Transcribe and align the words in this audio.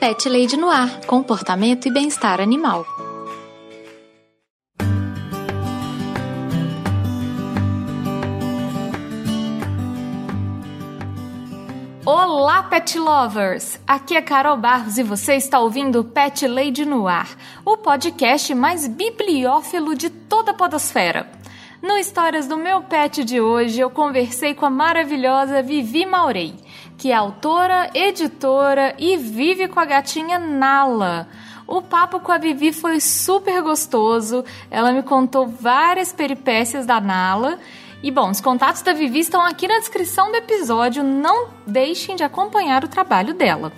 Pet 0.00 0.26
Lady 0.30 0.56
no 0.56 0.70
Ar, 0.70 1.04
comportamento 1.04 1.86
e 1.86 1.90
bem-estar 1.90 2.40
animal. 2.40 2.86
Olá, 12.06 12.62
pet 12.62 12.98
lovers! 12.98 13.78
Aqui 13.86 14.16
é 14.16 14.22
Carol 14.22 14.56
Barros 14.56 14.96
e 14.96 15.02
você 15.02 15.34
está 15.34 15.60
ouvindo 15.60 16.02
Pet 16.02 16.48
Lady 16.48 16.86
no 16.86 17.06
Ar, 17.06 17.28
o 17.62 17.76
podcast 17.76 18.54
mais 18.54 18.88
bibliófilo 18.88 19.94
de 19.94 20.08
toda 20.08 20.52
a 20.52 20.54
podosfera. 20.54 21.30
No 21.82 21.98
Histórias 21.98 22.46
do 22.46 22.56
Meu 22.56 22.80
Pet 22.82 23.22
de 23.22 23.38
hoje, 23.38 23.80
eu 23.80 23.90
conversei 23.90 24.54
com 24.54 24.64
a 24.64 24.70
maravilhosa 24.70 25.62
Vivi 25.62 26.06
Maurei, 26.06 26.54
que 27.00 27.10
é 27.10 27.14
autora, 27.14 27.90
editora 27.94 28.94
e 28.98 29.16
vive 29.16 29.66
com 29.68 29.80
a 29.80 29.86
gatinha 29.86 30.38
Nala. 30.38 31.26
O 31.66 31.80
papo 31.80 32.20
com 32.20 32.30
a 32.30 32.36
Vivi 32.36 32.74
foi 32.74 33.00
super 33.00 33.62
gostoso. 33.62 34.44
Ela 34.70 34.92
me 34.92 35.02
contou 35.02 35.46
várias 35.48 36.12
peripécias 36.12 36.84
da 36.84 37.00
Nala. 37.00 37.58
E 38.02 38.10
bom, 38.10 38.28
os 38.28 38.42
contatos 38.42 38.82
da 38.82 38.92
Vivi 38.92 39.20
estão 39.20 39.40
aqui 39.40 39.66
na 39.66 39.78
descrição 39.78 40.30
do 40.30 40.36
episódio. 40.36 41.02
Não 41.02 41.48
deixem 41.66 42.16
de 42.16 42.22
acompanhar 42.22 42.84
o 42.84 42.88
trabalho 42.88 43.32
dela. 43.32 43.72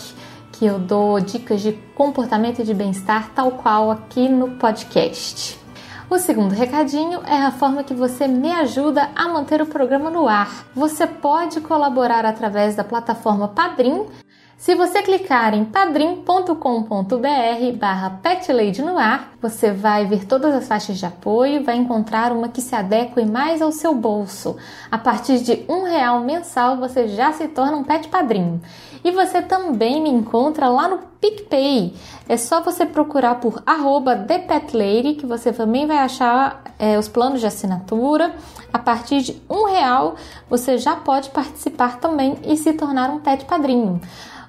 que 0.51 0.65
eu 0.65 0.79
dou 0.79 1.19
dicas 1.19 1.61
de 1.61 1.73
comportamento 1.95 2.59
e 2.59 2.63
de 2.63 2.73
bem-estar, 2.73 3.31
tal 3.35 3.51
qual 3.51 3.91
aqui 3.91 4.29
no 4.29 4.51
podcast. 4.51 5.64
O 6.15 6.17
segundo 6.17 6.53
recadinho 6.55 7.19
é 7.25 7.35
a 7.35 7.51
forma 7.51 7.83
que 7.83 7.93
você 7.93 8.25
me 8.25 8.49
ajuda 8.49 9.09
a 9.13 9.27
manter 9.27 9.61
o 9.61 9.65
programa 9.65 10.09
no 10.09 10.29
ar. 10.29 10.65
Você 10.73 11.05
pode 11.05 11.59
colaborar 11.59 12.25
através 12.25 12.73
da 12.73 12.85
plataforma 12.85 13.49
Padrim. 13.49 14.05
Se 14.57 14.73
você 14.73 15.03
clicar 15.03 15.53
em 15.53 15.65
padrim.com.br 15.65 16.55
barra 17.77 18.21
no 18.83 18.97
ar, 18.97 19.33
você 19.41 19.71
vai 19.71 20.05
ver 20.05 20.25
todas 20.25 20.55
as 20.55 20.65
faixas 20.65 20.97
de 20.97 21.05
apoio 21.05 21.57
e 21.57 21.63
vai 21.63 21.75
encontrar 21.75 22.31
uma 22.31 22.47
que 22.47 22.61
se 22.61 22.73
adeque 22.73 23.23
mais 23.25 23.61
ao 23.61 23.71
seu 23.71 23.93
bolso. 23.93 24.55
A 24.89 24.97
partir 24.97 25.39
de 25.39 25.65
um 25.67 25.83
real 25.83 26.21
mensal, 26.21 26.77
você 26.77 27.09
já 27.09 27.33
se 27.33 27.49
torna 27.49 27.75
um 27.75 27.83
pet 27.83 28.07
padrinho. 28.07 28.61
E 29.03 29.11
você 29.11 29.41
também 29.41 30.01
me 30.01 30.09
encontra 30.09 30.69
lá 30.69 30.87
no 30.87 30.99
PicPay. 31.19 31.93
É 32.27 32.37
só 32.37 32.61
você 32.61 32.85
procurar 32.85 33.35
por 33.35 33.61
arroba 33.65 34.15
ThePetLady 34.15 35.15
que 35.15 35.25
você 35.25 35.51
também 35.51 35.85
vai 35.85 35.97
achar 35.97 36.63
é, 36.79 36.97
os 36.97 37.09
planos 37.09 37.41
de 37.41 37.45
assinatura. 37.45 38.33
A 38.71 38.79
partir 38.79 39.21
de 39.21 39.41
um 39.49 39.65
real 39.65 40.15
você 40.49 40.77
já 40.77 40.95
pode 40.95 41.29
participar 41.29 41.99
também 41.99 42.37
e 42.43 42.55
se 42.55 42.73
tornar 42.73 43.09
um 43.09 43.19
pet 43.19 43.45
padrinho. 43.45 44.01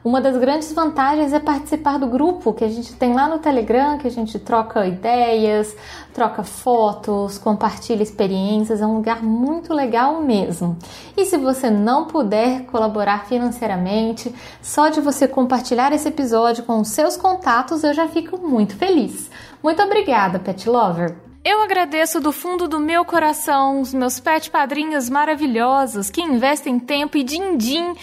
Uma 0.07 0.21
das 0.21 0.37
grandes 0.37 0.73
vantagens 0.73 1.33
é 1.33 1.41
participar 1.41 1.99
do 1.99 2.07
grupo 2.07 2.53
que 2.53 2.63
a 2.63 2.69
gente 2.69 2.93
tem 2.93 3.13
lá 3.13 3.27
no 3.27 3.41
Telegram, 3.41 3.99
que 3.99 4.07
a 4.07 4.11
gente 4.11 4.39
troca 4.39 4.87
ideias, 4.87 5.77
troca 6.15 6.45
fotos, 6.45 7.39
compartilha 7.39 8.05
experiências, 8.05 8.81
é 8.81 8.87
um 8.87 8.95
lugar 8.95 9.21
muito 9.21 9.75
legal 9.75 10.23
mesmo. 10.23 10.79
E 11.17 11.25
se 11.25 11.37
você 11.37 11.71
não 11.71 12.05
puder 12.05 12.67
colaborar 12.67 13.27
financeiramente, 13.27 14.33
só 14.63 14.91
de 14.91 15.01
você 15.01 15.27
compartilhar 15.27 15.93
esse 15.93 16.07
episódio 16.07 16.63
com 16.63 16.79
os 16.81 16.91
seus 16.91 17.17
contatos, 17.17 17.83
eu 17.83 17.93
já 17.93 18.07
fico 18.07 18.39
muito 18.39 18.77
feliz. 18.77 19.29
Muito 19.61 19.83
obrigada, 19.83 20.39
Pet 20.39 20.71
Lover! 20.71 21.17
Eu 21.49 21.63
agradeço 21.63 22.21
do 22.21 22.33
fundo 22.33 22.67
do 22.67 22.81
meu 22.81 23.05
coração 23.05 23.81
os 23.81 23.95
meus 23.95 24.19
pet 24.19 24.51
padrinhos 24.51 25.09
maravilhosos 25.09 26.11
que 26.11 26.21
investem 26.21 26.77
tempo 26.77 27.17
e 27.17 27.23
din-din 27.23 27.95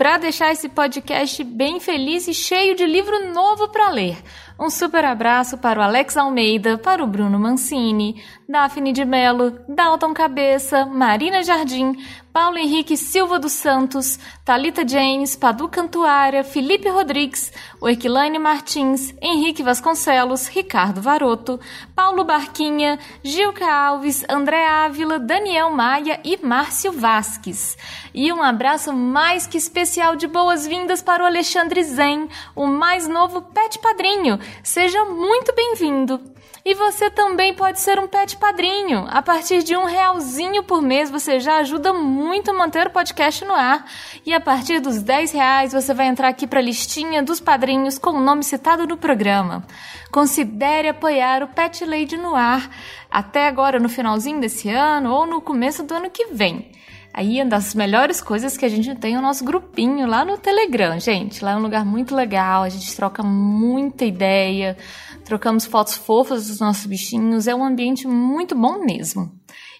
para 0.00 0.16
deixar 0.16 0.50
esse 0.50 0.66
podcast 0.66 1.44
bem 1.44 1.78
feliz 1.78 2.26
e 2.26 2.32
cheio 2.32 2.74
de 2.74 2.86
livro 2.86 3.34
novo 3.34 3.68
para 3.68 3.90
ler. 3.90 4.16
Um 4.58 4.70
super 4.70 5.04
abraço 5.04 5.58
para 5.58 5.78
o 5.78 5.82
Alex 5.82 6.16
Almeida, 6.16 6.78
para 6.78 7.04
o 7.04 7.06
Bruno 7.06 7.38
Mancini, 7.38 8.22
Daphne 8.48 8.94
de 8.94 9.04
Mello, 9.04 9.60
Dalton 9.68 10.14
Cabeça, 10.14 10.86
Marina 10.86 11.42
Jardim, 11.42 11.98
Paulo 12.40 12.56
Henrique 12.56 12.96
Silva 12.96 13.38
dos 13.38 13.52
Santos, 13.52 14.18
Talita 14.46 14.82
James, 14.88 15.36
Padu 15.36 15.68
Cantuária, 15.68 16.42
Felipe 16.42 16.88
Rodrigues, 16.88 17.52
Oequilane 17.82 18.38
Martins, 18.38 19.14
Henrique 19.20 19.62
Vasconcelos, 19.62 20.46
Ricardo 20.46 21.02
Varoto, 21.02 21.60
Paulo 21.94 22.24
Barquinha, 22.24 22.98
Gilca 23.22 23.70
Alves, 23.70 24.24
André 24.26 24.66
Ávila, 24.66 25.18
Daniel 25.18 25.70
Maia 25.70 26.18
e 26.24 26.38
Márcio 26.38 26.92
Vasques. 26.92 27.76
E 28.14 28.32
um 28.32 28.42
abraço 28.42 28.90
mais 28.90 29.46
que 29.46 29.58
especial 29.58 30.16
de 30.16 30.26
boas-vindas 30.26 31.02
para 31.02 31.22
o 31.22 31.26
Alexandre 31.26 31.84
Zen, 31.84 32.26
o 32.56 32.66
mais 32.66 33.06
novo 33.06 33.42
pet 33.42 33.78
padrinho, 33.80 34.40
Seja 34.64 35.04
muito 35.04 35.54
bem-vindo! 35.54 36.39
E 36.64 36.74
você 36.74 37.08
também 37.10 37.54
pode 37.54 37.80
ser 37.80 37.98
um 37.98 38.06
pet 38.06 38.36
padrinho. 38.36 39.06
A 39.08 39.22
partir 39.22 39.62
de 39.62 39.74
um 39.74 39.84
realzinho 39.84 40.62
por 40.62 40.82
mês 40.82 41.10
você 41.10 41.40
já 41.40 41.56
ajuda 41.56 41.92
muito 41.92 42.50
a 42.50 42.54
manter 42.54 42.88
o 42.88 42.90
podcast 42.90 43.44
no 43.44 43.54
ar. 43.54 43.86
E 44.26 44.34
a 44.34 44.40
partir 44.40 44.78
dos 44.78 45.00
10 45.00 45.32
reais 45.32 45.72
você 45.72 45.94
vai 45.94 46.06
entrar 46.06 46.28
aqui 46.28 46.46
para 46.46 46.60
a 46.60 46.62
listinha 46.62 47.22
dos 47.22 47.40
padrinhos 47.40 47.98
com 47.98 48.10
o 48.10 48.20
nome 48.20 48.44
citado 48.44 48.86
no 48.86 48.98
programa. 48.98 49.64
Considere 50.10 50.88
apoiar 50.88 51.42
o 51.42 51.48
Pet 51.48 51.84
Lady 51.84 52.18
no 52.18 52.36
ar 52.36 52.68
até 53.10 53.48
agora 53.48 53.80
no 53.80 53.88
finalzinho 53.88 54.40
desse 54.40 54.68
ano 54.68 55.12
ou 55.12 55.26
no 55.26 55.40
começo 55.40 55.82
do 55.82 55.94
ano 55.94 56.10
que 56.10 56.26
vem. 56.26 56.70
Aí, 57.12 57.40
uma 57.40 57.46
das 57.46 57.74
melhores 57.74 58.20
coisas 58.20 58.56
que 58.56 58.64
a 58.64 58.68
gente 58.68 58.94
tem 58.94 59.14
é 59.14 59.18
o 59.18 59.22
nosso 59.22 59.44
grupinho 59.44 60.06
lá 60.06 60.24
no 60.24 60.38
Telegram, 60.38 60.98
gente. 61.00 61.44
Lá 61.44 61.52
é 61.52 61.56
um 61.56 61.62
lugar 61.62 61.84
muito 61.84 62.14
legal, 62.14 62.62
a 62.62 62.68
gente 62.68 62.94
troca 62.94 63.22
muita 63.22 64.04
ideia, 64.04 64.76
trocamos 65.24 65.66
fotos 65.66 65.96
fofas 65.96 66.46
dos 66.46 66.60
nossos 66.60 66.86
bichinhos, 66.86 67.48
é 67.48 67.54
um 67.54 67.64
ambiente 67.64 68.06
muito 68.06 68.54
bom 68.54 68.84
mesmo. 68.84 69.32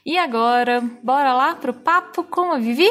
E 0.05 0.19
agora, 0.19 0.83
bora 1.05 1.33
lá 1.33 1.55
pro 1.55 1.73
papo 1.73 2.25
com 2.25 2.53
a 2.53 2.59
Vivi? 2.59 2.91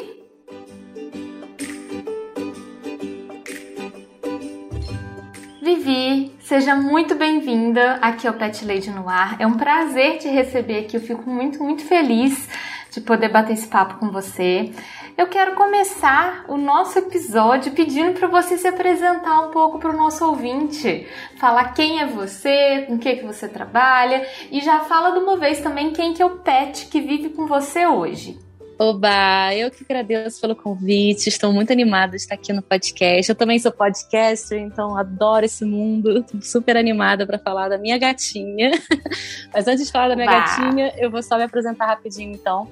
Vivi, 5.61 6.31
seja 6.39 6.75
muito 6.75 7.13
bem-vinda 7.13 7.95
aqui 7.95 8.25
ao 8.25 8.33
Pet 8.33 8.65
Lady 8.65 8.89
no 8.89 9.07
Ar. 9.09 9.35
É 9.39 9.45
um 9.45 9.57
prazer 9.57 10.17
te 10.17 10.29
receber 10.29 10.79
aqui, 10.79 10.95
eu 10.95 11.01
fico 11.01 11.29
muito, 11.29 11.61
muito 11.61 11.83
feliz 11.83 12.47
de 12.91 13.01
poder 13.01 13.29
bater 13.29 13.53
esse 13.53 13.67
papo 13.67 13.95
com 13.99 14.11
você. 14.11 14.71
Eu 15.17 15.27
quero 15.27 15.53
começar 15.55 16.45
o 16.47 16.57
nosso 16.57 16.97
episódio 16.97 17.73
pedindo 17.73 18.17
para 18.17 18.27
você 18.27 18.57
se 18.57 18.67
apresentar 18.67 19.41
um 19.41 19.51
pouco 19.51 19.77
para 19.79 19.89
o 19.89 19.97
nosso 19.97 20.25
ouvinte, 20.25 21.05
falar 21.37 21.73
quem 21.73 21.99
é 21.99 22.05
você, 22.05 22.85
com 22.87 22.97
que 22.97 23.17
que 23.17 23.25
você 23.25 23.47
trabalha 23.47 24.25
e 24.51 24.61
já 24.61 24.79
fala 24.81 25.11
de 25.11 25.19
uma 25.19 25.37
vez 25.37 25.59
também 25.59 25.91
quem 25.91 26.13
que 26.13 26.21
é 26.21 26.25
o 26.25 26.37
pet 26.37 26.85
que 26.87 27.01
vive 27.01 27.29
com 27.29 27.45
você 27.47 27.85
hoje. 27.85 28.39
Oba, 28.81 29.53
eu 29.53 29.69
que 29.69 29.83
agradeço 29.83 30.39
pelo 30.39 30.55
convite, 30.55 31.27
estou 31.27 31.51
muito 31.51 31.69
animada 31.69 32.11
de 32.11 32.21
estar 32.21 32.35
aqui 32.35 32.53
no 32.53 32.61
podcast. 32.61 33.29
Eu 33.29 33.35
também 33.35 33.59
sou 33.59 33.73
podcaster, 33.73 34.57
então 34.57 34.95
adoro 34.95 35.43
esse 35.43 35.65
mundo, 35.65 36.19
estou 36.19 36.41
super 36.41 36.77
animada 36.77 37.27
para 37.27 37.37
falar 37.37 37.67
da 37.67 37.77
minha 37.77 37.97
gatinha. 37.97 38.71
Mas 39.53 39.67
antes 39.67 39.85
de 39.85 39.91
falar 39.91 40.07
da 40.07 40.15
minha 40.15 40.29
Oba. 40.29 40.39
gatinha, 40.39 40.93
eu 40.97 41.11
vou 41.11 41.21
só 41.21 41.35
me 41.35 41.43
apresentar 41.43 41.87
rapidinho 41.87 42.33
então. 42.33 42.69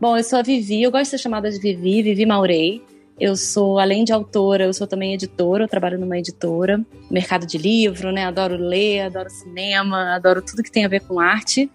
Bom, 0.00 0.16
eu 0.16 0.22
sou 0.22 0.38
a 0.38 0.42
Vivi, 0.42 0.82
eu 0.82 0.92
gosto 0.92 1.04
de 1.04 1.10
ser 1.10 1.18
chamada 1.18 1.50
de 1.50 1.58
Vivi, 1.58 2.02
Vivi 2.02 2.24
Maurei. 2.24 2.80
Eu 3.18 3.34
sou, 3.34 3.80
além 3.80 4.04
de 4.04 4.12
autora, 4.12 4.64
eu 4.64 4.72
sou 4.72 4.86
também 4.86 5.12
editora, 5.12 5.64
eu 5.64 5.68
trabalho 5.68 5.98
numa 5.98 6.16
editora, 6.16 6.80
mercado 7.10 7.44
de 7.44 7.58
livro, 7.58 8.12
né? 8.12 8.24
Adoro 8.24 8.56
ler, 8.56 9.00
adoro 9.00 9.28
cinema, 9.28 10.14
adoro 10.14 10.40
tudo 10.40 10.62
que 10.62 10.70
tem 10.70 10.84
a 10.84 10.88
ver 10.88 11.00
com 11.00 11.18
arte. 11.18 11.68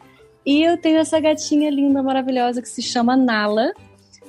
E 0.45 0.63
eu 0.63 0.77
tenho 0.77 0.99
essa 0.99 1.19
gatinha 1.19 1.69
linda, 1.69 2.01
maravilhosa, 2.01 2.61
que 2.61 2.69
se 2.69 2.81
chama 2.81 3.17
Nala. 3.17 3.73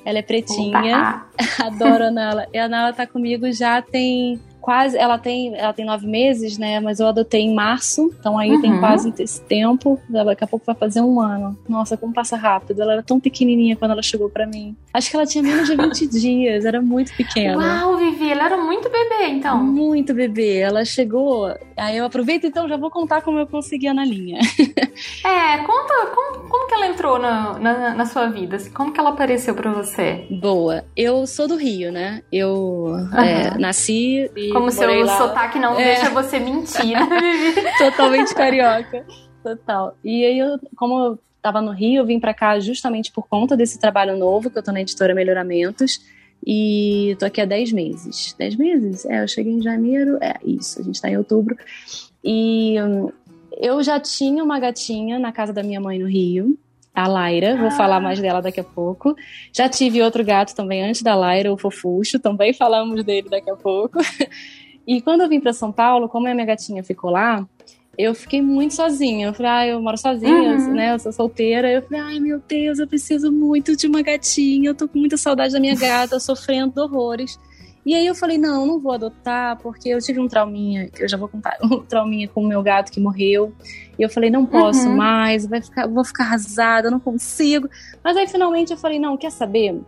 Ela 0.04 0.18
é 0.18 0.22
pretinha, 0.22 1.24
adoro 1.62 2.06
a 2.06 2.10
Nala. 2.10 2.48
E 2.52 2.58
a 2.58 2.68
Nala 2.68 2.92
tá 2.92 3.06
comigo 3.06 3.50
já 3.52 3.80
tem 3.80 4.40
quase, 4.64 4.96
ela 4.96 5.18
tem, 5.18 5.54
ela 5.54 5.74
tem 5.74 5.84
nove 5.84 6.06
meses, 6.06 6.56
né? 6.56 6.80
Mas 6.80 6.98
eu 6.98 7.06
adotei 7.06 7.42
em 7.42 7.54
março, 7.54 8.10
então 8.18 8.38
aí 8.38 8.50
uhum. 8.50 8.62
tem 8.62 8.80
quase 8.80 9.12
esse 9.18 9.42
tempo. 9.42 10.00
Daqui 10.08 10.42
a 10.42 10.46
pouco 10.46 10.64
vai 10.64 10.74
fazer 10.74 11.02
um 11.02 11.20
ano. 11.20 11.54
Nossa, 11.68 11.98
como 11.98 12.14
passa 12.14 12.34
rápido. 12.34 12.80
Ela 12.80 12.94
era 12.94 13.02
tão 13.02 13.20
pequenininha 13.20 13.76
quando 13.76 13.90
ela 13.90 14.02
chegou 14.02 14.30
para 14.30 14.46
mim. 14.46 14.74
Acho 14.90 15.10
que 15.10 15.16
ela 15.16 15.26
tinha 15.26 15.44
menos 15.44 15.68
de 15.68 15.76
20 15.76 16.06
dias, 16.18 16.64
era 16.64 16.80
muito 16.80 17.14
pequena. 17.14 17.82
Uau, 17.82 17.98
Vivi, 17.98 18.32
ela 18.32 18.46
era 18.46 18.56
muito 18.56 18.88
bebê, 18.88 19.28
então. 19.28 19.62
Muito 19.62 20.14
bebê. 20.14 20.60
Ela 20.60 20.82
chegou, 20.82 21.54
aí 21.76 21.98
eu 21.98 22.06
aproveito 22.06 22.46
então, 22.46 22.66
já 22.66 22.78
vou 22.78 22.90
contar 22.90 23.20
como 23.20 23.38
eu 23.38 23.46
consegui 23.46 23.86
a 23.86 23.92
Nalinha. 23.92 24.38
é, 25.26 25.58
conta 25.58 26.06
como, 26.14 26.48
como 26.48 26.68
que 26.68 26.74
ela 26.74 26.86
entrou 26.86 27.18
na, 27.18 27.58
na, 27.58 27.94
na 27.94 28.06
sua 28.06 28.28
vida? 28.28 28.56
Como 28.72 28.92
que 28.92 29.00
ela 29.00 29.10
apareceu 29.10 29.54
para 29.54 29.70
você? 29.70 30.26
Boa, 30.30 30.84
eu 30.96 31.26
sou 31.26 31.46
do 31.46 31.56
Rio, 31.56 31.92
né? 31.92 32.22
Eu 32.32 32.54
uhum. 32.54 33.18
é, 33.18 33.58
nasci 33.58 34.30
e 34.34 34.53
Como 34.54 34.70
seu 34.70 35.04
lá. 35.04 35.18
sotaque 35.18 35.58
não 35.58 35.78
é. 35.78 35.84
deixa 35.84 36.10
você 36.10 36.38
mentir, 36.38 36.92
né? 36.92 37.08
Totalmente 37.78 38.34
carioca. 38.34 39.04
Total. 39.42 39.96
E 40.02 40.24
aí, 40.24 40.38
eu, 40.38 40.58
como 40.76 40.98
eu 40.98 41.18
tava 41.42 41.60
no 41.60 41.72
Rio, 41.72 42.00
eu 42.00 42.06
vim 42.06 42.18
para 42.18 42.32
cá 42.32 42.58
justamente 42.58 43.12
por 43.12 43.28
conta 43.28 43.56
desse 43.56 43.78
trabalho 43.78 44.16
novo, 44.16 44.50
que 44.50 44.58
eu 44.58 44.62
tô 44.62 44.72
na 44.72 44.80
editora 44.80 45.14
Melhoramentos. 45.14 46.00
E 46.46 47.16
tô 47.18 47.26
aqui 47.26 47.40
há 47.40 47.44
10 47.44 47.72
meses. 47.72 48.34
10 48.38 48.56
meses? 48.56 49.06
É, 49.06 49.22
eu 49.22 49.28
cheguei 49.28 49.52
em 49.52 49.62
janeiro. 49.62 50.18
É, 50.22 50.34
isso, 50.44 50.80
a 50.80 50.82
gente 50.82 51.00
tá 51.00 51.08
em 51.10 51.16
outubro. 51.16 51.56
E 52.22 52.76
hum, 52.80 53.10
eu 53.56 53.82
já 53.82 54.00
tinha 54.00 54.42
uma 54.42 54.58
gatinha 54.58 55.18
na 55.18 55.32
casa 55.32 55.52
da 55.52 55.62
minha 55.62 55.80
mãe 55.80 55.98
no 55.98 56.06
Rio 56.06 56.58
a 56.94 57.08
Laira, 57.08 57.56
vou 57.56 57.68
ah. 57.68 57.72
falar 57.72 58.00
mais 58.00 58.20
dela 58.20 58.40
daqui 58.40 58.60
a 58.60 58.64
pouco. 58.64 59.16
Já 59.52 59.68
tive 59.68 60.00
outro 60.00 60.24
gato 60.24 60.54
também 60.54 60.84
antes 60.84 61.02
da 61.02 61.14
Laira, 61.14 61.52
o 61.52 61.58
Fofuxo, 61.58 62.18
também 62.18 62.52
falamos 62.54 63.02
dele 63.02 63.28
daqui 63.28 63.50
a 63.50 63.56
pouco. 63.56 63.98
E 64.86 65.00
quando 65.00 65.22
eu 65.22 65.28
vim 65.30 65.40
para 65.40 65.54
São 65.54 65.72
Paulo, 65.72 66.10
como 66.10 66.28
a 66.28 66.34
minha 66.34 66.44
gatinha 66.44 66.84
ficou 66.84 67.10
lá, 67.10 67.48
eu 67.96 68.14
fiquei 68.14 68.42
muito 68.42 68.74
sozinha. 68.74 69.28
Eu 69.28 69.34
falei, 69.34 69.50
ah, 69.50 69.66
eu 69.68 69.80
moro 69.80 69.96
sozinha, 69.96 70.56
uhum. 70.56 70.74
né? 70.74 70.92
Eu 70.92 70.98
sou 70.98 71.12
solteira. 71.12 71.70
Eu 71.70 71.82
falei, 71.82 72.00
ai 72.00 72.20
meu 72.20 72.40
Deus, 72.46 72.78
eu 72.78 72.86
preciso 72.86 73.32
muito 73.32 73.76
de 73.76 73.86
uma 73.86 74.02
gatinha. 74.02 74.68
Eu 74.68 74.74
tô 74.74 74.86
com 74.86 74.98
muita 74.98 75.16
saudade 75.16 75.52
da 75.52 75.60
minha 75.60 75.74
gata, 75.74 76.18
sofrendo 76.20 76.82
horrores. 76.82 77.38
E 77.86 77.94
aí 77.94 78.06
eu 78.06 78.14
falei, 78.14 78.38
não, 78.38 78.66
não 78.66 78.80
vou 78.80 78.92
adotar, 78.92 79.58
porque 79.58 79.90
eu 79.90 79.98
tive 80.00 80.18
um 80.18 80.26
trauminha, 80.26 80.88
que 80.88 81.02
eu 81.02 81.08
já 81.08 81.16
vou 81.16 81.28
contar, 81.28 81.58
um 81.62 81.82
trauminha 81.82 82.28
com 82.28 82.42
o 82.42 82.48
meu 82.48 82.62
gato 82.62 82.90
que 82.90 82.98
morreu. 82.98 83.52
E 83.98 84.02
eu 84.02 84.08
falei, 84.08 84.30
não 84.30 84.44
posso 84.44 84.88
uhum. 84.88 84.96
mais, 84.96 85.46
vai 85.46 85.60
ficar, 85.60 85.86
vou 85.86 86.04
ficar 86.04 86.24
arrasada, 86.24 86.90
não 86.90 87.00
consigo. 87.00 87.68
Mas 88.02 88.16
aí 88.16 88.26
finalmente 88.26 88.72
eu 88.72 88.76
falei, 88.76 88.98
não, 88.98 89.16
quer 89.16 89.30
saber? 89.30 89.80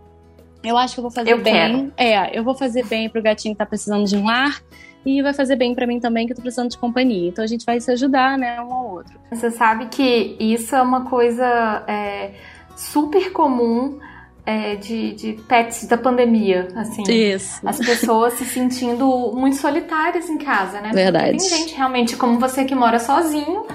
Eu 0.63 0.77
acho 0.77 0.95
que 0.95 1.01
eu 1.01 1.03
vou 1.03 1.11
fazer 1.11 1.33
eu 1.33 1.39
bem. 1.41 1.53
Quero. 1.53 1.93
É, 1.97 2.39
eu 2.39 2.43
vou 2.43 2.55
fazer 2.55 2.85
bem 2.87 3.09
pro 3.09 3.23
gatinho 3.23 3.55
que 3.55 3.59
tá 3.59 3.67
precisando 3.67 4.05
de 4.05 4.17
um 4.17 4.25
lar. 4.25 4.61
E 5.05 5.23
vai 5.23 5.33
fazer 5.33 5.55
bem 5.55 5.73
para 5.73 5.87
mim 5.87 6.01
também, 6.01 6.27
que 6.27 6.33
eu 6.33 6.37
tô 6.37 6.43
precisando 6.43 6.69
de 6.69 6.79
companhia. 6.79 7.29
Então 7.29 7.45
a 7.45 7.47
gente 7.47 7.65
vai 7.65 7.81
se 7.81 7.93
ajudar, 7.93 8.37
né, 8.37 8.61
um 8.61 8.73
ao 8.73 8.91
outro. 8.91 9.17
Você 9.31 9.53
sabe 9.53 9.87
que 9.87 10.37
isso 10.41 10.75
é 10.75 10.83
uma 10.83 11.05
coisa 11.05 11.85
é, 11.87 12.33
super 12.75 13.31
comum 13.31 14.01
é, 14.47 14.77
de, 14.77 15.13
de 15.13 15.33
pets 15.49 15.87
da 15.89 15.99
pandemia, 15.99 16.69
assim. 16.77 17.03
Isso. 17.03 17.61
As 17.67 17.79
pessoas 17.79 18.35
se 18.35 18.45
sentindo 18.45 19.33
muito 19.35 19.57
solitárias 19.57 20.31
em 20.31 20.39
casa, 20.39 20.81
né? 20.81 20.93
Verdade. 20.95 21.37
Porque 21.37 21.51
tem 21.51 21.59
gente 21.59 21.75
realmente 21.75 22.17
como 22.17 22.39
você 22.39 22.65
que 22.65 22.75
mora 22.75 23.01
sozinho 23.01 23.67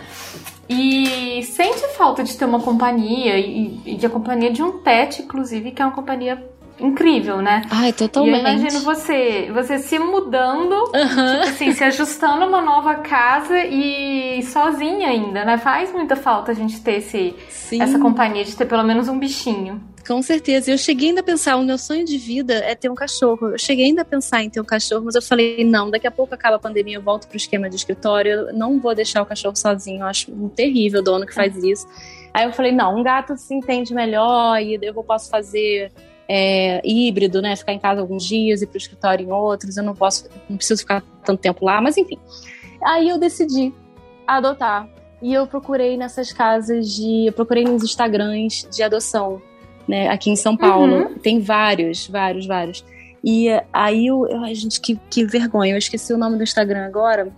e 0.70 1.44
sente 1.44 1.86
falta 1.98 2.24
de 2.24 2.38
ter 2.38 2.46
uma 2.46 2.62
companhia 2.62 3.38
e, 3.38 3.82
e 3.86 3.96
de 3.96 4.06
a 4.06 4.10
companhia 4.10 4.50
de 4.50 4.64
um 4.64 4.80
pet, 4.80 5.22
inclusive, 5.22 5.72
que 5.72 5.82
é 5.82 5.86
uma 5.86 5.94
companhia 5.94 6.42
incrível, 6.80 7.42
né? 7.42 7.64
Ai, 7.70 7.92
totalmente. 7.92 8.34
E 8.34 8.38
eu 8.38 8.40
imagino 8.40 8.80
você, 8.80 9.52
você 9.54 9.78
se 9.78 10.00
mudando, 10.00 10.74
uhum. 10.74 10.90
tipo 10.90 11.50
assim, 11.50 11.72
se 11.74 11.84
ajustando 11.84 12.46
a 12.46 12.48
uma 12.48 12.62
nova 12.62 12.96
casa 12.96 13.60
e 13.66 14.42
sozinha 14.44 15.10
ainda, 15.10 15.44
né? 15.44 15.58
Faz 15.58 15.92
muita 15.92 16.16
falta 16.16 16.52
a 16.52 16.56
gente 16.56 16.82
ter 16.82 17.00
esse, 17.00 17.36
essa 17.74 18.00
companhia, 18.00 18.46
de 18.46 18.56
ter 18.56 18.66
pelo 18.66 18.84
menos 18.84 19.10
um 19.10 19.20
bichinho. 19.20 19.82
Com 20.08 20.22
certeza. 20.22 20.72
Eu 20.72 20.78
cheguei 20.78 21.10
ainda 21.10 21.22
a 21.22 21.24
pensar, 21.24 21.56
o 21.58 21.64
meu 21.64 21.78
sonho 21.78 22.06
de 22.06 22.18
vida 22.18 22.56
é 22.56 22.76
ter 22.76 22.90
um 22.90 22.96
cachorro. 22.96 23.50
Eu 23.50 23.58
cheguei 23.58 23.86
ainda 23.86 24.02
a 24.02 24.06
pensar 24.06 24.44
em 24.44 24.50
ter 24.50 24.60
um 24.60 24.66
cachorro, 24.66 25.06
mas 25.06 25.16
eu 25.16 25.22
falei, 25.22 25.64
não, 25.64 25.90
daqui 25.90 26.08
a 26.08 26.12
pouco 26.12 26.34
acaba 26.34 26.56
a 26.56 26.60
pandemia, 26.60 26.98
eu 26.98 27.02
volto 27.02 27.28
pro 27.28 27.38
esquema 27.38 27.70
de 27.70 27.76
escritório, 27.76 28.32
eu 28.32 28.54
não 28.54 28.80
vou 28.80 28.96
deixar 28.96 29.22
o 29.22 29.26
cachorro 29.26 29.56
sozinho. 29.56 30.02
Eu 30.02 30.08
acho 30.08 30.32
um 30.32 30.50
terrível 30.50 31.02
o 31.02 31.04
dono 31.04 31.26
que 31.26 31.34
faz 31.34 31.56
isso. 31.64 31.88
Aí 32.34 32.46
eu 32.46 32.54
falei, 32.54 32.72
não, 32.72 32.98
um 32.98 33.04
gato 33.04 33.36
se 33.38 33.54
entende 33.54 33.94
melhor 33.94 34.62
e 34.62 34.80
eu 34.82 34.94
posso 35.04 35.30
fazer 35.30 35.92
é, 36.28 36.82
híbrido, 36.84 37.42
né? 37.42 37.56
Ficar 37.56 37.74
em 37.74 37.80
casa 37.80 38.02
alguns 38.02 38.24
dias 38.24 38.62
e 38.62 38.68
pro 38.68 38.78
escritório 38.78 39.28
em 39.28 39.32
outros. 39.32 39.78
Eu 39.78 39.84
não 39.84 39.94
posso, 39.94 40.30
não 40.50 40.58
preciso 40.58 40.82
ficar 40.82 41.04
tanto 41.24 41.42
tempo 41.42 41.66
lá, 41.66 41.82
mas 41.82 41.98
enfim. 41.98 42.18
Aí 42.84 43.10
eu 43.10 43.18
decidi 43.18 43.74
adotar. 44.26 44.88
E 45.22 45.34
eu 45.34 45.46
procurei 45.46 45.98
nessas 45.98 46.34
casas 46.34 46.90
de. 46.96 47.32
Procurei 47.36 47.64
nos 47.64 47.84
Instagrams 47.84 48.68
de 48.72 48.82
adoção 48.82 49.42
né, 49.92 50.08
aqui 50.08 50.30
em 50.32 50.36
São 50.38 50.56
Paulo. 50.56 50.96
Uhum. 50.96 51.14
Tem 51.16 51.40
vários, 51.42 52.08
vários, 52.08 52.48
vários. 52.48 52.84
E 53.24 53.50
aí 53.72 54.08
eu, 54.08 54.26
eu 54.28 54.44
ai, 54.44 54.56
gente, 54.56 54.80
que, 54.80 54.98
que 55.10 55.26
vergonha, 55.26 55.74
eu 55.74 55.78
esqueci 55.78 56.14
o 56.14 56.18
nome 56.18 56.38
do 56.38 56.44
Instagram 56.44 56.86
agora. 56.86 57.32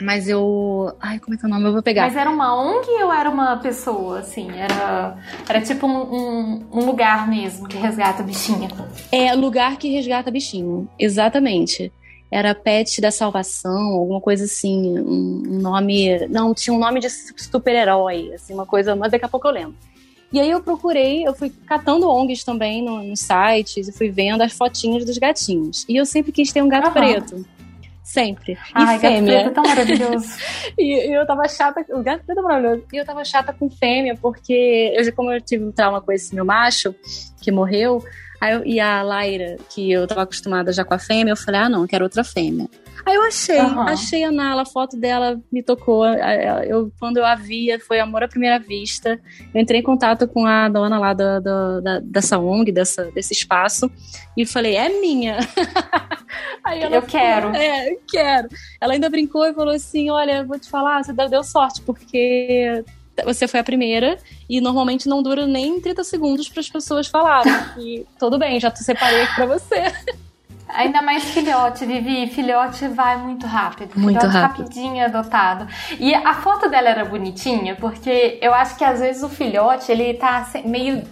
Mas 0.00 0.28
eu. 0.28 0.94
Ai, 1.00 1.18
como 1.18 1.34
é 1.34 1.38
que 1.38 1.44
é 1.44 1.48
o 1.48 1.50
nome? 1.50 1.64
Eu 1.64 1.72
vou 1.72 1.82
pegar. 1.82 2.02
Mas 2.02 2.14
era 2.14 2.30
uma 2.30 2.54
ONG 2.54 2.86
ou 3.02 3.12
era 3.12 3.28
uma 3.28 3.56
pessoa, 3.56 4.20
assim? 4.20 4.48
Era, 4.52 5.16
era 5.48 5.60
tipo 5.60 5.88
um, 5.88 6.14
um, 6.14 6.66
um 6.72 6.84
lugar 6.84 7.26
mesmo 7.28 7.66
que 7.66 7.76
resgata 7.76 8.22
bichinho? 8.22 8.68
É, 9.10 9.34
lugar 9.34 9.76
que 9.76 9.88
resgata 9.88 10.30
bichinho, 10.30 10.88
exatamente. 10.96 11.92
Era 12.30 12.54
Pet 12.54 13.00
da 13.00 13.10
Salvação, 13.10 13.88
alguma 13.94 14.20
coisa 14.20 14.44
assim. 14.44 15.00
Um 15.00 15.58
nome. 15.60 16.28
Não, 16.28 16.54
tinha 16.54 16.74
um 16.74 16.78
nome 16.78 17.00
de 17.00 17.08
super-herói, 17.10 18.34
assim, 18.34 18.54
uma 18.54 18.66
coisa. 18.66 18.94
Mas 18.94 19.10
daqui 19.10 19.24
a 19.24 19.28
pouco 19.28 19.48
eu 19.48 19.52
lembro. 19.52 19.74
E 20.30 20.38
aí 20.38 20.50
eu 20.50 20.62
procurei, 20.62 21.26
eu 21.26 21.34
fui 21.34 21.50
catando 21.66 22.08
ONGs 22.08 22.44
também 22.44 22.82
nos 22.82 23.06
no 23.06 23.16
sites 23.16 23.88
e 23.88 23.92
fui 23.92 24.10
vendo 24.10 24.42
as 24.42 24.52
fotinhas 24.52 25.04
dos 25.04 25.16
gatinhos. 25.16 25.86
E 25.88 25.96
eu 25.96 26.04
sempre 26.04 26.32
quis 26.32 26.52
ter 26.52 26.62
um 26.62 26.68
gato 26.68 26.88
uhum. 26.88 26.92
preto. 26.92 27.46
Sempre. 28.02 28.52
E 28.52 28.56
Ai, 28.72 28.98
fêmea. 28.98 29.20
Gato 29.20 29.24
preto 29.24 29.48
é 29.48 29.50
tão 29.50 29.62
maravilhoso. 29.64 30.28
e, 30.78 31.08
e, 31.08 31.12
eu 31.12 31.26
tava 31.26 31.48
chata. 31.48 31.84
O 31.90 32.02
gato 32.02 32.24
preto 32.24 32.38
é 32.38 32.42
maravilhoso. 32.42 32.84
E 32.92 32.96
eu 32.96 33.04
tava 33.04 33.24
chata 33.24 33.52
com 33.52 33.70
fêmea, 33.70 34.16
porque 34.20 34.94
eu, 34.96 35.12
como 35.12 35.30
eu 35.30 35.40
tive 35.40 35.64
um 35.64 35.72
trauma 35.72 36.00
com 36.00 36.12
esse 36.12 36.34
meu 36.34 36.44
macho, 36.44 36.94
que 37.40 37.50
morreu, 37.50 38.02
aí 38.40 38.54
eu, 38.54 38.64
e 38.64 38.80
a 38.80 39.02
Laira, 39.02 39.56
que 39.70 39.90
eu 39.90 40.06
tava 40.06 40.22
acostumada 40.22 40.72
já 40.72 40.84
com 40.84 40.94
a 40.94 40.98
fêmea, 40.98 41.32
eu 41.32 41.36
falei, 41.36 41.60
ah, 41.60 41.68
não, 41.68 41.82
eu 41.82 41.88
quero 41.88 42.04
outra 42.04 42.24
fêmea. 42.24 42.68
Aí 43.08 43.14
eu 43.14 43.22
achei, 43.22 43.58
uhum. 43.58 43.80
achei 43.80 44.22
a 44.24 44.30
Nala, 44.30 44.62
a 44.62 44.66
foto 44.66 44.94
dela 44.94 45.40
me 45.50 45.62
tocou. 45.62 46.04
Eu, 46.04 46.92
quando 47.00 47.16
eu 47.16 47.24
a 47.24 47.34
via, 47.34 47.80
foi 47.80 47.98
amor 47.98 48.22
à 48.22 48.28
primeira 48.28 48.58
vista. 48.58 49.18
Eu 49.54 49.60
entrei 49.62 49.80
em 49.80 49.82
contato 49.82 50.28
com 50.28 50.44
a 50.44 50.68
dona 50.68 50.98
lá 50.98 51.14
da, 51.14 51.40
da, 51.40 52.00
dessa 52.00 52.38
ONG, 52.38 52.70
dessa, 52.70 53.04
desse 53.12 53.32
espaço, 53.32 53.90
e 54.36 54.44
falei, 54.44 54.76
é 54.76 55.00
minha. 55.00 55.38
Aí 56.62 56.82
ela 56.82 56.96
eu 56.96 57.02
falou, 57.02 57.18
quero. 57.18 57.56
É, 57.56 57.96
quero. 58.06 58.48
Ela 58.78 58.92
ainda 58.92 59.08
brincou 59.08 59.46
e 59.46 59.54
falou 59.54 59.74
assim: 59.74 60.10
olha, 60.10 60.44
vou 60.44 60.58
te 60.58 60.68
falar, 60.68 61.02
você 61.02 61.14
deu 61.14 61.42
sorte, 61.42 61.80
porque 61.80 62.84
você 63.24 63.48
foi 63.48 63.60
a 63.60 63.64
primeira 63.64 64.18
e 64.50 64.60
normalmente 64.60 65.08
não 65.08 65.22
dura 65.22 65.46
nem 65.46 65.80
30 65.80 66.04
segundos 66.04 66.46
para 66.50 66.60
as 66.60 66.68
pessoas 66.68 67.06
falarem. 67.06 67.52
E 67.78 68.06
tudo 68.18 68.38
bem, 68.38 68.60
já 68.60 68.70
te 68.70 68.84
separei 68.84 69.22
aqui 69.22 69.34
para 69.34 69.46
você. 69.46 69.92
Ainda 70.68 71.00
mais 71.02 71.24
filhote, 71.24 71.86
Vivi. 71.86 72.26
Filhote 72.28 72.86
vai 72.88 73.16
muito 73.16 73.46
rápido. 73.46 73.98
Muito 73.98 74.20
filhote 74.20 74.36
rápido. 74.36 74.62
rapidinho 74.62 75.04
adotado. 75.04 75.66
E 75.98 76.14
a 76.14 76.34
foto 76.34 76.68
dela 76.68 76.88
era 76.88 77.04
bonitinha, 77.04 77.74
porque 77.76 78.38
eu 78.42 78.52
acho 78.52 78.76
que 78.76 78.84
às 78.84 79.00
vezes 79.00 79.22
o 79.22 79.28
filhote, 79.28 79.90
ele 79.90 80.14
tá 80.14 80.46
meio. 80.64 81.02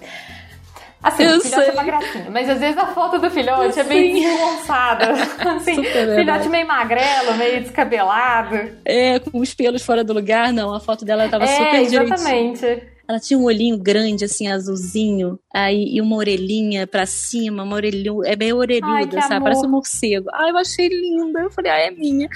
Assim, 1.03 1.23
eu 1.23 1.37
o 1.37 1.41
filhote 1.41 1.63
sei. 1.63 1.71
é 1.71 1.73
uma 1.73 1.85
gracinha, 1.85 2.27
mas 2.31 2.49
às 2.49 2.59
vezes 2.59 2.77
a 2.77 2.87
foto 2.87 3.19
do 3.19 3.31
filhote 3.31 3.79
é 3.79 3.85
meio 3.85 4.15
desgonçada. 4.15 5.13
assim, 5.57 5.83
filhote 5.85 6.49
meio 6.49 6.67
magrelo, 6.67 7.35
meio 7.37 7.61
descabelado. 7.61 8.57
É, 8.85 9.19
com 9.21 9.39
os 9.39 9.55
pelos 9.55 9.85
fora 9.85 10.03
do 10.03 10.13
lugar, 10.13 10.53
não. 10.53 10.75
A 10.75 10.81
foto 10.81 11.05
dela 11.05 11.29
tava 11.29 11.45
é, 11.45 11.49
super 11.49 11.81
exatamente. 11.81 12.96
Ela 13.09 13.21
tinha 13.21 13.39
um 13.39 13.45
olhinho 13.45 13.79
grande, 13.79 14.25
assim, 14.25 14.49
azulzinho, 14.49 15.39
aí, 15.55 15.95
e 15.95 16.01
uma 16.01 16.17
orelhinha 16.17 16.87
pra 16.87 17.07
cima, 17.07 17.63
uma 17.63 17.77
orelhinha, 17.77 18.13
é 18.25 18.35
meio 18.35 18.57
orelhuda, 18.57 19.17
Ai, 19.17 19.23
sabe? 19.23 19.35
Amor. 19.35 19.45
Parece 19.45 19.67
um 19.67 19.71
morcego. 19.71 20.29
Ai, 20.33 20.51
eu 20.51 20.57
achei 20.59 20.89
linda. 20.89 21.41
Eu 21.41 21.51
falei, 21.51 21.71
ah, 21.71 21.79
é 21.79 21.91
minha. 21.91 22.29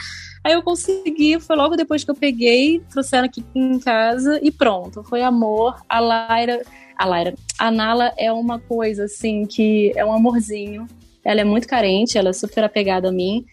Aí 0.45 0.53
eu 0.53 0.63
consegui, 0.63 1.39
foi 1.41 1.57
logo 1.57 1.77
depois 1.77 2.05
que 2.05 2.11
eu 2.11 2.15
peguei, 2.15 2.81
trouxeram 2.91 3.27
aqui 3.27 3.45
em 3.55 3.79
casa 3.79 4.39
e 4.43 4.51
pronto. 4.51 5.03
Foi 5.03 5.23
amor. 5.23 5.77
A 5.89 5.99
Laira, 5.99 6.63
a 6.97 7.05
Laira, 7.05 7.35
a 7.59 7.71
Nala 7.71 8.13
é 8.17 8.33
uma 8.33 8.59
coisa, 8.59 9.05
assim, 9.05 9.45
que 9.47 9.93
é 9.97 10.05
um 10.05 10.13
amorzinho. 10.13 10.87
Ela 11.25 11.43
é 11.43 11.45
muito 11.45 11.67
carente, 11.67 12.17
ela 12.17 12.31
é 12.31 12.33
super 12.33 12.65
apegada 12.65 13.09
a 13.09 13.13
mim. 13.13 13.45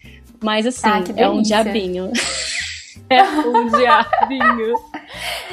Mas 0.42 0.66
assim, 0.66 0.88
ah, 0.88 1.02
é 1.16 1.28
um 1.28 1.42
diabinho. 1.42 2.12
é 3.10 3.22
um 3.22 3.68
diabinho. 3.68 4.74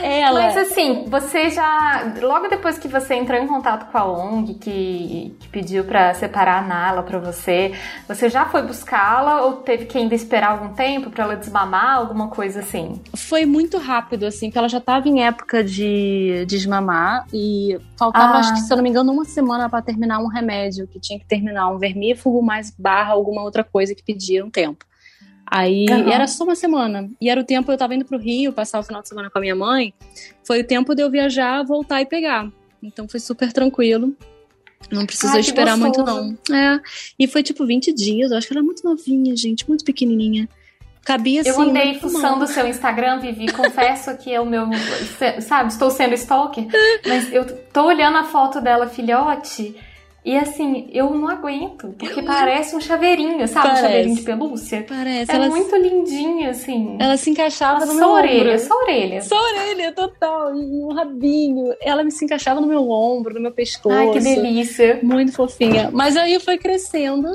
Ela... 0.02 0.42
Mas 0.42 0.58
assim, 0.58 1.06
você 1.08 1.50
já. 1.50 2.14
Logo 2.22 2.48
depois 2.48 2.78
que 2.78 2.88
você 2.88 3.16
entrou 3.16 3.40
em 3.40 3.48
contato 3.48 3.90
com 3.92 3.98
a 3.98 4.06
ONG, 4.06 4.56
que, 4.56 5.36
que 5.40 5.48
pediu 5.50 5.86
para 5.86 6.14
separar 6.14 6.64
a 6.64 6.68
Nala 6.68 7.04
para 7.04 7.20
você, 7.20 7.74
você 8.08 8.30
já 8.30 8.46
foi 8.46 8.62
buscá-la 8.64 9.42
ou 9.44 9.58
teve 9.58 9.86
que 9.86 9.98
ainda 9.98 10.14
esperar 10.14 10.52
algum 10.52 10.74
tempo 10.74 11.10
para 11.10 11.24
ela 11.24 11.36
desmamar, 11.36 11.98
alguma 11.98 12.28
coisa 12.28 12.60
assim? 12.60 13.02
Foi 13.16 13.46
muito 13.46 13.78
rápido, 13.78 14.26
assim, 14.26 14.48
porque 14.48 14.60
ela 14.60 14.70
já 14.70 14.82
tava 14.82 15.08
em 15.08 15.24
época 15.24 15.64
de 15.64 16.46
desmamar 16.48 17.26
e 17.34 17.80
faltava, 17.98 18.34
ah. 18.34 18.40
acho 18.40 18.54
que, 18.54 18.60
se 18.60 18.72
eu 18.72 18.78
não 18.78 18.84
me 18.84 18.90
engano, 18.90 19.12
uma 19.12 19.26
semana 19.26 19.70
para 19.70 19.82
terminar 19.82 20.20
um 20.20 20.28
remédio, 20.28 20.88
que 20.88 21.00
tinha 21.00 21.18
que 21.18 21.26
terminar 21.26 21.70
um 21.70 21.78
vermífugo 21.78 22.42
mais 22.42 22.74
barra 22.78 23.14
alguma 23.14 23.42
outra 23.42 23.64
coisa 23.64 23.96
que 23.96 24.04
pedia 24.04 24.46
um 24.46 24.50
tempo. 24.50 24.86
Aí 25.46 25.86
uhum. 25.90 26.12
era 26.12 26.28
só 26.28 26.44
uma 26.44 26.56
semana. 26.56 27.10
E 27.22 27.30
era 27.30 27.40
o 27.40 27.44
tempo, 27.44 27.72
eu 27.72 27.78
tava 27.78 27.94
indo 27.94 28.06
pro 28.06 28.18
Rio, 28.18 28.52
passar 28.52 28.80
o 28.80 28.84
final 28.84 29.02
de 29.02 29.10
semana 29.10 29.30
com 29.30 29.38
a 29.38 29.42
minha 29.42 29.56
mãe. 29.56 29.94
Foi 30.44 30.62
o 30.62 30.64
tempo 30.64 30.96
de 30.96 31.04
eu 31.04 31.10
viajar, 31.10 31.64
voltar 31.64 32.02
e 32.02 32.06
pegar. 32.06 32.50
Então 32.82 33.08
foi 33.08 33.20
super 33.20 33.52
tranquilo. 33.54 34.16
Não 34.92 35.06
precisou 35.06 35.36
Ai, 35.36 35.42
esperar 35.42 35.78
muito, 35.78 36.04
não. 36.04 36.38
É. 36.52 36.80
E 37.18 37.28
foi 37.28 37.42
tipo 37.42 37.66
20 37.66 37.94
dias. 37.94 38.32
Eu 38.32 38.38
acho 38.38 38.48
que 38.48 38.54
ela 38.54 38.60
era 38.60 38.66
muito 38.66 38.84
novinha, 38.84 39.36
gente, 39.36 39.68
muito 39.68 39.84
pequenininha. 39.84 40.48
Cabia 41.04 41.42
assim. 41.42 41.50
Eu 41.52 41.62
andei 41.62 42.00
fuçando 42.00 42.44
o 42.44 42.48
seu 42.48 42.68
Instagram, 42.68 43.20
Vivi. 43.20 43.46
Confesso 43.54 44.18
que 44.18 44.34
é 44.34 44.42
o 44.42 44.46
meu. 44.46 44.68
Sabe, 45.42 45.72
estou 45.72 45.92
sendo 45.92 46.16
stalker. 46.16 46.66
Mas 47.06 47.32
eu 47.32 47.46
tô 47.46 47.86
olhando 47.86 48.18
a 48.18 48.24
foto 48.24 48.60
dela, 48.60 48.88
filhote. 48.88 49.76
E 50.26 50.36
assim, 50.36 50.90
eu 50.92 51.12
não 51.12 51.28
aguento, 51.28 51.94
porque 52.00 52.20
eu... 52.20 52.26
parece 52.26 52.76
um 52.76 52.82
chaveirinho, 52.82 53.48
sabe? 53.48 53.68
Parece. 53.68 53.84
Um 53.84 53.86
chaveirinho 53.86 54.16
de 54.16 54.22
pelúcia. 54.24 54.86
Parece. 54.90 55.32
É 55.32 55.36
ela 55.36 55.50
muito 55.50 55.76
lindinha, 55.76 56.50
assim. 56.50 56.98
Ela 57.00 57.16
se 57.16 57.30
encaixava 57.30 57.84
ela, 57.84 57.86
no 57.86 57.94
meu 57.94 58.10
orelha, 58.10 58.54
ombro. 58.54 58.60
Só 58.60 58.76
orelha, 58.82 59.22
só 59.22 59.36
orelha. 59.36 59.92
total. 59.94 60.56
E 60.56 60.84
um 60.84 60.94
rabinho. 60.94 61.76
Ela 61.80 62.04
me 62.04 62.12
se 62.12 62.26
encaixava 62.26 62.60
no 62.60 62.66
meu 62.66 62.90
ombro, 62.90 63.36
no 63.36 63.40
meu 63.40 63.52
pescoço. 63.52 63.96
Ai, 63.96 64.12
que 64.14 64.20
delícia. 64.20 65.00
Muito 65.04 65.32
fofinha. 65.32 65.92
Mas 65.94 66.18
aí 66.18 66.40
foi 66.40 66.58
crescendo. 66.58 67.30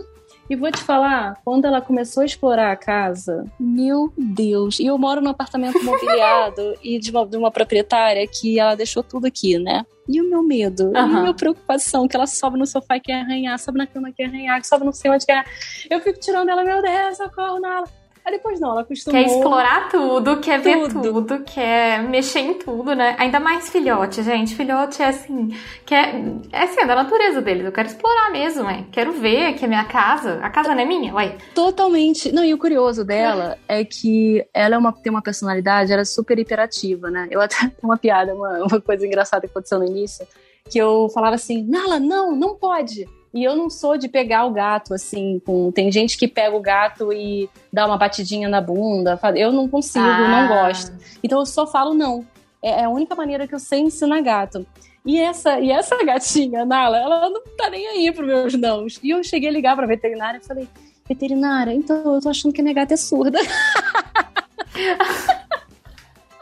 E 0.51 0.57
vou 0.57 0.69
te 0.69 0.83
falar, 0.83 1.41
quando 1.45 1.65
ela 1.65 1.81
começou 1.81 2.25
a 2.25 2.27
explorar 2.27 2.73
a 2.73 2.77
casa, 2.77 3.47
meu 3.59 4.13
Deus. 4.19 4.81
E 4.81 4.87
eu 4.87 4.99
moro 4.99 5.21
num 5.21 5.31
apartamento 5.31 5.81
mobiliado 5.81 6.75
e 6.83 6.99
de 6.99 7.13
uma, 7.13 7.25
de 7.25 7.37
uma 7.37 7.53
proprietária 7.53 8.27
que 8.27 8.59
ela 8.59 8.75
deixou 8.75 9.01
tudo 9.01 9.27
aqui, 9.27 9.61
né? 9.61 9.87
E 10.09 10.21
o 10.21 10.29
meu 10.29 10.43
medo, 10.43 10.87
uhum. 10.87 10.93
e 10.93 10.99
a 10.99 11.07
minha 11.07 11.35
preocupação, 11.35 12.09
que 12.09 12.17
ela 12.17 12.27
sobe 12.27 12.59
no 12.59 12.67
sofá 12.67 12.97
e 12.97 13.01
quer 13.01 13.21
arranhar, 13.21 13.57
sobe 13.61 13.79
na 13.79 13.87
cama 13.87 14.11
e 14.11 14.13
quer 14.13 14.25
arranhar, 14.25 14.65
sobe 14.65 14.85
no 14.85 14.93
cima 14.93 15.17
e 15.19 15.25
quer. 15.25 15.45
Eu 15.89 16.01
fico 16.01 16.19
tirando 16.19 16.49
ela, 16.49 16.65
meu 16.65 16.83
Deus, 16.83 17.17
socorro 17.17 17.61
nela. 17.61 18.00
Aí 18.25 18.33
depois 18.33 18.61
não, 18.61 18.71
ela 18.71 18.83
acostumou. 18.83 19.19
Quer 19.19 19.27
explorar 19.27 19.89
tudo, 19.89 20.41
quer 20.41 20.63
tudo. 20.63 21.01
ver 21.03 21.03
tudo, 21.03 21.41
quer 21.45 22.03
mexer 22.03 22.41
em 22.41 22.55
tudo, 22.55 22.95
né? 22.95 23.17
Ainda 23.19 23.41
mais 23.41 23.71
filhote, 23.71 24.23
gente. 24.23 24.55
Filhote 24.55 25.03
é 25.03 25.07
assim, 25.07 25.57
quer, 25.87 26.15
é 26.53 26.63
assim, 26.63 26.81
é 26.81 26.87
da 26.87 26.95
natureza 26.95 27.41
deles. 27.41 27.65
Eu 27.65 27.73
quero 27.73 27.89
explorar 27.89 28.31
mesmo, 28.31 28.69
é. 28.69 28.85
Quero 28.93 29.13
ver 29.13 29.55
que 29.55 29.65
é 29.65 29.69
minha 29.69 29.85
casa. 29.85 30.39
A 30.43 30.51
casa 30.51 30.75
não 30.75 30.83
é 30.83 30.85
minha, 30.85 31.15
uai. 31.15 31.37
Totalmente. 31.55 32.31
Não, 32.31 32.45
e 32.45 32.53
o 32.53 32.59
curioso 32.59 33.05
dela 33.05 33.57
é 33.67 33.85
que 33.85 34.45
ela 34.53 34.75
é 34.75 34.79
uma, 34.79 34.93
tem 34.93 35.11
uma 35.11 35.23
personalidade, 35.23 35.93
ela 35.93 36.03
é 36.03 36.05
super 36.05 36.39
hiperativa, 36.39 37.11
né? 37.11 37.27
Eu 37.31 37.41
até 37.41 37.57
tenho 37.69 37.73
uma 37.83 37.97
piada, 37.97 38.35
uma, 38.35 38.65
uma 38.65 38.81
coisa 38.81 39.07
engraçada 39.07 39.47
que 39.47 39.51
aconteceu 39.51 39.79
no 39.79 39.87
início, 39.87 40.27
que 40.71 40.79
eu 40.79 41.09
falava 41.09 41.35
assim, 41.35 41.65
Nala, 41.65 41.99
não, 41.99 42.37
não 42.37 42.55
pode. 42.55 43.07
E 43.33 43.45
eu 43.45 43.55
não 43.55 43.71
sou 43.71 43.97
de 43.97 44.09
pegar 44.09 44.45
o 44.45 44.51
gato, 44.51 44.93
assim, 44.93 45.41
com... 45.45 45.71
tem 45.71 45.91
gente 45.93 46.19
que 46.19 46.27
pega 46.27 46.57
o 46.57 46.61
gato 46.61 47.13
e 47.13 47.49
dá 47.73 47.87
uma 47.87 47.97
batidinha 47.97 48.49
na 48.49 48.61
bunda. 48.61 49.19
Eu 49.37 49.53
não 49.53 49.69
consigo, 49.69 50.05
ah. 50.05 50.29
não 50.29 50.49
gosto. 50.49 50.93
Então 51.23 51.39
eu 51.39 51.47
só 51.47 51.67
falo 51.67 51.95
não. 51.95 52.27
É, 52.63 52.81
é 52.81 52.85
a 52.85 52.91
única 52.91 53.15
maneira 53.15 53.47
que 53.47 53.55
eu 53.55 53.61
sei 53.61 53.81
ensinar 53.81 54.21
gato. 54.21 54.67
E 55.05 55.19
essa, 55.19 55.61
e 55.61 55.71
essa 55.71 55.97
gatinha, 56.05 56.65
Nala, 56.65 56.99
ela 56.99 57.31
não 57.31 57.43
tá 57.57 57.71
nem 57.71 57.87
aí 57.87 58.13
pros 58.13 58.27
meus 58.27 58.55
nãos. 58.55 58.99
E 59.03 59.11
eu 59.11 59.23
cheguei 59.23 59.49
a 59.49 59.53
ligar 59.53 59.77
pra 59.77 59.87
veterinária 59.87 60.41
e 60.43 60.47
falei, 60.47 60.69
veterinária, 61.09 61.73
então 61.73 62.15
eu 62.15 62.21
tô 62.21 62.29
achando 62.29 62.53
que 62.53 62.61
a 62.61 62.65
minha 62.65 62.75
gata 62.75 62.95
é 62.95 62.97
surda. 62.97 63.39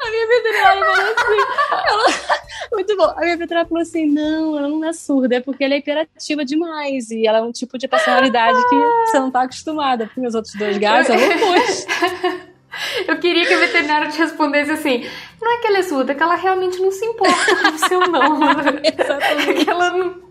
A 0.01 0.11
minha 0.11 0.27
veterinária 0.29 0.85
falou 0.85 1.13
assim. 1.13 1.89
Ela, 1.89 2.41
muito 2.73 2.97
bom. 2.97 3.15
A 3.17 3.21
minha 3.21 3.37
veterinária 3.37 3.69
falou 3.69 3.83
assim: 3.83 4.07
não, 4.07 4.59
ela 4.59 4.69
não 4.69 4.85
é 4.85 4.93
surda, 4.93 5.37
é 5.37 5.41
porque 5.41 5.65
ela 5.65 5.75
é 5.75 5.79
hiperativa 5.79 6.45
demais. 6.45 7.11
E 7.11 7.27
ela 7.27 7.39
é 7.39 7.43
um 7.43 7.53
tipo 7.53 7.77
de 7.77 7.89
personalidade 7.89 8.59
que 8.69 9.07
você 9.07 9.19
não 9.19 9.31
tá 9.31 9.43
acostumada. 9.43 10.07
Porque 10.07 10.21
meus 10.21 10.35
outros 10.35 10.55
dois 10.55 10.79
gatos, 10.79 11.11
ela 11.11 11.27
não 11.27 11.39
pôs. 11.39 11.87
Eu 13.09 13.19
queria 13.19 13.47
que 13.47 13.55
a 13.55 13.59
veterinária 13.59 14.09
te 14.09 14.19
respondesse 14.19 14.71
assim: 14.71 15.09
não 15.41 15.53
é 15.53 15.61
que 15.61 15.67
ela 15.67 15.79
é 15.79 15.83
surda, 15.83 16.13
é 16.13 16.15
que 16.15 16.23
ela 16.23 16.37
realmente 16.37 16.79
não 16.79 16.93
se 16.93 17.05
importa 17.05 17.57
com 17.57 17.75
o 17.75 17.79
seu 17.79 18.01
não. 18.01 18.39
Exatamente. 18.85 19.51
É 19.51 19.55
que 19.55 19.71
ela 19.71 19.91
não 19.91 20.28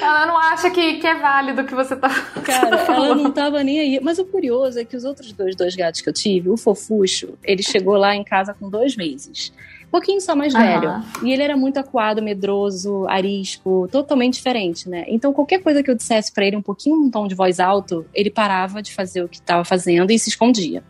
ela 0.00 0.26
não 0.26 0.38
acha 0.38 0.70
que, 0.70 0.94
que 0.94 1.06
é 1.06 1.14
válido 1.14 1.62
o 1.62 1.64
que 1.64 1.74
você 1.74 1.96
tá 1.96 2.08
Cara, 2.44 2.78
tá 2.78 2.94
ela 2.94 3.14
não 3.14 3.30
tava 3.30 3.62
nem 3.62 3.80
aí. 3.80 4.00
Mas 4.02 4.18
o 4.18 4.24
curioso 4.24 4.78
é 4.78 4.84
que 4.84 4.96
os 4.96 5.04
outros 5.04 5.32
dois, 5.32 5.54
dois 5.54 5.74
gatos 5.74 6.00
que 6.00 6.08
eu 6.08 6.12
tive, 6.12 6.50
o 6.50 6.56
Fofuxo, 6.56 7.38
ele 7.42 7.62
chegou 7.62 7.96
lá 7.96 8.14
em 8.14 8.24
casa 8.24 8.54
com 8.54 8.68
dois 8.68 8.96
meses. 8.96 9.52
Um 9.86 9.90
pouquinho 9.90 10.20
só 10.20 10.34
mais 10.34 10.52
velho. 10.52 10.90
Uhum. 10.90 11.02
E 11.22 11.32
ele 11.32 11.42
era 11.42 11.56
muito 11.56 11.78
acuado, 11.78 12.20
medroso, 12.20 13.06
arisco, 13.08 13.88
totalmente 13.90 14.34
diferente, 14.34 14.88
né? 14.88 15.04
Então 15.08 15.32
qualquer 15.32 15.62
coisa 15.62 15.82
que 15.82 15.90
eu 15.90 15.94
dissesse 15.94 16.32
para 16.32 16.44
ele 16.44 16.56
um 16.56 16.62
pouquinho 16.62 16.96
um 16.96 17.10
tom 17.10 17.26
de 17.26 17.34
voz 17.34 17.60
alto, 17.60 18.04
ele 18.12 18.30
parava 18.30 18.82
de 18.82 18.92
fazer 18.92 19.22
o 19.22 19.28
que 19.28 19.36
estava 19.36 19.64
fazendo 19.64 20.10
e 20.10 20.18
se 20.18 20.28
escondia. 20.28 20.82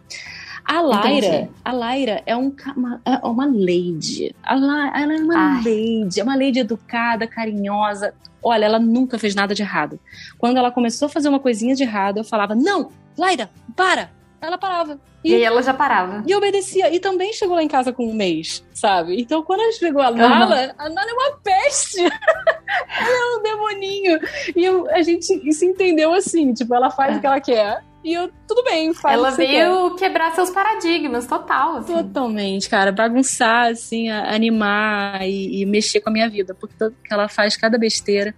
A 0.66 0.80
Laira, 0.80 1.48
a 1.64 1.72
Laira 1.72 2.22
é, 2.26 2.36
um, 2.36 2.52
uma, 2.76 3.00
é 3.04 3.26
uma 3.26 3.46
lady. 3.46 4.34
A 4.42 4.56
La, 4.56 5.00
ela 5.00 5.14
é 5.14 5.16
uma 5.16 5.34
Ai. 5.36 5.62
lady, 5.64 6.20
é 6.20 6.24
uma 6.24 6.34
lady 6.34 6.58
educada, 6.58 7.26
carinhosa. 7.26 8.12
Olha, 8.42 8.64
ela 8.64 8.78
nunca 8.78 9.16
fez 9.16 9.34
nada 9.34 9.54
de 9.54 9.62
errado. 9.62 9.98
Quando 10.38 10.56
ela 10.56 10.72
começou 10.72 11.06
a 11.06 11.08
fazer 11.08 11.28
uma 11.28 11.38
coisinha 11.38 11.74
de 11.74 11.84
errado, 11.84 12.18
eu 12.18 12.24
falava: 12.24 12.54
Não, 12.54 12.90
Laira, 13.16 13.48
para! 13.76 14.10
Ela 14.40 14.58
parava. 14.58 15.00
E, 15.24 15.34
e 15.34 15.42
ela 15.42 15.62
já 15.62 15.72
parava. 15.72 16.22
E 16.26 16.34
obedecia. 16.34 16.92
E 16.92 17.00
também 17.00 17.32
chegou 17.32 17.56
lá 17.56 17.62
em 17.62 17.68
casa 17.68 17.92
com 17.92 18.06
um 18.06 18.14
mês, 18.14 18.64
sabe? 18.72 19.20
Então 19.20 19.42
quando 19.42 19.60
ela 19.60 19.72
chegou 19.72 20.02
a 20.02 20.10
Nala, 20.10 20.66
uhum. 20.66 20.72
a 20.78 20.88
Nala 20.88 21.10
é 21.10 21.12
uma 21.12 21.36
peste. 21.42 22.00
ela 22.04 23.34
é 23.34 23.38
um 23.38 23.42
demoninho. 23.42 24.20
E 24.54 24.64
eu, 24.64 24.88
a 24.90 25.02
gente 25.02 25.52
se 25.52 25.66
entendeu 25.66 26.12
assim: 26.12 26.52
tipo, 26.52 26.74
ela 26.74 26.90
faz 26.90 27.14
é. 27.14 27.18
o 27.18 27.20
que 27.20 27.26
ela 27.26 27.40
quer 27.40 27.85
e 28.06 28.14
eu, 28.14 28.30
tudo 28.46 28.62
bem, 28.62 28.94
faz 28.94 29.18
Ela 29.18 29.32
veio 29.32 29.96
quebrar 29.96 30.32
seus 30.32 30.50
paradigmas, 30.50 31.26
total. 31.26 31.78
Assim. 31.78 31.92
Totalmente, 31.92 32.70
cara. 32.70 32.92
Bagunçar, 32.92 33.72
assim, 33.72 34.08
animar 34.08 35.26
e, 35.26 35.62
e, 35.62 35.66
mexer 35.66 36.00
com 36.00 36.10
a 36.10 36.12
minha 36.12 36.30
vida. 36.30 36.54
Porque 36.54 36.76
ela 37.10 37.28
faz 37.28 37.56
cada 37.56 37.76
besteira. 37.76 38.32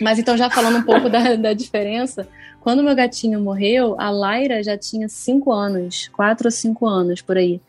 Mas 0.00 0.18
então, 0.18 0.38
já 0.38 0.48
falando 0.48 0.78
um 0.78 0.82
pouco 0.82 1.10
da, 1.10 1.36
da 1.36 1.52
diferença, 1.52 2.26
quando 2.60 2.82
meu 2.82 2.96
gatinho 2.96 3.38
morreu, 3.38 3.94
a 4.00 4.08
Laira 4.08 4.62
já 4.62 4.78
tinha 4.78 5.06
cinco 5.06 5.52
anos, 5.52 6.08
quatro 6.08 6.46
ou 6.46 6.50
cinco 6.50 6.86
anos 6.86 7.20
por 7.20 7.36
aí. 7.36 7.60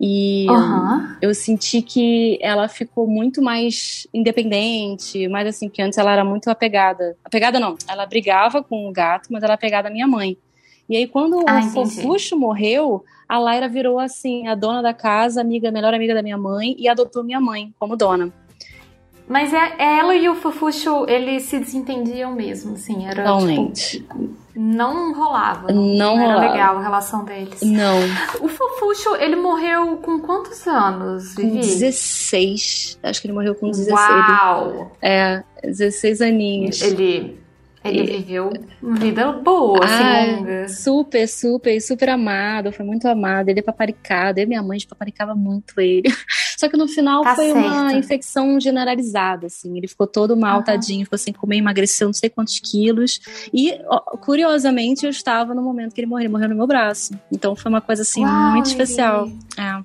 E 0.00 0.46
uhum. 0.48 1.16
eu 1.20 1.34
senti 1.34 1.82
que 1.82 2.38
ela 2.40 2.68
ficou 2.68 3.08
muito 3.08 3.42
mais 3.42 4.06
independente, 4.14 5.26
mais 5.26 5.48
assim, 5.48 5.68
que 5.68 5.82
antes 5.82 5.98
ela 5.98 6.12
era 6.12 6.24
muito 6.24 6.48
apegada. 6.48 7.16
Apegada 7.24 7.58
não, 7.58 7.76
ela 7.88 8.06
brigava 8.06 8.62
com 8.62 8.88
o 8.88 8.92
gato, 8.92 9.30
mas 9.32 9.42
ela 9.42 9.52
era 9.52 9.54
apegada 9.54 9.88
à 9.88 9.90
minha 9.90 10.06
mãe. 10.06 10.38
E 10.90 10.96
aí, 10.96 11.06
quando 11.06 11.44
ah, 11.46 11.60
o 11.60 11.62
Fofuxo 11.70 12.36
morreu, 12.36 13.04
a 13.28 13.38
Laira 13.38 13.68
virou 13.68 14.00
assim, 14.00 14.48
a 14.48 14.56
dona 14.56 14.82
da 14.82 14.92
casa, 14.92 15.40
amiga, 15.40 15.70
melhor 15.70 15.94
amiga 15.94 16.12
da 16.12 16.20
minha 16.20 16.36
mãe, 16.36 16.74
e 16.76 16.88
adotou 16.88 17.22
minha 17.22 17.40
mãe 17.40 17.72
como 17.78 17.96
dona. 17.96 18.32
Mas 19.28 19.54
é, 19.54 19.76
ela 19.78 20.16
e 20.16 20.28
o 20.28 20.34
Fofuxo, 20.34 21.06
eles 21.06 21.44
se 21.44 21.60
desentendiam 21.60 22.34
mesmo, 22.34 22.72
assim, 22.72 23.06
era 23.06 23.22
Totalmente. 23.22 23.98
Tipo, 23.98 24.30
não 24.56 25.14
rolava. 25.14 25.68
Não, 25.68 25.80
não, 25.80 25.94
não 25.96 26.18
rolava. 26.18 26.42
era 26.42 26.52
legal 26.52 26.78
a 26.78 26.82
relação 26.82 27.24
deles. 27.24 27.62
Não. 27.62 27.96
O 28.40 28.48
Fofuxo, 28.48 29.14
ele 29.14 29.36
morreu 29.36 29.96
com 29.98 30.18
quantos 30.18 30.66
anos, 30.66 31.36
Vivi? 31.36 31.50
Com 31.50 31.60
16. 31.60 32.98
Acho 33.00 33.20
que 33.20 33.28
ele 33.28 33.34
morreu 33.34 33.54
com 33.54 33.70
16. 33.70 33.96
Uau! 33.96 34.90
É, 35.00 35.44
16 35.62 36.20
aninhos. 36.20 36.82
Ele 36.82 37.39
ele 37.82 38.02
e... 38.02 38.16
viveu 38.18 38.52
uma 38.82 38.96
vida 38.96 39.32
boa, 39.32 39.84
assim, 39.84 39.94
ah, 39.94 40.36
longa. 40.36 40.68
Super, 40.68 41.26
super, 41.26 41.80
super 41.80 42.08
amado, 42.10 42.72
foi 42.72 42.84
muito 42.84 43.06
amado. 43.08 43.48
Ele 43.48 43.60
é 43.60 43.62
paparicado, 43.62 44.38
eu 44.38 44.44
e 44.44 44.46
minha 44.46 44.62
mãe 44.62 44.78
paparicava 44.88 45.34
muito 45.34 45.80
ele. 45.80 46.08
Só 46.58 46.68
que 46.68 46.76
no 46.76 46.86
final 46.86 47.22
tá 47.22 47.34
foi 47.34 47.52
certo. 47.52 47.66
uma 47.66 47.92
infecção 47.94 48.60
generalizada, 48.60 49.46
assim. 49.46 49.78
Ele 49.78 49.88
ficou 49.88 50.06
todo 50.06 50.36
mal, 50.36 50.58
uhum. 50.58 50.64
tadinho, 50.64 51.04
ficou 51.04 51.18
sem 51.18 51.32
comer, 51.32 51.56
emagreceu 51.56 52.08
não 52.08 52.12
sei 52.12 52.28
quantos 52.28 52.60
quilos. 52.60 53.18
E, 53.52 53.78
curiosamente, 54.20 55.06
eu 55.06 55.10
estava 55.10 55.54
no 55.54 55.62
momento 55.62 55.94
que 55.94 56.00
ele 56.02 56.06
morreu, 56.06 56.24
ele 56.24 56.32
morreu 56.32 56.50
no 56.50 56.54
meu 56.54 56.66
braço. 56.66 57.14
Então 57.32 57.56
foi 57.56 57.70
uma 57.70 57.80
coisa, 57.80 58.02
assim, 58.02 58.22
Uau, 58.24 58.52
muito 58.52 58.66
especial. 58.66 59.30
É. 59.56 59.82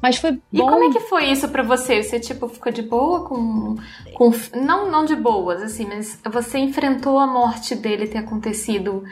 Mas 0.00 0.16
foi 0.16 0.32
bom. 0.32 0.40
E 0.52 0.58
como 0.58 0.84
é 0.84 0.92
que 0.92 1.00
foi 1.00 1.26
isso 1.26 1.48
para 1.48 1.62
você? 1.62 2.02
Você, 2.02 2.20
tipo, 2.20 2.48
ficou 2.48 2.72
de 2.72 2.82
boa 2.82 3.24
com. 3.24 3.76
com 4.14 4.30
não, 4.54 4.90
não 4.90 5.04
de 5.04 5.16
boas, 5.16 5.62
assim, 5.62 5.86
mas 5.86 6.20
você 6.30 6.58
enfrentou 6.58 7.18
a 7.18 7.26
morte 7.26 7.74
dele 7.74 8.06
ter 8.06 8.18
acontecido 8.18 9.04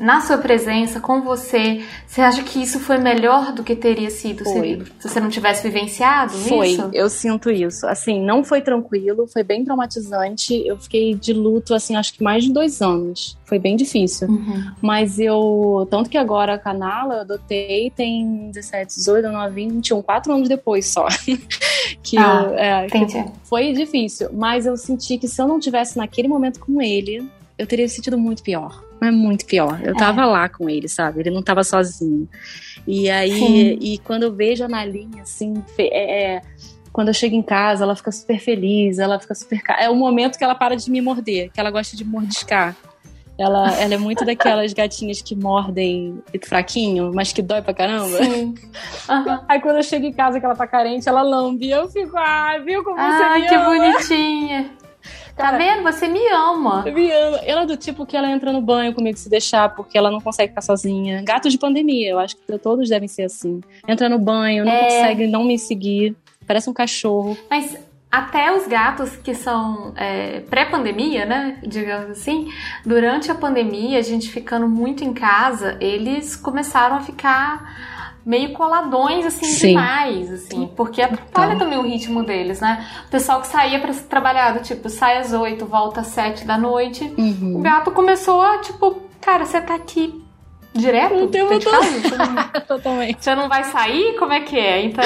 na 0.00 0.20
sua 0.22 0.38
presença, 0.38 0.98
com 0.98 1.20
você, 1.20 1.84
você 2.06 2.22
acha 2.22 2.42
que 2.42 2.60
isso 2.60 2.80
foi 2.80 2.98
melhor 2.98 3.52
do 3.52 3.62
que 3.62 3.76
teria 3.76 4.10
sido 4.10 4.42
se, 4.44 4.82
se 4.98 5.08
você 5.08 5.20
não 5.20 5.28
tivesse 5.28 5.62
vivenciado 5.62 6.32
foi. 6.32 6.68
isso? 6.68 6.82
Foi, 6.82 6.90
eu 6.94 7.10
sinto 7.10 7.50
isso. 7.50 7.86
Assim, 7.86 8.20
não 8.24 8.42
foi 8.42 8.62
tranquilo, 8.62 9.26
foi 9.26 9.44
bem 9.44 9.64
traumatizante. 9.64 10.66
Eu 10.66 10.78
fiquei 10.78 11.14
de 11.14 11.32
luto, 11.32 11.74
assim, 11.74 11.96
acho 11.96 12.14
que 12.14 12.22
mais 12.22 12.44
de 12.44 12.52
dois 12.52 12.80
anos. 12.80 13.38
Foi 13.44 13.58
bem 13.58 13.76
difícil. 13.76 14.28
Uhum. 14.28 14.72
Mas 14.80 15.18
eu. 15.18 15.86
Tanto 15.90 16.08
que 16.08 16.16
agora 16.16 16.54
a 16.54 16.58
Canala 16.58 17.16
eu 17.16 17.20
adotei 17.20 17.92
tem 17.94 18.50
17, 18.50 18.96
18, 18.96 19.22
19, 19.22 19.54
21, 19.54 20.02
quatro 20.02 20.32
anos 20.32 20.48
depois 20.48 20.86
só. 20.86 21.06
que 22.02 22.16
ah, 22.16 22.44
eu, 22.44 22.54
é, 22.54 22.86
entendi. 22.86 23.22
Que 23.22 23.32
foi 23.44 23.72
difícil. 23.72 24.30
Mas 24.32 24.66
eu 24.66 24.76
senti 24.76 25.18
que 25.18 25.28
se 25.28 25.40
eu 25.40 25.46
não 25.46 25.60
tivesse 25.60 25.98
naquele 25.98 26.28
momento 26.28 26.58
com 26.58 26.80
ele, 26.80 27.28
eu 27.58 27.66
teria 27.66 27.88
sentido 27.88 28.16
muito 28.16 28.42
pior. 28.42 28.89
É 29.00 29.10
muito 29.10 29.46
pior. 29.46 29.80
Eu 29.82 29.94
tava 29.96 30.22
é. 30.22 30.26
lá 30.26 30.48
com 30.48 30.68
ele, 30.68 30.88
sabe? 30.88 31.20
Ele 31.20 31.30
não 31.30 31.42
tava 31.42 31.64
sozinho. 31.64 32.28
E 32.86 33.08
aí, 33.08 33.32
Sim. 33.32 33.78
e 33.80 33.98
quando 33.98 34.24
eu 34.24 34.32
vejo 34.32 34.64
a 34.64 34.68
Nalinha, 34.68 35.22
assim, 35.22 35.62
é, 35.78 36.34
é, 36.34 36.42
quando 36.92 37.08
eu 37.08 37.14
chego 37.14 37.34
em 37.34 37.42
casa, 37.42 37.84
ela 37.84 37.96
fica 37.96 38.12
super 38.12 38.38
feliz, 38.38 38.98
ela 38.98 39.18
fica 39.18 39.34
super. 39.34 39.60
É 39.78 39.88
o 39.88 39.94
momento 39.94 40.36
que 40.36 40.44
ela 40.44 40.54
para 40.54 40.76
de 40.76 40.90
me 40.90 41.00
morder, 41.00 41.50
que 41.50 41.60
ela 41.60 41.70
gosta 41.70 41.96
de 41.96 42.04
mordiscar. 42.04 42.76
Ela, 43.38 43.72
ela 43.80 43.94
é 43.94 43.96
muito 43.96 44.22
daquelas 44.22 44.74
gatinhas 44.74 45.22
que 45.22 45.34
mordem 45.34 46.22
fraquinho, 46.44 47.10
mas 47.14 47.32
que 47.32 47.40
dói 47.40 47.62
pra 47.62 47.72
caramba. 47.72 48.18
Sim. 48.18 48.54
Uhum. 49.10 49.40
Aí 49.48 49.60
quando 49.60 49.76
eu 49.76 49.82
chego 49.82 50.06
em 50.06 50.12
casa 50.12 50.38
que 50.38 50.46
ela 50.46 50.54
tá 50.54 50.68
carente, 50.68 51.08
ela 51.08 51.22
lambe. 51.22 51.68
Eu 51.68 51.88
fico, 51.88 52.16
ah, 52.16 52.58
viu 52.64 52.84
como 52.84 53.00
ah, 53.00 53.34
você 53.34 53.40
me 53.40 53.48
que 53.48 53.54
ama? 53.56 53.64
bonitinha. 53.64 54.70
Tá 55.36 55.52
vendo? 55.52 55.82
Você 55.82 56.08
me 56.08 56.26
ama. 56.28 56.82
Me 56.82 57.10
ama. 57.10 57.38
Ela 57.38 57.62
é 57.62 57.66
do 57.66 57.76
tipo 57.76 58.06
que 58.06 58.16
ela 58.16 58.30
entra 58.30 58.52
no 58.52 58.60
banho 58.60 58.94
comigo 58.94 59.16
se 59.18 59.28
deixar, 59.28 59.74
porque 59.74 59.96
ela 59.96 60.10
não 60.10 60.20
consegue 60.20 60.50
ficar 60.50 60.62
sozinha. 60.62 61.22
Gato 61.22 61.48
de 61.48 61.58
pandemia, 61.58 62.10
eu 62.10 62.18
acho 62.18 62.36
que 62.36 62.58
todos 62.58 62.88
devem 62.88 63.08
ser 63.08 63.24
assim. 63.24 63.60
Entra 63.86 64.08
no 64.08 64.18
banho, 64.18 64.64
não 64.64 64.72
é... 64.72 64.84
consegue 64.84 65.26
não 65.26 65.44
me 65.44 65.58
seguir. 65.58 66.16
Parece 66.46 66.68
um 66.68 66.72
cachorro. 66.72 67.36
Mas 67.48 67.78
até 68.10 68.52
os 68.52 68.66
gatos 68.66 69.14
que 69.16 69.34
são 69.34 69.92
é, 69.96 70.40
pré-pandemia, 70.40 71.24
né? 71.24 71.58
Digamos 71.64 72.10
assim, 72.10 72.50
durante 72.84 73.30
a 73.30 73.34
pandemia, 73.34 73.98
a 73.98 74.02
gente 74.02 74.28
ficando 74.28 74.68
muito 74.68 75.04
em 75.04 75.12
casa, 75.12 75.76
eles 75.80 76.34
começaram 76.34 76.96
a 76.96 77.00
ficar 77.00 77.89
meio 78.24 78.52
coladões, 78.52 79.24
assim, 79.26 79.46
Sim. 79.46 79.68
demais, 79.68 80.32
assim, 80.32 80.70
porque 80.76 81.02
atrapalha 81.02 81.54
então. 81.54 81.58
também 81.58 81.78
o 81.78 81.82
ritmo 81.82 82.22
deles, 82.22 82.60
né? 82.60 82.86
O 83.06 83.10
pessoal 83.10 83.40
que 83.40 83.46
saía 83.46 83.78
para 83.78 83.92
trabalhar, 83.94 84.52
do 84.52 84.62
tipo, 84.62 84.88
sai 84.88 85.18
às 85.18 85.32
oito, 85.32 85.66
volta 85.66 86.00
às 86.00 86.08
sete 86.08 86.44
da 86.44 86.58
noite, 86.58 87.12
uhum. 87.16 87.56
o 87.58 87.62
gato 87.62 87.90
começou 87.90 88.40
a, 88.40 88.58
tipo, 88.58 89.00
cara, 89.20 89.44
você 89.44 89.60
tá 89.60 89.74
aqui 89.74 90.22
direto? 90.74 91.24
O 91.24 91.28
tempo 91.28 91.58
todo. 91.58 92.66
Totalmente. 92.66 93.22
Você 93.22 93.34
não 93.34 93.48
vai 93.48 93.64
sair? 93.64 94.16
Como 94.18 94.32
é 94.32 94.40
que 94.40 94.58
é? 94.58 94.84
Então, 94.84 95.04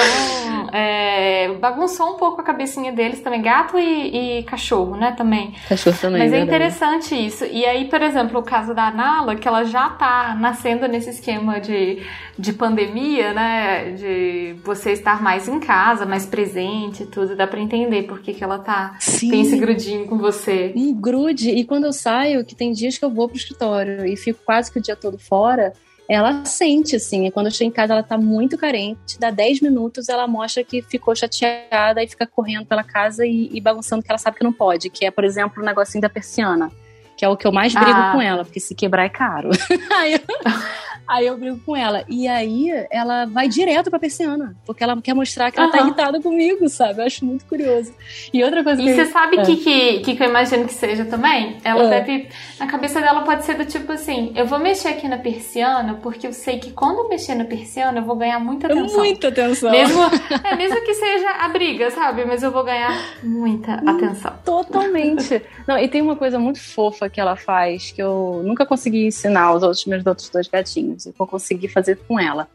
é, 0.71 1.53
bagunçou 1.59 2.13
um 2.13 2.17
pouco 2.17 2.41
a 2.41 2.43
cabecinha 2.43 2.91
deles 2.91 3.21
também. 3.21 3.41
Gato 3.41 3.77
e, 3.77 4.39
e 4.39 4.43
cachorro, 4.43 4.95
né? 4.95 5.13
Também. 5.17 5.55
Cachorro 5.67 5.97
também. 5.99 6.21
Mas 6.21 6.33
é 6.33 6.39
interessante 6.39 7.15
isso. 7.15 7.45
E 7.45 7.65
aí, 7.65 7.85
por 7.85 8.01
exemplo, 8.01 8.39
o 8.39 8.43
caso 8.43 8.73
da 8.73 8.91
Nala, 8.91 9.35
que 9.35 9.47
ela 9.47 9.63
já 9.63 9.89
tá 9.89 10.35
nascendo 10.39 10.87
nesse 10.87 11.09
esquema 11.09 11.59
de, 11.59 12.01
de 12.37 12.53
pandemia, 12.53 13.33
né? 13.33 13.91
De 13.91 14.55
você 14.63 14.91
estar 14.91 15.21
mais 15.21 15.47
em 15.47 15.59
casa, 15.59 16.05
mais 16.05 16.25
presente 16.25 17.03
e 17.03 17.05
tudo. 17.07 17.35
Dá 17.35 17.47
pra 17.47 17.59
entender 17.59 18.03
por 18.03 18.19
que, 18.19 18.33
que 18.33 18.43
ela 18.43 18.59
tá. 18.59 18.95
Sim. 18.99 19.29
Tem 19.29 19.41
esse 19.41 19.57
grudinho 19.57 20.05
com 20.05 20.17
você. 20.17 20.73
Um 20.75 20.93
grude. 20.93 21.49
E 21.49 21.63
quando 21.65 21.85
eu 21.85 21.93
saio, 21.93 22.45
que 22.45 22.55
tem 22.55 22.71
dias 22.71 22.97
que 22.97 23.05
eu 23.05 23.09
vou 23.09 23.27
pro 23.27 23.37
escritório 23.37 24.05
e 24.05 24.15
fico 24.15 24.39
quase 24.45 24.71
que 24.71 24.79
o 24.79 24.81
dia 24.81 24.95
todo 24.95 25.17
fora 25.17 25.54
ela 26.07 26.45
sente, 26.45 26.95
assim. 26.95 27.29
Quando 27.31 27.47
eu 27.47 27.51
chego 27.51 27.69
em 27.69 27.73
casa, 27.73 27.93
ela 27.93 28.03
tá 28.03 28.17
muito 28.17 28.57
carente. 28.57 29.19
Dá 29.19 29.31
10 29.31 29.61
minutos, 29.61 30.07
ela 30.07 30.27
mostra 30.27 30.63
que 30.63 30.81
ficou 30.81 31.15
chateada 31.15 32.03
e 32.03 32.07
fica 32.07 32.27
correndo 32.27 32.65
pela 32.65 32.83
casa 32.83 33.25
e, 33.25 33.49
e 33.51 33.59
bagunçando 33.59 34.03
que 34.03 34.11
ela 34.11 34.17
sabe 34.17 34.37
que 34.37 34.43
não 34.43 34.53
pode. 34.53 34.89
Que 34.89 35.05
é, 35.05 35.11
por 35.11 35.23
exemplo, 35.23 35.61
o 35.61 35.65
negocinho 35.65 36.01
da 36.01 36.09
persiana. 36.09 36.71
Que 37.17 37.25
é 37.25 37.29
o 37.29 37.37
que 37.37 37.47
eu 37.47 37.51
mais 37.51 37.73
brigo 37.73 37.91
ah. 37.91 38.11
com 38.13 38.21
ela, 38.21 38.43
porque 38.43 38.59
se 38.59 38.75
quebrar 38.75 39.05
é 39.05 39.09
caro. 39.09 39.49
aí, 39.97 40.13
eu, 40.13 40.19
aí 41.07 41.27
eu 41.27 41.37
brigo 41.37 41.59
com 41.65 41.75
ela. 41.75 42.03
E 42.07 42.27
aí 42.27 42.69
ela 42.89 43.25
vai 43.25 43.47
direto 43.47 43.89
pra 43.89 43.99
persiana. 43.99 44.55
Porque 44.65 44.83
ela 44.83 44.99
quer 45.01 45.13
mostrar 45.13 45.51
que 45.51 45.59
ela 45.59 45.71
tá 45.71 45.79
irritada 45.79 46.21
comigo, 46.21 46.67
sabe? 46.69 47.01
Eu 47.01 47.05
acho 47.05 47.25
muito 47.25 47.45
curioso. 47.45 47.93
E 48.33 48.43
outra 48.43 48.63
coisa 48.63 48.81
e 48.81 48.85
que. 48.85 48.91
E 48.91 48.95
você 48.95 49.05
sabe 49.05 49.37
o 49.37 49.41
é. 49.41 49.45
que, 49.45 49.55
que, 50.01 50.15
que 50.15 50.23
eu 50.23 50.29
imagino 50.29 50.65
que 50.65 50.73
seja 50.73 51.05
também? 51.05 51.57
Ela 51.63 51.83
é. 51.85 52.01
deve. 52.01 52.29
Na 52.59 52.67
cabeça 52.67 53.01
dela 53.01 53.21
pode 53.21 53.45
ser 53.45 53.55
do 53.55 53.65
tipo 53.65 53.91
assim: 53.91 54.31
eu 54.35 54.45
vou 54.45 54.59
mexer 54.59 54.89
aqui 54.89 55.07
na 55.07 55.17
persiana, 55.17 55.95
porque 56.01 56.27
eu 56.27 56.33
sei 56.33 56.59
que 56.59 56.71
quando 56.71 56.99
eu 56.99 57.09
mexer 57.09 57.35
na 57.35 57.45
persiana, 57.45 57.99
eu 57.99 58.03
vou 58.03 58.15
ganhar 58.15 58.39
muita 58.39 58.67
atenção. 58.67 58.97
Muita 58.97 59.27
atenção. 59.29 59.71
Mesmo, 59.71 60.01
é, 60.43 60.55
mesmo 60.55 60.81
que 60.81 60.93
seja 60.93 61.29
a 61.39 61.47
briga, 61.49 61.89
sabe? 61.91 62.25
Mas 62.25 62.43
eu 62.43 62.51
vou 62.51 62.63
ganhar 62.63 62.91
muita 63.23 63.81
hum, 63.83 63.89
atenção. 63.89 64.33
Totalmente. 64.43 65.41
Não, 65.67 65.77
e 65.77 65.87
tem 65.87 66.01
uma 66.01 66.15
coisa 66.15 66.39
muito 66.39 66.59
fofa 66.59 67.09
que 67.09 67.19
ela 67.19 67.35
faz 67.35 67.91
que 67.91 68.01
eu 68.01 68.41
nunca 68.43 68.65
consegui 68.65 69.05
ensinar 69.07 69.43
aos 69.43 69.63
outros 69.63 69.85
meus 69.85 70.05
outros 70.05 70.29
dois 70.29 70.47
gatinhos. 70.47 70.94
E 71.03 71.13
vou 71.17 71.25
conseguir 71.25 71.69
fazer 71.69 71.97
com 72.07 72.19
ela. 72.19 72.47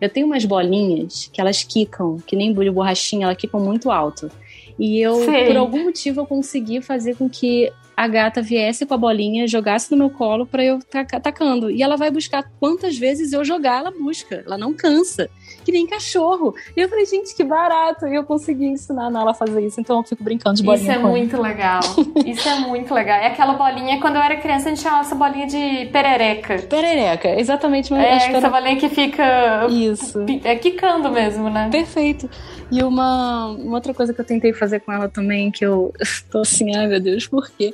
Eu 0.00 0.08
tenho 0.08 0.26
umas 0.26 0.44
bolinhas 0.44 1.30
que 1.32 1.40
elas 1.40 1.64
quicam, 1.64 2.18
que 2.26 2.36
nem 2.36 2.52
de 2.52 2.70
borrachinha, 2.70 3.24
elas 3.24 3.36
quicam 3.36 3.60
muito 3.60 3.90
alto. 3.90 4.30
E 4.78 5.00
eu, 5.00 5.24
Sei. 5.24 5.46
por 5.46 5.56
algum 5.56 5.84
motivo, 5.84 6.20
eu 6.20 6.26
consegui 6.26 6.80
fazer 6.80 7.16
com 7.16 7.28
que 7.28 7.72
a 7.98 8.06
gata 8.06 8.40
viesse 8.40 8.86
com 8.86 8.94
a 8.94 8.96
bolinha, 8.96 9.48
jogasse 9.48 9.90
no 9.90 9.96
meu 9.96 10.08
colo 10.08 10.46
para 10.46 10.64
eu 10.64 10.78
atacando. 11.12 11.68
E 11.68 11.82
ela 11.82 11.96
vai 11.96 12.12
buscar 12.12 12.48
quantas 12.60 12.96
vezes 12.96 13.32
eu 13.32 13.44
jogar, 13.44 13.80
ela 13.80 13.90
busca. 13.90 14.44
Ela 14.46 14.56
não 14.56 14.72
cansa 14.72 15.28
que 15.64 15.72
nem 15.72 15.84
cachorro. 15.84 16.54
E 16.76 16.80
eu 16.80 16.88
falei, 16.88 17.04
gente, 17.04 17.34
que 17.34 17.42
barato. 17.42 18.06
E 18.06 18.14
eu 18.14 18.22
consegui 18.22 18.66
ensinar 18.66 19.06
ela 19.06 19.32
a 19.32 19.34
fazer 19.34 19.60
isso. 19.66 19.80
Então 19.80 19.98
eu 19.98 20.04
fico 20.04 20.22
brincando 20.22 20.56
de 20.56 20.62
bolinha. 20.62 20.92
Isso 20.92 20.92
é 20.92 21.02
muito 21.02 21.42
legal. 21.42 21.80
Isso 22.24 22.48
é 22.48 22.54
muito 22.60 22.94
legal. 22.94 23.18
É 23.18 23.26
aquela 23.26 23.54
bolinha, 23.54 24.00
quando 24.00 24.14
eu 24.14 24.22
era 24.22 24.36
criança, 24.36 24.66
a 24.66 24.68
gente 24.70 24.82
chamava 24.82 25.02
essa 25.02 25.16
bolinha 25.16 25.46
de 25.48 25.86
perereca. 25.86 26.62
Perereca, 26.62 27.28
exatamente. 27.38 27.92
Mas 27.92 28.02
é, 28.02 28.14
essa 28.14 28.36
era... 28.36 28.48
bolinha 28.48 28.76
que 28.76 28.88
fica. 28.88 29.66
Isso. 29.68 30.24
É 30.44 30.54
quicando 30.54 31.10
mesmo, 31.10 31.50
né? 31.50 31.68
Perfeito. 31.70 32.30
E 32.70 32.82
uma, 32.82 33.46
uma 33.48 33.74
outra 33.74 33.94
coisa 33.94 34.12
que 34.12 34.20
eu 34.20 34.24
tentei 34.24 34.52
fazer 34.52 34.80
com 34.80 34.92
ela 34.92 35.08
também, 35.08 35.50
que 35.50 35.64
eu 35.64 35.92
tô 36.30 36.40
assim, 36.40 36.74
ai 36.76 36.86
meu 36.86 37.00
Deus, 37.00 37.26
por 37.26 37.50
quê? 37.50 37.72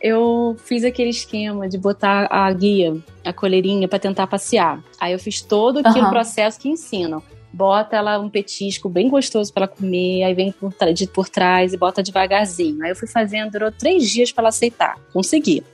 Eu 0.00 0.56
fiz 0.64 0.84
aquele 0.84 1.10
esquema 1.10 1.68
de 1.68 1.76
botar 1.76 2.28
a 2.30 2.52
guia, 2.52 2.96
a 3.24 3.32
coleirinha, 3.32 3.88
para 3.88 3.98
tentar 3.98 4.26
passear. 4.26 4.82
Aí 5.00 5.12
eu 5.12 5.18
fiz 5.18 5.40
todo 5.40 5.78
aquele 5.78 6.04
uhum. 6.04 6.10
processo 6.10 6.58
que 6.58 6.68
ensinam. 6.68 7.22
Bota 7.52 7.96
ela 7.96 8.18
um 8.20 8.28
petisco 8.28 8.88
bem 8.88 9.08
gostoso 9.08 9.52
para 9.52 9.64
ela 9.64 9.68
comer, 9.68 10.22
aí 10.22 10.34
vem 10.34 10.52
por, 10.52 10.72
de, 10.92 11.06
por 11.06 11.28
trás 11.28 11.72
e 11.72 11.76
bota 11.76 12.02
devagarzinho. 12.02 12.82
Aí 12.84 12.90
eu 12.90 12.96
fui 12.96 13.08
fazendo, 13.08 13.52
durou 13.52 13.72
três 13.72 14.08
dias 14.08 14.30
para 14.30 14.42
ela 14.42 14.48
aceitar. 14.50 14.96
Consegui. 15.12 15.64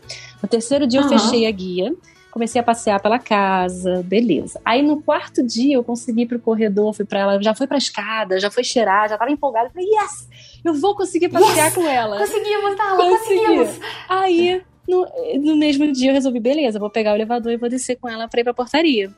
No 0.42 0.48
terceiro 0.48 0.86
dia 0.86 1.00
uhum. 1.00 1.12
eu 1.12 1.18
fechei 1.18 1.46
a 1.46 1.50
guia 1.50 1.94
comecei 2.34 2.60
a 2.60 2.64
passear 2.64 3.00
pela 3.00 3.16
casa, 3.16 4.02
beleza. 4.02 4.60
Aí 4.64 4.82
no 4.82 5.00
quarto 5.00 5.40
dia 5.40 5.76
eu 5.76 5.84
consegui 5.84 6.22
ir 6.22 6.26
pro 6.26 6.40
corredor, 6.40 6.92
fui 6.92 7.04
para 7.04 7.20
ela, 7.20 7.40
já 7.40 7.54
foi 7.54 7.68
pra 7.68 7.78
escada, 7.78 8.40
já 8.40 8.50
foi 8.50 8.64
cheirar, 8.64 9.08
já 9.08 9.16
tava 9.16 9.30
empolgada. 9.30 9.70
Falei, 9.70 9.86
yes! 9.86 10.28
Eu 10.64 10.74
vou 10.74 10.96
conseguir 10.96 11.28
passear 11.28 11.66
yes! 11.66 11.74
com 11.74 11.86
ela. 11.86 12.18
Conseguimos, 12.18 12.76
tá? 12.76 12.96
Conseguimos. 12.96 13.80
Aí, 14.08 14.62
no, 14.88 15.06
no 15.40 15.56
mesmo 15.56 15.90
dia 15.92 16.10
eu 16.10 16.14
resolvi, 16.14 16.40
beleza, 16.40 16.78
vou 16.78 16.90
pegar 16.90 17.12
o 17.12 17.16
elevador 17.16 17.52
e 17.52 17.56
vou 17.56 17.68
descer 17.68 17.96
com 17.96 18.08
ela 18.08 18.28
pra 18.28 18.40
ir 18.40 18.44
pra 18.44 18.54
portaria. 18.54 19.12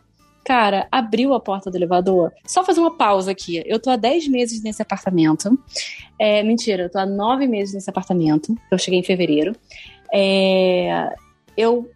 Cara, 0.44 0.86
abriu 0.92 1.34
a 1.34 1.40
porta 1.40 1.70
do 1.70 1.76
elevador. 1.76 2.32
Só 2.46 2.64
fazer 2.64 2.78
uma 2.78 2.96
pausa 2.96 3.32
aqui. 3.32 3.64
Eu 3.66 3.80
tô 3.80 3.90
há 3.90 3.96
10 3.96 4.28
meses 4.28 4.62
nesse 4.62 4.80
apartamento. 4.80 5.58
É, 6.16 6.40
mentira, 6.44 6.84
eu 6.84 6.90
tô 6.90 6.98
há 6.98 7.06
9 7.06 7.48
meses 7.48 7.74
nesse 7.74 7.90
apartamento. 7.90 8.56
Eu 8.70 8.78
cheguei 8.78 9.00
em 9.00 9.02
fevereiro. 9.02 9.56
É, 10.12 11.12
eu 11.56 11.90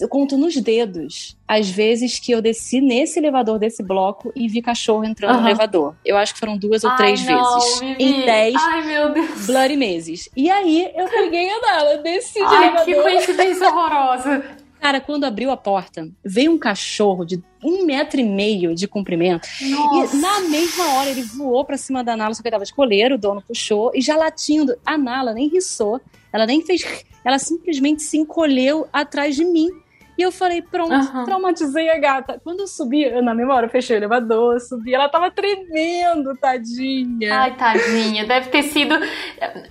eu 0.00 0.08
conto 0.08 0.36
nos 0.36 0.54
dedos 0.56 1.36
as 1.46 1.68
vezes 1.68 2.18
que 2.18 2.32
eu 2.32 2.40
desci 2.40 2.80
nesse 2.80 3.18
elevador 3.18 3.58
desse 3.58 3.82
bloco 3.82 4.32
e 4.34 4.48
vi 4.48 4.62
cachorro 4.62 5.04
entrando 5.04 5.36
uhum. 5.36 5.42
no 5.42 5.48
elevador. 5.48 5.94
Eu 6.04 6.16
acho 6.16 6.32
que 6.34 6.40
foram 6.40 6.56
duas 6.56 6.82
ou 6.82 6.90
Ai, 6.90 6.96
três 6.96 7.24
não, 7.24 7.54
vezes. 7.54 7.80
Vivi. 7.80 8.04
Em 8.04 8.24
dez 8.24 8.54
Ai, 8.56 8.86
meu 8.86 9.12
Deus. 9.12 9.46
bloody 9.46 9.76
meses. 9.76 10.28
E 10.36 10.50
aí 10.50 10.90
eu 10.94 11.08
peguei 11.08 11.50
a 11.50 11.60
Nala, 11.60 11.98
desci 11.98 12.34
de 12.34 12.44
Ai, 12.44 12.68
elevador. 12.68 12.84
que 12.84 12.94
coincidência 12.94 13.68
horrorosa. 13.68 14.62
Cara, 14.82 15.00
quando 15.00 15.22
abriu 15.22 15.48
a 15.52 15.56
porta, 15.56 16.08
veio 16.24 16.50
um 16.50 16.58
cachorro 16.58 17.24
de 17.24 17.40
um 17.62 17.86
metro 17.86 18.18
e 18.18 18.24
meio 18.24 18.74
de 18.74 18.88
comprimento. 18.88 19.46
Nossa. 19.60 20.16
E 20.16 20.20
na 20.20 20.40
mesma 20.40 20.94
hora 20.94 21.08
ele 21.08 21.22
voou 21.22 21.64
pra 21.64 21.76
cima 21.76 22.02
da 22.02 22.16
Nala, 22.16 22.34
só 22.34 22.42
que 22.42 22.48
ele 22.48 22.56
tava 22.56 22.64
de 22.64 22.74
coleiro, 22.74 23.14
o 23.14 23.18
dono 23.18 23.40
puxou, 23.40 23.92
e 23.94 24.00
já 24.00 24.16
latindo. 24.16 24.74
A 24.84 24.98
Nala 24.98 25.32
nem 25.32 25.46
riçou, 25.46 26.00
ela 26.32 26.46
nem 26.46 26.66
fez. 26.66 26.82
Ela 27.24 27.38
simplesmente 27.38 28.02
se 28.02 28.18
encolheu 28.18 28.88
atrás 28.92 29.36
de 29.36 29.44
mim. 29.44 29.68
E 30.22 30.24
eu 30.24 30.30
falei, 30.30 30.62
pronto, 30.62 30.94
uhum. 30.94 31.24
traumatizei 31.24 31.90
a 31.90 31.98
gata. 31.98 32.40
Quando 32.44 32.60
eu 32.60 32.68
subi, 32.68 33.10
na 33.20 33.34
memória, 33.34 33.66
eu 33.66 33.70
fechei 33.70 33.96
o 33.96 33.98
elevador, 33.98 34.60
subi, 34.60 34.94
ela 34.94 35.08
tava 35.08 35.32
tremendo, 35.32 36.36
tadinha. 36.36 37.40
Ai, 37.40 37.56
tadinha. 37.56 38.24
Deve 38.24 38.48
ter 38.48 38.62
sido. 38.62 38.94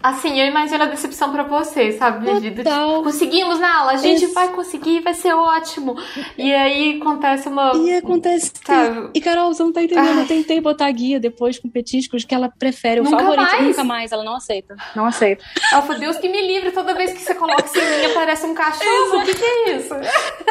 Assim, 0.04 0.42
eu 0.42 0.48
imagino 0.48 0.84
a 0.84 0.88
decepção 0.88 1.32
pra 1.32 1.44
você, 1.44 1.94
sabe, 1.94 2.52
Total. 2.52 3.02
Conseguimos 3.02 3.62
na 3.62 3.80
aula, 3.80 3.92
a 3.94 3.96
gente 3.96 4.26
Esse... 4.26 4.34
vai 4.34 4.50
conseguir, 4.50 5.00
vai 5.00 5.14
ser 5.14 5.34
ótimo. 5.34 5.96
E 6.38 6.54
aí 6.54 7.00
acontece 7.02 7.48
uma. 7.48 7.72
E 7.78 7.96
acontece. 7.96 8.52
Sabe? 8.62 9.10
E 9.14 9.22
Carol, 9.22 9.54
você 9.54 9.64
não 9.64 9.72
tá 9.72 9.82
entendendo. 9.82 10.18
Ai. 10.18 10.24
Eu 10.24 10.28
tentei 10.28 10.60
botar 10.60 10.92
guia 10.92 11.18
depois 11.18 11.58
com 11.58 11.70
petiscos 11.70 12.26
que 12.26 12.36
ela 12.36 12.50
prefere. 12.50 13.00
O 13.00 13.06
nunca 13.06 13.20
favorito 13.20 13.52
mais. 13.52 13.64
nunca 13.64 13.84
mais. 13.86 14.12
Ela 14.12 14.26
não 14.26 14.36
aceita. 14.36 14.76
Não 14.94 15.06
aceita. 15.06 15.46
Ela 15.72 15.82
falou, 15.82 15.98
Deus 15.98 16.18
que 16.18 16.28
me 16.28 16.46
livre, 16.46 16.72
toda 16.72 16.94
vez 16.94 17.14
que 17.14 17.22
você 17.22 17.34
coloca 17.34 17.64
em 17.74 18.02
mim 18.02 18.12
aparece 18.12 18.46
um 18.46 18.54
cachorro. 18.54 19.22
O 19.22 19.24
que, 19.24 19.34
que 19.34 19.46
é 19.46 19.78
isso? 19.78 19.96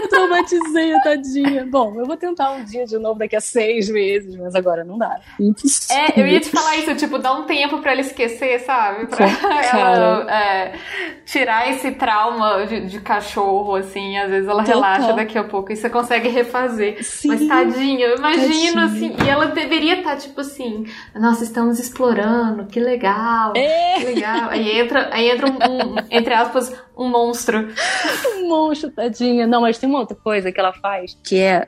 Traumatizei 0.09 0.95
a 0.95 1.01
tadinha. 1.01 1.67
Bom, 1.67 1.95
eu 1.97 2.05
vou 2.05 2.17
tentar 2.17 2.53
um 2.53 2.65
dia 2.65 2.85
de 2.87 2.99
novo 2.99 3.19
daqui 3.19 3.37
a 3.37 3.41
seis 3.41 3.89
meses, 3.89 4.37
mas 4.37 4.55
agora 4.55 4.85
não 4.85 4.99
dá. 4.99 5.21
É, 5.91 6.21
eu 6.21 6.27
ia 6.27 6.41
te 6.41 6.51
falar 6.51 6.77
isso, 6.77 6.95
tipo, 6.97 7.19
dá 7.19 7.33
um 7.33 7.45
tempo 7.45 7.79
pra 7.79 7.93
ela 7.93 8.01
esquecer, 8.01 8.61
sabe? 8.61 9.07
Pra 9.07 9.27
ela 9.73 10.31
é, 10.31 10.73
tirar 11.25 11.71
esse 11.71 11.93
trauma 11.93 12.67
de, 12.67 12.87
de, 12.87 13.01
cachorro, 13.01 13.77
assim, 13.77 14.17
às 14.19 14.31
vezes 14.31 14.49
ela 14.49 14.65
Total. 14.65 14.81
relaxa 14.81 15.13
daqui 15.13 15.39
a 15.39 15.45
pouco 15.45 15.73
e 15.73 15.77
você 15.77 15.89
consegue 15.89 16.29
refazer. 16.29 17.03
Sim. 17.05 17.29
Mas 17.29 17.47
tadinha, 17.47 18.07
eu 18.07 18.17
imagino 18.17 18.75
tadinha. 18.75 18.85
assim, 18.85 19.17
e 19.25 19.29
ela 19.29 19.47
deveria 19.47 19.99
estar, 19.99 20.11
tá, 20.11 20.17
tipo 20.17 20.41
assim, 20.41 20.87
nossa, 21.15 21.45
estamos 21.45 21.79
explorando, 21.79 22.67
que 22.67 22.81
legal, 22.81 23.53
é. 23.57 23.95
que 23.99 24.05
legal. 24.05 24.51
Aí 24.51 24.79
entra, 24.79 25.09
aí 25.13 25.31
entra 25.31 25.47
um, 25.47 25.55
um, 25.55 25.95
entre 26.11 26.35
aspas, 26.35 26.75
um 27.01 27.09
monstro. 27.09 27.67
um 28.37 28.49
monstro, 28.49 28.91
tadinha. 28.91 29.47
Não, 29.47 29.63
mas 29.63 29.79
tem 29.79 29.89
uma 29.89 30.01
outra 30.01 30.15
coisa 30.15 30.53
que 30.53 30.61
ela 30.61 30.73
faz, 30.73 31.17
que 31.25 31.37
é. 31.37 31.67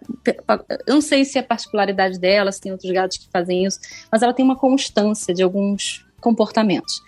Eu 0.87 0.95
não 0.95 1.01
sei 1.01 1.25
se 1.25 1.39
é 1.39 1.43
particularidade 1.43 2.19
dela, 2.19 2.53
se 2.53 2.61
tem 2.61 2.71
outros 2.71 2.91
gatos 2.93 3.17
que 3.17 3.31
fazem 3.33 3.65
isso, 3.65 3.81
mas 4.11 4.23
ela 4.23 4.35
tem 4.35 4.45
uma 4.45 4.57
constância 4.57 5.33
de 5.33 5.43
alguns 5.43 6.05
comportamentos. 6.21 7.01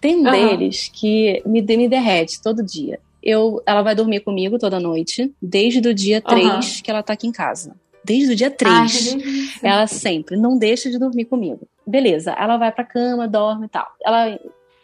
Tem 0.00 0.16
um 0.16 0.24
uhum. 0.24 0.30
deles 0.32 0.90
que 0.92 1.40
me, 1.46 1.62
me 1.62 1.88
derrete 1.88 2.42
todo 2.42 2.64
dia. 2.64 2.98
Eu, 3.22 3.62
ela 3.64 3.82
vai 3.82 3.94
dormir 3.94 4.20
comigo 4.20 4.58
toda 4.58 4.80
noite, 4.80 5.32
desde 5.40 5.88
o 5.88 5.94
dia 5.94 6.20
3 6.20 6.44
uhum. 6.44 6.82
que 6.82 6.90
ela 6.90 7.04
tá 7.04 7.12
aqui 7.12 7.28
em 7.28 7.32
casa. 7.32 7.76
Desde 8.04 8.32
o 8.32 8.36
dia 8.36 8.50
3. 8.50 9.14
Ai, 9.62 9.70
ela 9.70 9.86
sempre 9.86 10.36
não 10.36 10.58
deixa 10.58 10.90
de 10.90 10.98
dormir 10.98 11.26
comigo. 11.26 11.68
Beleza, 11.86 12.32
ela 12.32 12.56
vai 12.56 12.72
pra 12.72 12.82
cama, 12.82 13.28
dorme 13.28 13.66
e 13.66 13.68
tal. 13.68 13.86
Ela 14.04 14.36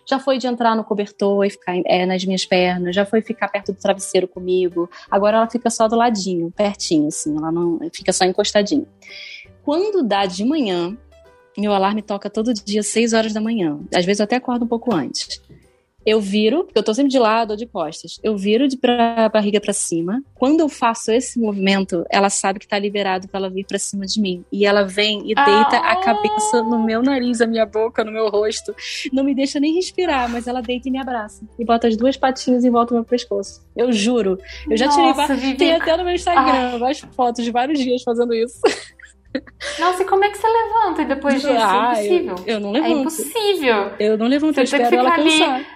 já 0.09 0.19
foi 0.19 0.39
de 0.39 0.47
entrar 0.47 0.75
no 0.75 0.83
cobertor 0.83 1.45
e 1.45 1.51
ficar 1.51 1.75
é, 1.85 2.07
nas 2.07 2.25
minhas 2.25 2.45
pernas, 2.47 2.95
já 2.95 3.05
foi 3.05 3.21
ficar 3.21 3.49
perto 3.49 3.73
do 3.73 3.79
travesseiro 3.79 4.27
comigo. 4.27 4.89
Agora 5.11 5.37
ela 5.37 5.51
fica 5.51 5.69
só 5.69 5.87
do 5.87 5.97
ladinho, 5.97 6.51
pertinho, 6.51 7.09
assim, 7.09 7.37
ela 7.37 7.53
não 7.53 7.79
fica 7.93 8.13
só 8.13 8.25
encostadinha. 8.25 8.87
Quando 9.63 10.03
dá 10.03 10.25
de 10.25 10.45
manhã, 10.45 10.97
meu 11.57 11.75
alarme 11.75 12.01
toca 12.01 12.31
todo 12.31 12.55
dia, 12.55 12.83
6 12.83 13.13
horas 13.13 13.33
da 13.35 13.41
manhã. 13.41 13.79
Às 13.95 14.07
vezes 14.07 14.21
eu 14.21 14.25
até 14.25 14.37
acordo 14.37 14.65
um 14.65 14.69
pouco 14.69 14.95
antes 14.95 15.43
eu 16.07 16.21
viro, 16.21 16.65
porque 16.65 16.79
eu 16.79 16.83
tô 16.83 16.95
sempre 16.95 17.11
de 17.11 17.19
lado 17.19 17.51
ou 17.51 17.57
de 17.57 17.67
costas, 17.67 18.19
eu 18.23 18.37
viro 18.37 18.67
de 18.67 18.77
pra 18.77 19.29
barriga 19.29 19.61
para 19.61 19.73
cima. 19.73 20.23
Quando 20.35 20.61
eu 20.61 20.69
faço 20.69 21.11
esse 21.11 21.39
movimento, 21.39 22.05
ela 22.11 22.31
sabe 22.31 22.59
que 22.59 22.69
tá 22.69 22.79
liberado 22.79 23.29
para 23.29 23.41
ela 23.41 23.51
vir 23.51 23.67
para 23.67 23.79
cima 23.79 24.07
de 24.07 24.21
mim. 24.21 24.45
E 24.51 24.65
ela 24.65 24.85
vem 24.85 25.21
e 25.31 25.35
deita 25.35 25.77
ah. 25.77 25.93
a 25.93 25.97
cabeça 25.97 26.63
no 26.63 26.83
meu 26.83 27.03
nariz, 27.03 27.41
a 27.41 27.47
minha 27.47 27.67
boca, 27.67 28.05
no 28.05 28.13
meu 28.13 28.29
rosto. 28.29 28.75
Não 29.13 29.25
me 29.25 29.35
deixa 29.35 29.61
nem 29.61 29.75
respirar, 29.75 30.31
mas 30.31 30.47
ela 30.47 30.63
deita 30.63 30.89
e 30.89 30.91
me 30.91 30.99
abraça. 30.99 31.45
E 31.59 31.65
bota 31.65 31.89
as 31.89 31.97
duas 31.97 32.17
patinhas 32.17 32.65
em 32.65 32.71
volta 32.71 32.95
do 32.95 32.97
meu 32.97 33.05
pescoço. 33.05 33.67
Eu 33.77 33.93
juro. 33.93 34.39
Eu 34.71 34.77
já 34.77 34.87
Nossa, 34.87 35.37
tirei. 35.37 35.57
Tem 35.57 35.73
até 35.75 35.97
no 35.97 36.05
meu 36.05 36.15
Instagram 36.15 36.79
várias 36.79 37.01
fotos 37.01 37.45
de 37.45 37.51
vários 37.51 37.79
dias 37.79 38.03
fazendo 38.03 38.35
isso. 38.35 38.61
Nossa, 39.79 40.03
e 40.03 40.07
como 40.07 40.25
é 40.25 40.31
que 40.31 40.39
você 40.39 40.47
levanta 40.49 41.05
depois 41.05 41.35
disso? 41.35 41.49
Ah, 41.51 41.93
é 41.97 42.07
impossível. 42.07 42.35
Eu, 42.47 42.55
eu, 42.55 42.61
não 42.61 42.73
levanto. 42.73 42.91
É 42.91 42.93
impossível. 42.93 43.93
Eu 43.99 44.19
não 44.19 44.27
levanto, 44.27 44.55
você 44.55 44.61
eu 44.61 44.65
espero 44.65 44.97
ela 44.97 45.11
cansar. 45.17 45.55
Ali 45.55 45.67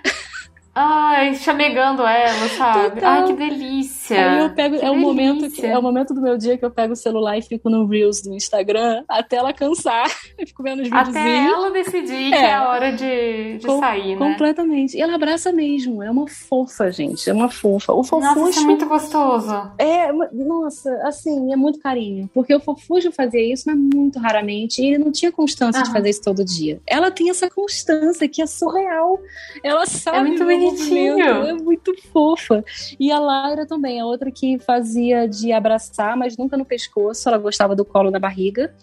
Ai, 0.75 1.35
chamegando 1.35 2.03
ela, 2.03 2.49
sabe? 2.57 2.95
Total. 2.95 3.11
Ai, 3.11 3.27
que 3.27 3.33
delícia. 3.35 4.33
Aí 4.33 4.39
eu 4.41 4.51
pego, 4.55 4.79
que 4.79 4.85
é 4.85 4.91
o 4.91 4.97
momento 4.97 5.51
que 5.51 5.67
é 5.67 5.79
o 5.79 5.83
momento 5.83 6.15
do 6.15 6.23
meu 6.23 6.39
dia 6.39 6.57
que 6.57 6.65
eu 6.65 6.71
pego 6.71 6.95
o 6.95 6.97
celular 6.97 7.37
e 7.37 7.43
fico 7.43 7.69
no 7.69 7.87
Reels 7.87 8.23
do 8.23 8.35
Instagram 8.35 9.05
até 9.07 9.37
ela 9.37 9.53
cansar. 9.53 10.07
Eu 10.39 10.47
fico 10.47 10.63
vendo 10.63 10.81
os 10.81 10.89
vídeos. 10.89 11.09
Até 11.09 11.47
ela 11.47 11.71
decidir 11.71 12.33
é. 12.33 12.39
que 12.39 12.45
é 12.45 12.55
a 12.55 12.69
hora 12.69 12.91
de, 12.91 13.59
de 13.59 13.67
Com, 13.67 13.79
sair, 13.79 14.17
né? 14.17 14.17
Completamente. 14.17 14.97
E 14.97 15.01
ela 15.01 15.15
abraça 15.15 15.53
mesmo. 15.53 16.03
É 16.03 16.11
uma 16.11 16.27
fofa, 16.27 16.91
gente. 16.91 17.29
É 17.29 17.33
uma 17.33 17.51
fofa. 17.51 17.93
O 17.93 18.03
fofuxo. 18.03 18.41
Nossa, 18.41 18.61
é 18.61 18.65
muito 18.65 18.87
gostoso. 18.87 19.73
É, 19.79 20.11
nossa, 20.33 20.91
assim, 21.05 21.53
é 21.53 21.57
muito 21.57 21.79
carinho. 21.79 22.29
Porque 22.33 22.55
o 22.55 22.61
fofuxo 22.61 23.13
fazia 23.13 23.53
isso, 23.53 23.65
mas 23.67 23.77
muito 23.77 24.19
raramente. 24.19 24.83
E 24.83 24.87
ele 24.87 25.05
não 25.05 25.13
tinha 25.13 25.31
constância 25.31 25.83
de 25.83 25.93
fazer 25.93 26.11
isso 26.11 26.23
todo 26.23 26.45
dia. 26.45 26.81
Ela 26.87 27.11
tem 27.11 27.31
essa 27.31 27.49
constância 27.49 28.27
que 28.29 28.43
é 28.43 28.47
surreal. 28.47 29.21
Ela 29.63 29.87
sabe. 29.87 30.19
É 30.19 30.23
muito 30.23 30.45
bonitinho. 30.63 31.19
É 31.19 31.53
muito 31.53 31.95
fofa. 32.13 32.65
E 32.99 33.11
a 33.11 33.19
Laira 33.19 33.67
também, 33.67 34.01
a 34.01 34.07
outra 34.07 34.31
que 34.31 34.59
fazia 34.59 35.27
de 35.27 35.53
abraçar, 35.53 36.17
mas 36.17 36.37
nunca 36.37 36.57
no 36.57 36.65
pescoço. 36.65 37.29
Ela 37.29 37.39
gostava 37.39 37.75
do 37.75 37.85
colo 37.85 38.11
na 38.11 38.19
barriga. 38.19 38.75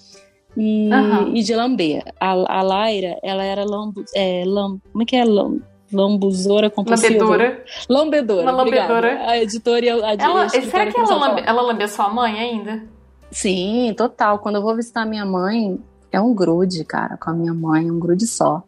E, 0.57 0.89
uhum. 0.91 1.35
e 1.35 1.43
de 1.43 1.55
lamber. 1.55 2.03
A, 2.19 2.59
a 2.59 2.61
Laira, 2.61 3.17
ela 3.23 3.43
era 3.43 3.63
lambu, 3.63 4.03
é, 4.15 4.43
lam, 4.45 4.79
como 4.91 5.03
é 5.03 5.05
que 5.05 5.15
é? 5.15 5.23
Lam, 5.23 5.59
lambuzora 5.91 6.69
compulsiva. 6.69 7.23
Lambedora. 7.23 7.63
Lambedora. 7.87 8.41
Uma 8.41 8.51
lambedora. 8.51 9.29
A 9.29 9.37
editora 9.37 9.85
e 9.85 9.89
a, 9.89 9.95
a 9.95 10.13
ela, 10.13 10.49
Será 10.49 10.91
que 10.91 10.99
ela, 10.99 11.15
lambe, 11.15 11.43
ela 11.45 11.61
lambeu 11.61 11.87
sua 11.87 12.09
mãe 12.09 12.39
ainda? 12.39 12.83
Sim, 13.31 13.93
total. 13.95 14.39
Quando 14.39 14.55
eu 14.55 14.61
vou 14.61 14.75
visitar 14.75 15.05
minha 15.05 15.25
mãe, 15.25 15.79
é 16.11 16.19
um 16.19 16.33
grude, 16.33 16.83
cara, 16.83 17.17
com 17.17 17.29
a 17.29 17.33
minha 17.33 17.53
mãe, 17.53 17.89
um 17.89 17.99
grude 17.99 18.25
só. 18.25 18.63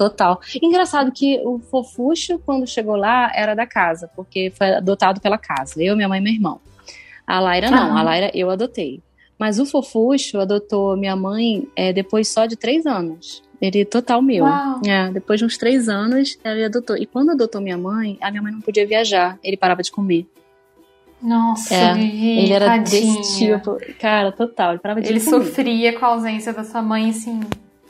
Total. 0.00 0.40
Engraçado 0.62 1.12
que 1.12 1.38
o 1.44 1.58
Fofuxo, 1.58 2.38
quando 2.46 2.66
chegou 2.66 2.96
lá, 2.96 3.30
era 3.34 3.54
da 3.54 3.66
casa, 3.66 4.10
porque 4.16 4.50
foi 4.56 4.72
adotado 4.72 5.20
pela 5.20 5.36
casa. 5.36 5.74
Eu, 5.76 5.94
minha 5.94 6.08
mãe 6.08 6.18
e 6.18 6.22
meu 6.22 6.32
irmão. 6.32 6.58
A 7.26 7.38
Laira 7.38 7.70
não, 7.70 7.94
ah. 7.94 8.00
a 8.00 8.02
Laira 8.02 8.30
eu 8.32 8.48
adotei. 8.48 9.02
Mas 9.38 9.58
o 9.58 9.66
Fofuxo 9.66 10.40
adotou 10.40 10.96
minha 10.96 11.14
mãe 11.14 11.68
é, 11.76 11.92
depois 11.92 12.28
só 12.28 12.46
de 12.46 12.56
três 12.56 12.86
anos. 12.86 13.42
Ele 13.60 13.82
é 13.82 13.84
total 13.84 14.22
meu. 14.22 14.46
É, 14.86 15.10
depois 15.12 15.38
de 15.38 15.44
uns 15.44 15.58
três 15.58 15.86
anos, 15.86 16.38
ele 16.42 16.64
adotou. 16.64 16.96
E 16.96 17.04
quando 17.04 17.32
adotou 17.32 17.60
minha 17.60 17.76
mãe, 17.76 18.16
a 18.22 18.30
minha 18.30 18.42
mãe 18.42 18.52
não 18.52 18.62
podia 18.62 18.86
viajar. 18.86 19.38
Ele 19.44 19.58
parava 19.58 19.82
de 19.82 19.92
comer. 19.92 20.26
Nossa, 21.20 21.74
é, 21.74 21.92
Vivi, 21.92 22.38
ele 22.38 22.52
era 22.54 22.64
tadinha. 22.64 23.18
desse 23.18 23.38
tipo. 23.38 23.76
Cara, 23.98 24.32
total. 24.32 24.70
Ele 24.70 24.78
parava 24.78 25.02
de 25.02 25.10
ele 25.10 25.20
comer. 25.20 25.36
Ele 25.36 25.44
sofria 25.44 25.98
com 25.98 26.06
a 26.06 26.08
ausência 26.08 26.54
da 26.54 26.64
sua 26.64 26.80
mãe, 26.80 27.10
assim. 27.10 27.40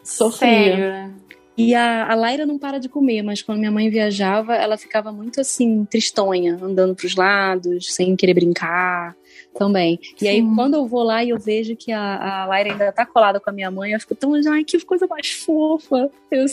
Sofria. 0.03 0.51
Sério, 0.51 0.90
né? 0.90 1.20
E 1.68 1.75
a, 1.75 2.11
a 2.11 2.14
Laira 2.14 2.46
não 2.46 2.59
para 2.59 2.79
de 2.79 2.88
comer, 2.88 3.23
mas 3.23 3.42
quando 3.42 3.59
minha 3.59 3.70
mãe 3.70 3.90
viajava, 3.90 4.55
ela 4.55 4.79
ficava 4.79 5.12
muito 5.12 5.40
assim, 5.40 5.85
tristonha, 5.85 6.59
andando 6.61 6.94
pros 6.94 7.14
lados, 7.14 7.94
sem 7.94 8.16
querer 8.16 8.35
brincar 8.35 9.14
também. 9.55 9.99
E 10.16 10.20
Sim. 10.20 10.29
aí, 10.29 10.55
quando 10.55 10.75
eu 10.75 10.87
vou 10.87 11.03
lá 11.03 11.23
e 11.25 11.31
eu 11.31 11.38
vejo 11.38 11.77
que 11.77 11.92
a, 11.92 12.42
a 12.42 12.46
Laira 12.46 12.73
ainda 12.73 12.92
tá 12.92 13.05
colada 13.05 13.40
com 13.40 13.51
a 13.51 13.53
minha 13.53 13.70
mãe, 13.70 13.92
eu 13.92 14.01
fico 14.01 14.14
tão, 14.14 14.33
ai, 14.51 14.64
que 14.64 14.79
coisa 14.85 15.07
mais 15.07 15.31
fofa. 15.31 16.11
Eu, 16.31 16.46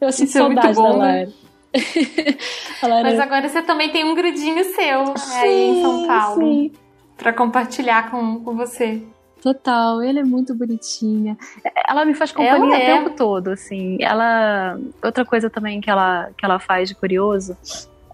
eu 0.00 0.12
sinto 0.12 0.28
Isso 0.28 0.38
é 0.38 0.40
saudade 0.40 0.68
é 0.68 0.72
bom, 0.74 0.82
da 0.82 0.96
Laira. 0.96 1.32
Né? 1.74 2.88
Laira... 2.88 3.10
Mas 3.10 3.18
agora 3.18 3.48
você 3.48 3.62
também 3.62 3.90
tem 3.90 4.04
um 4.04 4.14
grudinho 4.14 4.62
seu 4.64 5.16
sim, 5.16 5.36
aí 5.36 5.68
em 5.70 5.82
São 5.82 6.06
Paulo. 6.06 6.70
para 7.16 7.32
compartilhar 7.32 8.10
com, 8.10 8.40
com 8.44 8.54
você. 8.54 9.02
Total, 9.44 10.02
ele 10.02 10.20
é 10.20 10.24
muito 10.24 10.54
bonitinha. 10.54 11.36
Ela 11.86 12.06
me 12.06 12.14
faz 12.14 12.32
companhia 12.32 12.78
é. 12.78 12.94
o 12.94 13.04
tempo 13.04 13.14
todo, 13.14 13.48
assim. 13.48 13.98
Ela. 14.00 14.80
Outra 15.04 15.22
coisa 15.22 15.50
também 15.50 15.82
que 15.82 15.90
ela, 15.90 16.30
que 16.34 16.46
ela 16.46 16.58
faz 16.58 16.88
de 16.88 16.94
curioso 16.94 17.54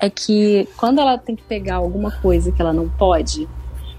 é 0.01 0.11
que 0.11 0.66
quando 0.77 1.01
ela 1.01 1.16
tem 1.16 1.37
que 1.37 1.45
pegar 1.45 1.77
alguma 1.77 2.11
coisa 2.11 2.51
que 2.51 2.61
ela 2.61 2.73
não 2.73 2.88
pode, 2.88 3.49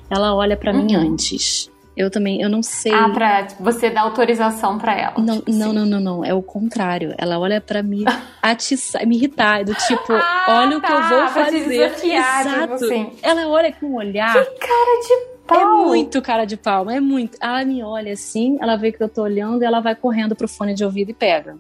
ela 0.10 0.36
olha 0.36 0.58
para 0.58 0.74
uhum. 0.74 0.84
mim 0.84 0.94
antes. 0.94 1.72
Eu 1.96 2.12
também, 2.12 2.42
eu 2.42 2.50
não 2.50 2.62
sei. 2.62 2.94
Ah, 2.94 3.08
pra 3.08 3.48
você 3.62 3.90
dar 3.90 4.02
autorização 4.02 4.78
para 4.78 4.94
ela. 4.94 5.14
Não, 5.18 5.38
tipo 5.38 5.52
não, 5.52 5.68
assim. 5.68 5.76
não, 5.76 5.86
não, 5.86 6.00
não, 6.02 6.26
É 6.26 6.34
o 6.34 6.42
contrário. 6.42 7.16
Ela 7.18 7.40
olha 7.40 7.62
para 7.62 7.82
me 7.82 8.04
atiçar, 8.44 9.08
me 9.08 9.16
irritar. 9.16 9.64
Do 9.64 9.74
tipo, 9.74 10.12
ah, 10.12 10.46
olha 10.66 10.72
tá, 10.72 10.78
o 10.78 10.82
que 10.82 10.92
eu 10.92 10.98
tá, 10.98 11.10
vou 11.10 11.28
fazer. 11.30 11.66
Desafiar, 11.66 12.44
tipo 12.44 12.56
Exato. 12.56 12.74
Assim. 12.74 13.12
Ela 13.22 13.48
olha 13.48 13.72
com 13.72 13.86
um 13.86 13.96
olhar. 13.96 14.34
Que 14.34 14.44
cara 14.60 15.02
de 15.08 15.31
pau. 15.48 15.84
É 15.84 15.86
muito 15.86 16.22
cara 16.22 16.46
de 16.46 16.58
pau, 16.58 16.90
é 16.90 17.00
muito. 17.00 17.38
Ela 17.42 17.64
me 17.66 17.84
olha 17.84 18.14
assim, 18.14 18.58
ela 18.60 18.76
vê 18.76 18.92
que 18.92 19.02
eu 19.02 19.10
tô 19.10 19.24
olhando 19.24 19.62
e 19.62 19.66
ela 19.66 19.80
vai 19.80 19.96
correndo 19.96 20.36
pro 20.36 20.48
fone 20.48 20.74
de 20.74 20.84
ouvido 20.84 21.12
e 21.12 21.14
pega. 21.14 21.58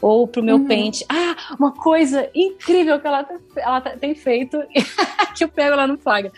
Ou 0.00 0.26
pro 0.28 0.42
meu 0.42 0.56
uhum. 0.56 0.66
pente. 0.66 1.04
Ah, 1.08 1.54
uma 1.58 1.72
coisa 1.72 2.28
incrível 2.34 3.00
que 3.00 3.06
ela, 3.06 3.24
tá, 3.24 3.36
ela 3.56 3.80
tá, 3.80 3.90
tem 3.90 4.14
feito 4.14 4.62
que 5.34 5.44
eu 5.44 5.48
pego 5.48 5.76
lá 5.76 5.86
no 5.86 5.98
flagra. 5.98 6.32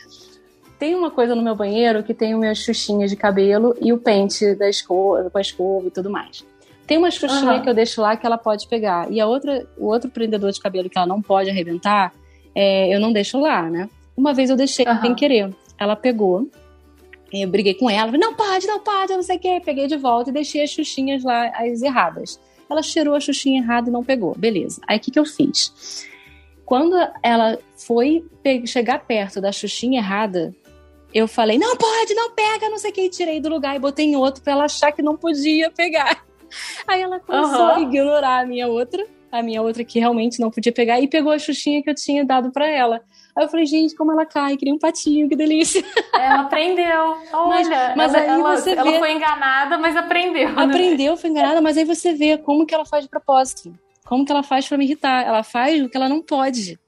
Tem 0.78 0.94
uma 0.94 1.10
coisa 1.10 1.34
no 1.34 1.42
meu 1.42 1.54
banheiro 1.54 2.02
que 2.02 2.14
tem 2.14 2.34
minhas 2.34 2.58
xuxinhas 2.58 3.10
de 3.10 3.16
cabelo 3.16 3.76
e 3.80 3.92
o 3.92 3.98
pente 3.98 4.54
da 4.54 4.68
escova, 4.68 5.28
com 5.28 5.36
a 5.36 5.40
escova 5.40 5.86
e 5.86 5.90
tudo 5.90 6.08
mais. 6.08 6.44
Tem 6.86 6.96
uma 6.96 7.10
xuxinha 7.10 7.52
uhum. 7.52 7.62
que 7.62 7.68
eu 7.68 7.74
deixo 7.74 8.00
lá 8.00 8.16
que 8.16 8.26
ela 8.26 8.38
pode 8.38 8.66
pegar. 8.66 9.12
E 9.12 9.20
a 9.20 9.26
outra, 9.26 9.66
o 9.76 9.86
outro 9.86 10.10
prendedor 10.10 10.50
de 10.50 10.58
cabelo 10.58 10.88
que 10.88 10.98
ela 10.98 11.06
não 11.06 11.20
pode 11.20 11.50
arrebentar, 11.50 12.12
é, 12.54 12.92
eu 12.94 12.98
não 12.98 13.12
deixo 13.12 13.38
lá, 13.38 13.62
né? 13.70 13.88
Uma 14.16 14.34
vez 14.34 14.50
eu 14.50 14.56
deixei 14.56 14.86
uhum. 14.86 15.00
sem 15.00 15.14
querer. 15.14 15.54
ela 15.78 15.94
pegou. 15.94 16.48
Eu 17.32 17.48
briguei 17.48 17.74
com 17.74 17.88
ela, 17.88 18.10
não 18.12 18.34
pode, 18.34 18.66
não 18.66 18.80
pode, 18.80 19.12
não 19.12 19.22
sei 19.22 19.36
o 19.36 19.40
quê. 19.40 19.62
Peguei 19.64 19.86
de 19.86 19.96
volta 19.96 20.30
e 20.30 20.32
deixei 20.32 20.62
as 20.62 20.70
xuxinhas 20.70 21.22
lá, 21.22 21.48
as 21.48 21.82
erradas. 21.82 22.40
Ela 22.68 22.82
cheirou 22.82 23.14
a 23.14 23.20
xuxinha 23.20 23.60
errada 23.60 23.88
e 23.88 23.92
não 23.92 24.04
pegou. 24.04 24.34
Beleza. 24.36 24.80
Aí 24.86 24.96
o 24.98 25.00
que, 25.00 25.10
que 25.10 25.18
eu 25.18 25.24
fiz? 25.24 26.08
Quando 26.64 26.96
ela 27.22 27.58
foi 27.76 28.24
chegar 28.66 29.00
perto 29.00 29.40
da 29.40 29.50
xuxinha 29.50 30.00
errada, 30.00 30.54
eu 31.12 31.26
falei, 31.26 31.58
não 31.58 31.76
pode, 31.76 32.14
não 32.14 32.30
pega, 32.32 32.68
não 32.68 32.78
sei 32.78 32.90
o 32.90 32.94
que, 32.94 33.02
e 33.02 33.10
tirei 33.10 33.40
do 33.40 33.48
lugar 33.48 33.74
e 33.74 33.80
botei 33.80 34.06
em 34.06 34.16
outro 34.16 34.42
pra 34.42 34.52
ela 34.52 34.64
achar 34.64 34.92
que 34.92 35.02
não 35.02 35.16
podia 35.16 35.70
pegar. 35.70 36.24
Aí 36.86 37.02
ela 37.02 37.20
começou 37.20 37.60
uhum. 37.60 37.74
a 37.74 37.80
ignorar 37.80 38.40
a 38.40 38.46
minha 38.46 38.68
outra, 38.68 39.04
a 39.30 39.42
minha 39.42 39.62
outra 39.62 39.84
que 39.84 39.98
realmente 39.98 40.40
não 40.40 40.50
podia 40.50 40.72
pegar, 40.72 41.00
e 41.00 41.08
pegou 41.08 41.32
a 41.32 41.38
xuxinha 41.38 41.82
que 41.82 41.90
eu 41.90 41.94
tinha 41.94 42.24
dado 42.24 42.52
para 42.52 42.68
ela. 42.68 43.02
Aí 43.36 43.44
eu 43.44 43.48
falei, 43.48 43.66
gente, 43.66 43.94
como 43.94 44.12
ela 44.12 44.26
cai, 44.26 44.56
queria 44.56 44.74
um 44.74 44.78
patinho, 44.78 45.28
que 45.28 45.36
delícia. 45.36 45.84
Ela 46.12 46.40
aprendeu. 46.40 47.16
Olha, 47.32 47.94
mas, 47.96 47.96
mas 47.96 48.14
ela, 48.14 48.34
aí 48.34 48.42
você 48.42 48.70
ela, 48.72 48.82
vê... 48.82 48.88
ela 48.90 48.98
foi 48.98 49.12
enganada, 49.12 49.78
mas 49.78 49.96
aprendeu. 49.96 50.52
Né? 50.52 50.62
Aprendeu, 50.62 51.16
foi 51.16 51.30
enganada, 51.30 51.60
mas 51.60 51.78
aí 51.78 51.84
você 51.84 52.12
vê 52.12 52.36
como 52.36 52.66
que 52.66 52.74
ela 52.74 52.84
faz 52.84 53.04
de 53.04 53.10
propósito. 53.10 53.72
Como 54.04 54.24
que 54.24 54.32
ela 54.32 54.42
faz 54.42 54.68
para 54.68 54.76
me 54.76 54.84
irritar. 54.84 55.24
Ela 55.24 55.42
faz 55.42 55.80
o 55.82 55.88
que 55.88 55.96
ela 55.96 56.08
não 56.08 56.20
pode. 56.20 56.78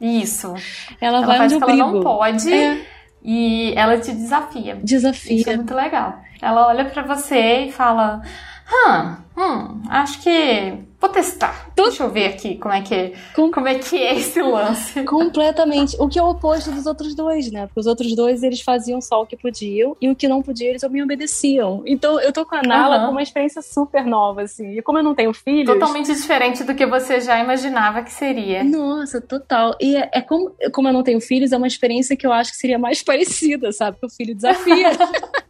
Isso. 0.00 0.54
Ela, 1.00 1.18
ela 1.18 1.26
vai 1.26 1.38
faz 1.38 1.52
o 1.52 1.60
que 1.60 1.70
ela 1.70 1.76
não 1.76 2.00
pode. 2.00 2.52
É. 2.52 2.86
E 3.22 3.74
ela 3.76 3.98
te 3.98 4.12
desafia. 4.12 4.76
Desafia. 4.76 5.36
Isso 5.36 5.50
é 5.50 5.56
muito 5.56 5.74
legal. 5.74 6.20
Ela 6.40 6.68
olha 6.68 6.84
para 6.84 7.02
você 7.02 7.66
e 7.66 7.72
fala: 7.72 8.22
Hum, 8.68 9.16
hum, 9.36 9.82
acho 9.88 10.20
que 10.22 10.74
vou 11.00 11.10
testar. 11.10 11.70
Deixa 11.74 12.02
eu 12.02 12.10
ver 12.10 12.26
aqui 12.26 12.56
como 12.56 12.74
é 12.74 12.82
que 12.82 12.94
é, 12.94 13.12
Com... 13.34 13.50
como 13.50 13.68
é 13.68 13.76
que 13.76 13.96
é 13.96 14.16
esse 14.16 14.40
lance. 14.42 15.02
Completamente. 15.04 15.96
O 16.00 16.08
que 16.08 16.18
é 16.18 16.22
o 16.22 16.30
oposto 16.30 16.70
dos 16.72 16.86
outros 16.86 17.14
dois, 17.14 17.50
né? 17.50 17.66
Porque 17.66 17.80
os 17.80 17.86
outros 17.86 18.14
dois 18.14 18.42
eles 18.42 18.60
faziam 18.60 19.00
só 19.00 19.22
o 19.22 19.26
que 19.26 19.36
podiam 19.36 19.96
e 20.00 20.08
o 20.08 20.16
que 20.16 20.26
não 20.26 20.42
podiam 20.42 20.70
eles 20.70 20.82
me 20.90 21.02
obedeciam. 21.02 21.82
Então 21.86 22.20
eu 22.20 22.32
tô 22.32 22.44
com 22.44 22.56
a 22.56 22.62
Nala 22.62 22.98
uhum. 22.98 23.06
com 23.06 23.12
uma 23.12 23.22
experiência 23.22 23.62
super 23.62 24.04
nova, 24.04 24.42
assim. 24.42 24.76
E 24.76 24.82
como 24.82 24.98
eu 24.98 25.04
não 25.04 25.14
tenho 25.14 25.32
filhos. 25.32 25.72
Totalmente 25.72 26.12
diferente 26.12 26.64
do 26.64 26.74
que 26.74 26.86
você 26.86 27.20
já 27.20 27.38
imaginava 27.38 28.02
que 28.02 28.12
seria. 28.12 28.64
Nossa, 28.64 29.20
total. 29.20 29.76
E 29.80 29.96
é, 29.96 30.10
é 30.14 30.20
como, 30.20 30.52
como 30.72 30.88
eu 30.88 30.92
não 30.92 31.02
tenho 31.02 31.20
filhos, 31.20 31.52
é 31.52 31.56
uma 31.56 31.66
experiência 31.66 32.16
que 32.16 32.26
eu 32.26 32.32
acho 32.32 32.50
que 32.50 32.56
seria 32.56 32.78
mais 32.78 33.02
parecida, 33.04 33.70
sabe? 33.70 33.98
Porque 34.00 34.06
o 34.12 34.16
filho 34.16 34.34
desafia. 34.34 34.90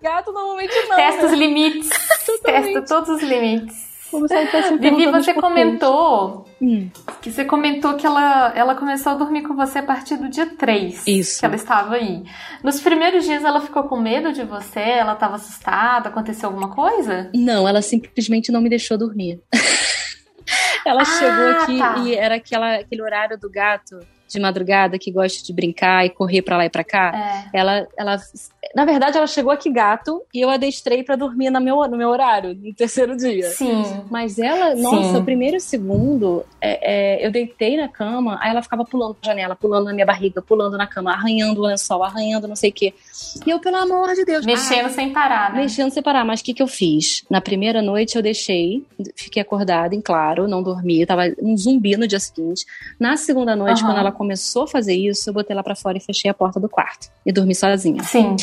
Gato 0.00 0.32
normalmente 0.32 0.74
não. 0.88 0.96
Testa 0.96 1.22
né? 1.22 1.28
os 1.28 1.32
limites. 1.32 1.88
Testa 2.44 2.82
todos 2.82 3.08
os 3.08 3.22
limites. 3.22 3.86
Vivi, 4.80 5.10
você 5.10 5.34
comentou 5.34 6.46
hum. 6.60 6.88
que 7.20 7.30
você 7.30 7.44
comentou 7.44 7.94
que 7.94 8.06
ela, 8.06 8.52
ela 8.54 8.74
começou 8.74 9.12
a 9.12 9.14
dormir 9.16 9.42
com 9.42 9.54
você 9.54 9.80
a 9.80 9.82
partir 9.82 10.16
do 10.16 10.28
dia 10.28 10.46
3. 10.46 11.06
Isso. 11.06 11.40
Que 11.40 11.46
ela 11.46 11.56
estava 11.56 11.96
aí. 11.96 12.24
Nos 12.62 12.80
primeiros 12.80 13.24
dias 13.24 13.44
ela 13.44 13.60
ficou 13.60 13.84
com 13.84 13.96
medo 13.96 14.32
de 14.32 14.44
você? 14.44 14.80
Ela 14.80 15.14
estava 15.14 15.36
assustada? 15.36 16.08
Aconteceu 16.08 16.48
alguma 16.48 16.74
coisa? 16.74 17.30
Não, 17.34 17.68
ela 17.68 17.82
simplesmente 17.82 18.52
não 18.52 18.60
me 18.60 18.68
deixou 18.68 18.96
dormir. 18.96 19.40
ela 20.86 21.02
ah, 21.02 21.04
chegou 21.04 21.48
aqui 21.48 21.78
tá. 21.78 21.98
e 21.98 22.14
era 22.14 22.36
aquela, 22.36 22.76
aquele 22.76 23.02
horário 23.02 23.38
do 23.38 23.50
gato 23.50 23.98
de 24.28 24.40
madrugada 24.40 24.98
que 24.98 25.10
gosta 25.10 25.44
de 25.44 25.52
brincar 25.52 26.04
e 26.04 26.10
correr 26.10 26.42
para 26.42 26.56
lá 26.56 26.64
e 26.64 26.70
para 26.70 26.84
cá. 26.84 27.12
É. 27.52 27.58
Ela, 27.58 27.88
ela, 27.96 28.16
na 28.74 28.84
verdade, 28.84 29.16
ela 29.16 29.26
chegou 29.26 29.52
aqui 29.52 29.70
gato 29.70 30.22
e 30.32 30.40
eu 30.40 30.50
adestrei 30.50 31.02
para 31.02 31.16
dormir 31.16 31.50
no 31.50 31.60
meu, 31.60 31.76
no 31.88 31.96
meu 31.96 32.08
horário, 32.08 32.54
no 32.54 32.74
terceiro 32.74 33.16
dia. 33.16 33.50
Sim. 33.50 33.84
Mas 34.10 34.38
ela, 34.38 34.74
nossa, 34.74 35.12
Sim. 35.12 35.18
o 35.18 35.24
primeiro 35.24 35.56
e 35.56 35.58
o 35.58 35.60
segundo, 35.60 36.44
é, 36.60 37.22
é, 37.22 37.26
eu 37.26 37.30
deitei 37.30 37.76
na 37.76 37.88
cama, 37.88 38.38
aí 38.40 38.50
ela 38.50 38.62
ficava 38.62 38.84
pulando 38.84 39.14
pra 39.14 39.30
janela, 39.30 39.54
pulando 39.54 39.86
na 39.86 39.92
minha 39.92 40.06
barriga, 40.06 40.40
pulando 40.40 40.76
na 40.76 40.86
cama, 40.86 41.12
arranhando 41.12 41.60
o 41.60 41.64
lençol, 41.64 42.02
arranhando 42.02 42.48
não 42.48 42.56
sei 42.56 42.70
o 42.70 42.72
quê. 42.72 42.94
E 43.46 43.50
eu, 43.50 43.60
pelo 43.60 43.76
amor 43.76 44.14
de 44.14 44.24
Deus. 44.24 44.44
Mexendo 44.44 44.86
ah, 44.86 44.90
sem 44.90 45.12
parar, 45.12 45.52
né? 45.52 45.62
Mexendo 45.62 45.90
sem 45.90 46.02
parar. 46.02 46.24
Mas 46.24 46.40
o 46.40 46.44
que, 46.44 46.54
que 46.54 46.62
eu 46.62 46.68
fiz? 46.68 47.24
Na 47.30 47.40
primeira 47.40 47.82
noite 47.82 48.16
eu 48.16 48.22
deixei, 48.22 48.84
fiquei 49.14 49.42
acordada, 49.42 49.94
em 49.94 50.00
claro, 50.00 50.48
não 50.48 50.62
dormi, 50.62 51.04
tava 51.06 51.22
um 51.40 51.56
zumbi 51.56 51.96
no 51.96 52.06
dia 52.06 52.20
seguinte. 52.20 52.64
Na 52.98 53.16
segunda 53.16 53.54
noite, 53.54 53.82
uhum. 53.82 53.88
quando 53.88 53.98
ela 53.98 54.12
começou 54.12 54.64
a 54.64 54.66
fazer 54.66 54.94
isso, 54.94 55.28
eu 55.28 55.34
botei 55.34 55.54
lá 55.54 55.62
para 55.62 55.74
fora 55.74 55.98
e 55.98 56.00
fechei 56.00 56.30
a 56.30 56.34
porta 56.34 56.58
do 56.58 56.68
quarto. 56.68 57.08
E 57.24 57.32
dormi 57.32 57.54
sozinha. 57.54 58.02
Sim. 58.02 58.36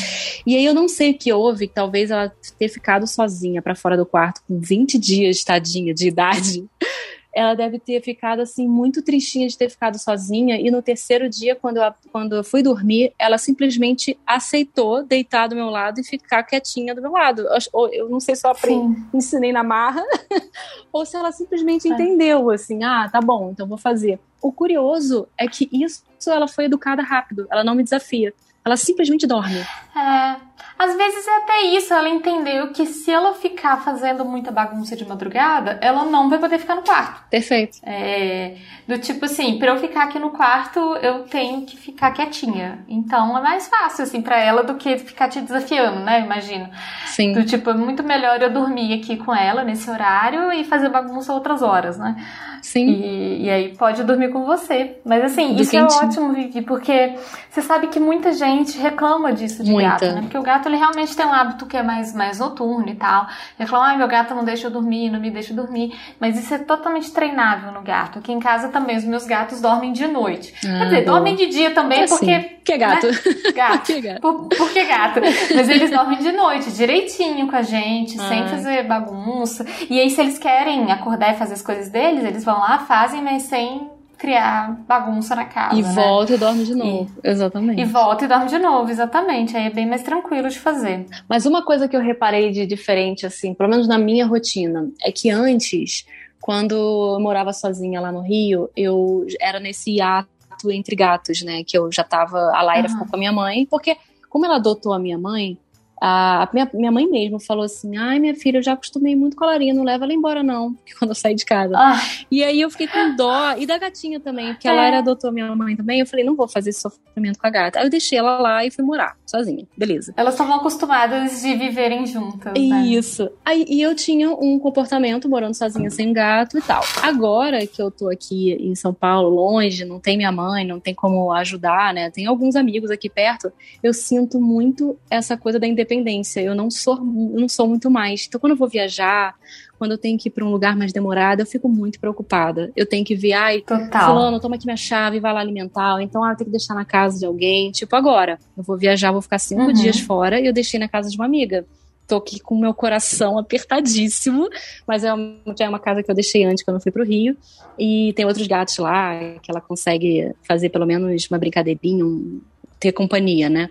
E 0.46 0.56
aí 0.56 0.66
eu 0.66 0.74
não 0.74 0.88
sei 0.88 1.12
o 1.12 1.18
que 1.18 1.32
houve, 1.32 1.68
talvez 1.68 2.12
ela 2.12 2.32
ter 2.58 2.70
ficado 2.70 3.08
sozinha 3.08 3.62
para 3.62 3.76
fora 3.76 3.98
do 3.98 4.06
quarto 4.06 4.42
com 4.48 4.60
20 4.60 4.98
dias, 4.98 5.44
tadinha, 5.44 5.94
de 5.94 6.08
idade. 6.08 6.66
Ela 7.36 7.56
deve 7.56 7.80
ter 7.80 8.00
ficado 8.00 8.42
assim 8.42 8.68
muito 8.68 9.02
tristinha 9.02 9.48
de 9.48 9.58
ter 9.58 9.68
ficado 9.68 9.98
sozinha 9.98 10.56
e 10.62 10.70
no 10.70 10.84
terceiro 10.84 11.28
dia 11.28 11.56
quando 11.56 11.78
eu, 11.78 11.94
quando 12.12 12.36
eu 12.36 12.44
fui 12.44 12.62
dormir, 12.62 13.12
ela 13.18 13.40
simplesmente 13.40 14.16
aceitou 14.24 15.04
deitar 15.04 15.48
do 15.48 15.56
meu 15.56 15.66
lado 15.66 16.00
e 16.00 16.04
ficar 16.04 16.44
quietinha 16.44 16.94
do 16.94 17.02
meu 17.02 17.12
lado. 17.12 17.48
Eu, 17.74 17.90
eu 17.92 18.08
não 18.08 18.20
sei 18.20 18.36
se 18.36 18.46
eu 18.46 18.52
aprendi, 18.52 19.02
ensinei 19.12 19.52
na 19.52 19.64
marra 19.64 20.04
ou 20.94 21.04
se 21.08 21.18
ela 21.18 21.32
simplesmente 21.32 21.88
é. 21.88 21.92
entendeu 21.92 22.52
assim, 22.52 22.84
ah, 22.84 23.10
tá 23.12 23.20
bom, 23.20 23.50
então 23.52 23.68
vou 23.68 23.80
fazer. 23.80 24.20
O 24.40 24.52
curioso 24.52 25.28
é 25.36 25.48
que 25.48 25.68
isso 25.72 26.04
ela 26.28 26.48
foi 26.48 26.66
educada 26.66 27.02
rápido, 27.02 27.48
ela 27.50 27.64
não 27.64 27.74
me 27.74 27.82
desafia. 27.82 28.32
Ela 28.66 28.78
simplesmente 28.78 29.28
dorme. 29.28 29.60
É. 29.96 30.36
Às 30.84 30.98
vezes 30.98 31.26
é 31.26 31.38
até 31.38 31.62
isso, 31.62 31.94
ela 31.94 32.10
entendeu 32.10 32.74
que 32.74 32.86
se 32.86 33.10
ela 33.10 33.34
ficar 33.36 33.78
fazendo 33.78 34.26
muita 34.26 34.52
bagunça 34.52 34.98
de 34.98 35.06
madrugada, 35.08 35.80
ela 35.82 36.04
não 36.04 36.30
vai 36.30 36.38
poder 36.40 36.58
ficar 36.60 36.76
no 36.76 36.82
quarto. 36.82 37.24
Perfeito. 37.30 37.78
É, 37.84 38.56
do 38.86 38.98
tipo 39.00 39.24
assim, 39.24 39.58
para 39.58 39.70
eu 39.70 39.78
ficar 39.80 40.04
aqui 40.04 40.20
no 40.20 40.32
quarto, 40.32 40.80
eu 40.98 41.24
tenho 41.24 41.62
que 41.66 41.78
ficar 41.78 42.12
quietinha. 42.12 42.84
Então 42.88 43.38
é 43.38 43.42
mais 43.42 43.68
fácil, 43.68 44.04
assim, 44.04 44.22
para 44.22 44.38
ela 44.38 44.62
do 44.64 44.76
que 44.76 44.98
ficar 44.98 45.30
te 45.30 45.40
desafiando, 45.40 46.02
né? 46.02 46.20
Imagino. 46.20 46.70
Sim. 47.06 47.32
Do 47.32 47.46
tipo, 47.46 47.70
é 47.70 47.74
muito 47.74 48.04
melhor 48.04 48.42
eu 48.42 48.52
dormir 48.52 48.94
aqui 49.00 49.16
com 49.16 49.34
ela 49.34 49.64
nesse 49.64 49.90
horário 49.90 50.52
e 50.52 50.66
fazer 50.66 50.90
bagunça 50.90 51.32
outras 51.34 51.62
horas, 51.62 51.98
né? 51.98 52.16
Sim. 52.62 52.88
E, 52.88 53.46
e 53.46 53.50
aí 53.50 53.78
pode 53.78 54.04
dormir 54.04 54.30
com 54.30 54.46
você. 54.46 54.98
Mas 55.06 55.24
assim, 55.24 55.54
do 55.54 55.62
isso 55.62 55.72
quentinho. 55.72 56.02
é 56.02 56.06
ótimo, 56.06 56.34
Vivi, 56.34 56.62
porque 56.62 57.16
você 57.50 57.62
sabe 57.62 57.88
que 57.88 58.00
muita 58.00 58.32
gente 58.32 58.78
reclama 58.78 59.34
disso 59.34 59.64
de 59.64 59.72
Muita. 59.72 59.90
gato, 59.90 60.06
né? 60.16 60.22
Porque 60.22 60.38
o 60.38 60.42
gato 60.42 60.70
ele 60.74 60.80
realmente 60.80 61.16
tem 61.16 61.26
um 61.26 61.34
hábito 61.34 61.66
que 61.66 61.78
é 61.78 61.84
mais, 61.84 62.14
mais 62.14 62.40
noturno 62.40 62.90
e 62.90 62.96
tal. 62.96 63.28
Reclama, 63.58 63.86
ai, 63.86 63.98
meu 63.98 64.08
gato 64.08 64.34
não 64.34 64.44
deixa 64.44 64.68
eu 64.68 64.72
dormir, 64.72 65.10
não 65.10 65.20
me 65.20 65.30
deixa 65.30 65.54
dormir. 65.54 65.96
Mas 66.20 66.38
isso 66.38 66.54
é 66.54 66.58
totalmente 66.58 67.12
treinável 67.12 67.72
no 67.72 67.82
gato. 67.82 68.20
Aqui 68.20 68.32
em 68.32 68.40
casa 68.40 68.70
também 68.70 68.98
os 68.98 69.06
meus 69.06 69.26
gatos 69.26 69.62
dormem 69.62 69.94
de 69.94 70.08
noite. 70.08 70.54
Ah, 70.66 70.80
Quer 70.80 70.86
dizer, 70.86 71.06
bom. 71.06 71.12
dormem 71.14 71.36
de 71.36 71.48
dia 71.48 71.72
também 71.72 72.02
é 72.02 72.08
porque. 72.08 72.32
Assim. 72.32 72.50
Que 72.64 72.74
é 72.74 72.78
gato. 72.78 73.08
Né? 73.08 73.14
Gato. 73.54 73.84
que 73.84 74.02
gato. 74.02 74.22
Por, 74.22 74.48
porque 74.50 74.84
gato. 74.86 75.20
Mas 75.54 75.70
eles 75.70 75.92
dormem 75.92 76.20
de 76.20 76.32
noite, 76.32 76.72
direitinho 76.72 77.48
com 77.48 77.56
a 77.56 77.62
gente, 77.62 78.20
ah. 78.20 78.28
sem 78.28 78.48
fazer 78.48 78.84
bagunça. 78.84 79.66
E 79.90 80.00
aí, 80.00 80.10
se 80.10 80.22
eles 80.22 80.40
querem 80.40 80.92
acordar 80.92 81.34
e 81.34 81.38
fazer 81.38 81.54
as 81.54 81.62
coisas 81.62 81.90
deles, 81.90 82.24
eles 82.24 82.44
vão 82.44 82.60
lá, 82.60 82.80
fazem, 82.80 83.22
mas 83.22 83.44
sem 83.44 83.93
criar 84.24 84.72
bagunça 84.88 85.36
na 85.36 85.44
casa. 85.44 85.78
E 85.78 85.82
né? 85.82 85.94
volta 85.94 86.34
e 86.34 86.38
dorme 86.38 86.64
de 86.64 86.74
novo. 86.74 87.12
E, 87.22 87.30
exatamente. 87.30 87.82
E 87.82 87.84
volta 87.84 88.24
e 88.24 88.28
dorme 88.30 88.48
de 88.48 88.58
novo, 88.58 88.90
exatamente. 88.90 89.58
Aí 89.58 89.66
é 89.66 89.70
bem 89.70 89.86
mais 89.86 90.02
tranquilo 90.02 90.48
de 90.48 90.58
fazer. 90.58 91.06
Mas 91.28 91.46
uma 91.46 91.62
coisa 91.62 91.90
que 91.90 91.98
eu 91.98 92.00
reparei 92.00 92.50
de 92.50 92.66
diferente, 92.66 93.26
assim, 93.26 93.54
pelo 93.54 93.70
menos 93.70 93.86
na 93.86 93.98
minha 93.98 94.26
rotina, 94.26 94.90
é 95.04 95.12
que 95.12 95.30
antes, 95.30 96.06
quando 96.40 96.74
eu 96.74 97.20
morava 97.20 97.52
sozinha 97.52 98.00
lá 98.00 98.14
no 98.14 98.22
Rio, 98.22 98.70
eu 98.78 99.28
era 99.42 99.60
nesse 99.60 100.00
ato 100.00 100.72
entre 100.72 100.96
gatos, 100.96 101.42
né? 101.42 101.62
Que 101.68 101.78
eu 101.78 101.92
já 101.92 102.06
tava. 102.06 102.40
A 102.56 102.62
Laira 102.62 102.88
uhum. 102.88 102.94
ficou 102.94 103.10
com 103.10 103.16
a 103.18 103.20
minha 103.20 103.34
mãe, 103.34 103.66
porque 103.66 103.98
como 104.30 104.46
ela 104.46 104.56
adotou 104.56 104.94
a 104.94 105.00
minha 105.00 105.18
mãe, 105.18 105.58
a 106.06 106.50
minha, 106.52 106.70
minha 106.74 106.92
mãe 106.92 107.10
mesmo 107.10 107.40
falou 107.40 107.64
assim: 107.64 107.96
ai, 107.96 108.20
minha 108.20 108.36
filha, 108.36 108.58
eu 108.58 108.62
já 108.62 108.74
acostumei 108.74 109.16
muito 109.16 109.38
com 109.38 109.46
a 109.46 109.48
Larinha, 109.48 109.74
não 109.74 109.84
leva 109.86 110.04
ela 110.04 110.14
embora, 110.14 110.44
não, 110.44 110.76
quando 111.00 111.12
eu 111.12 111.16
saí 111.16 111.34
de 111.34 111.46
casa. 111.46 111.74
Ah. 111.78 111.98
E 112.30 112.44
aí 112.44 112.60
eu 112.60 112.70
fiquei 112.70 112.88
com 112.88 113.16
dó, 113.16 113.56
e 113.58 113.66
da 113.66 113.78
gatinha 113.78 114.20
também, 114.20 114.52
porque 114.54 114.68
é. 114.68 114.72
a 114.72 114.74
Laira 114.74 114.98
adotou 114.98 115.32
minha 115.32 115.56
mãe 115.56 115.78
também. 115.78 116.02
Eu 116.02 116.06
falei: 116.06 116.26
não 116.26 116.36
vou 116.36 116.46
fazer 116.46 116.72
esse 116.72 116.82
sofrimento 116.82 117.40
com 117.40 117.48
a 117.48 117.50
gata. 117.50 117.80
Aí 117.80 117.86
eu 117.86 117.90
deixei 117.90 118.18
ela 118.18 118.38
lá 118.38 118.66
e 118.66 118.70
fui 118.70 118.84
morar, 118.84 119.16
sozinha, 119.26 119.66
beleza. 119.78 120.14
Elas 120.18 120.34
estavam 120.34 120.56
acostumadas 120.56 121.42
de 121.42 121.56
viverem 121.56 122.06
juntas. 122.06 122.52
Né? 122.52 122.86
Isso. 122.86 123.30
Aí, 123.46 123.66
e 123.70 123.82
eu 123.82 123.96
tinha 123.96 124.30
um 124.30 124.60
comportamento 124.60 125.30
morando 125.30 125.54
sozinha 125.54 125.90
sem 125.90 126.12
gato 126.12 126.58
e 126.58 126.62
tal. 126.62 126.84
Agora 127.02 127.66
que 127.66 127.82
eu 127.82 127.90
tô 127.90 128.10
aqui 128.10 128.52
em 128.60 128.76
São 128.76 128.94
Paulo, 128.94 129.30
longe, 129.30 129.86
não 129.86 130.02
tem 130.02 130.18
minha 130.18 130.34
mãe, 130.34 130.68
não 130.68 130.82
tem 130.82 130.94
como 130.94 131.32
ajudar, 131.32 131.94
né? 131.94 132.10
Tem 132.10 132.26
alguns 132.26 132.58
amigos 132.58 132.92
aqui 132.92 133.10
perto, 133.10 133.54
eu 133.82 133.94
sinto 133.94 134.38
muito 134.38 134.98
essa 135.10 135.38
coisa 135.38 135.58
da 135.58 135.66
independência 135.66 135.93
Eu 136.40 136.56
não 136.56 136.72
sou, 136.72 136.98
eu 136.98 137.40
não 137.40 137.50
sou 137.50 137.68
muito 137.68 137.92
mais. 137.92 138.26
Então, 138.28 138.40
quando 138.40 138.52
eu 138.52 138.58
vou 138.58 138.68
viajar, 138.68 139.36
quando 139.78 139.92
eu 139.92 139.98
tenho 139.98 140.18
que 140.18 140.30
ir 140.30 140.32
para 140.32 140.46
um 140.46 140.50
lugar 140.50 140.76
mais 140.78 140.94
demorado, 140.94 141.42
eu 141.42 141.46
fico 141.46 141.68
muito 141.68 142.00
preocupada. 142.00 142.72
Eu 142.76 142.86
tenho 142.86 143.04
que 143.04 143.16
vir, 143.16 143.34
ai, 143.34 143.62
Total. 143.62 144.08
fulano, 144.08 144.40
toma 144.40 144.56
aqui 144.56 144.66
minha 144.66 144.78
chave, 144.78 145.20
vai 145.20 145.34
lá 145.34 145.42
alimentar. 145.42 146.02
Então, 146.02 146.24
ah, 146.24 146.32
eu 146.32 146.38
tenho 146.38 146.46
que 146.46 146.58
deixar 146.58 146.74
na 146.74 146.86
casa 146.86 147.20
de 147.20 147.26
alguém. 147.26 147.70
Tipo, 147.72 147.96
agora, 147.96 148.40
eu 148.56 148.64
vou 148.64 148.78
viajar, 148.78 149.12
vou 149.12 149.22
ficar 149.22 149.40
cinco 149.40 149.64
uhum. 149.64 149.74
dias 149.74 150.00
fora 150.00 150.40
e 150.40 150.46
eu 150.46 150.54
deixei 150.54 150.80
na 150.80 150.88
casa 150.88 151.10
de 151.10 151.18
uma 151.18 151.26
amiga. 151.26 151.66
Tô 152.08 152.18
aqui 152.18 152.40
com 152.40 152.56
o 152.56 152.60
meu 152.60 152.74
coração 152.74 153.38
apertadíssimo, 153.40 154.48
mas 154.88 155.04
é 155.04 155.14
uma, 155.14 155.36
é 155.60 155.68
uma 155.70 155.80
casa 155.80 156.02
que 156.02 156.10
eu 156.10 156.16
deixei 156.16 156.46
antes 156.46 156.64
quando 156.64 156.78
eu 156.78 156.82
fui 156.82 156.92
pro 156.92 157.04
Rio. 157.04 157.36
E 157.78 158.14
tem 158.14 158.26
outros 158.26 158.48
gatos 158.48 158.78
lá 158.78 159.20
que 159.42 159.52
ela 159.52 159.60
consegue 159.60 160.32
fazer 160.48 160.70
pelo 160.70 160.86
menos 160.86 161.28
uma 161.30 161.38
brincadeirinha, 161.38 162.06
um, 162.06 162.40
ter 162.80 162.92
companhia, 162.92 163.50
né? 163.50 163.70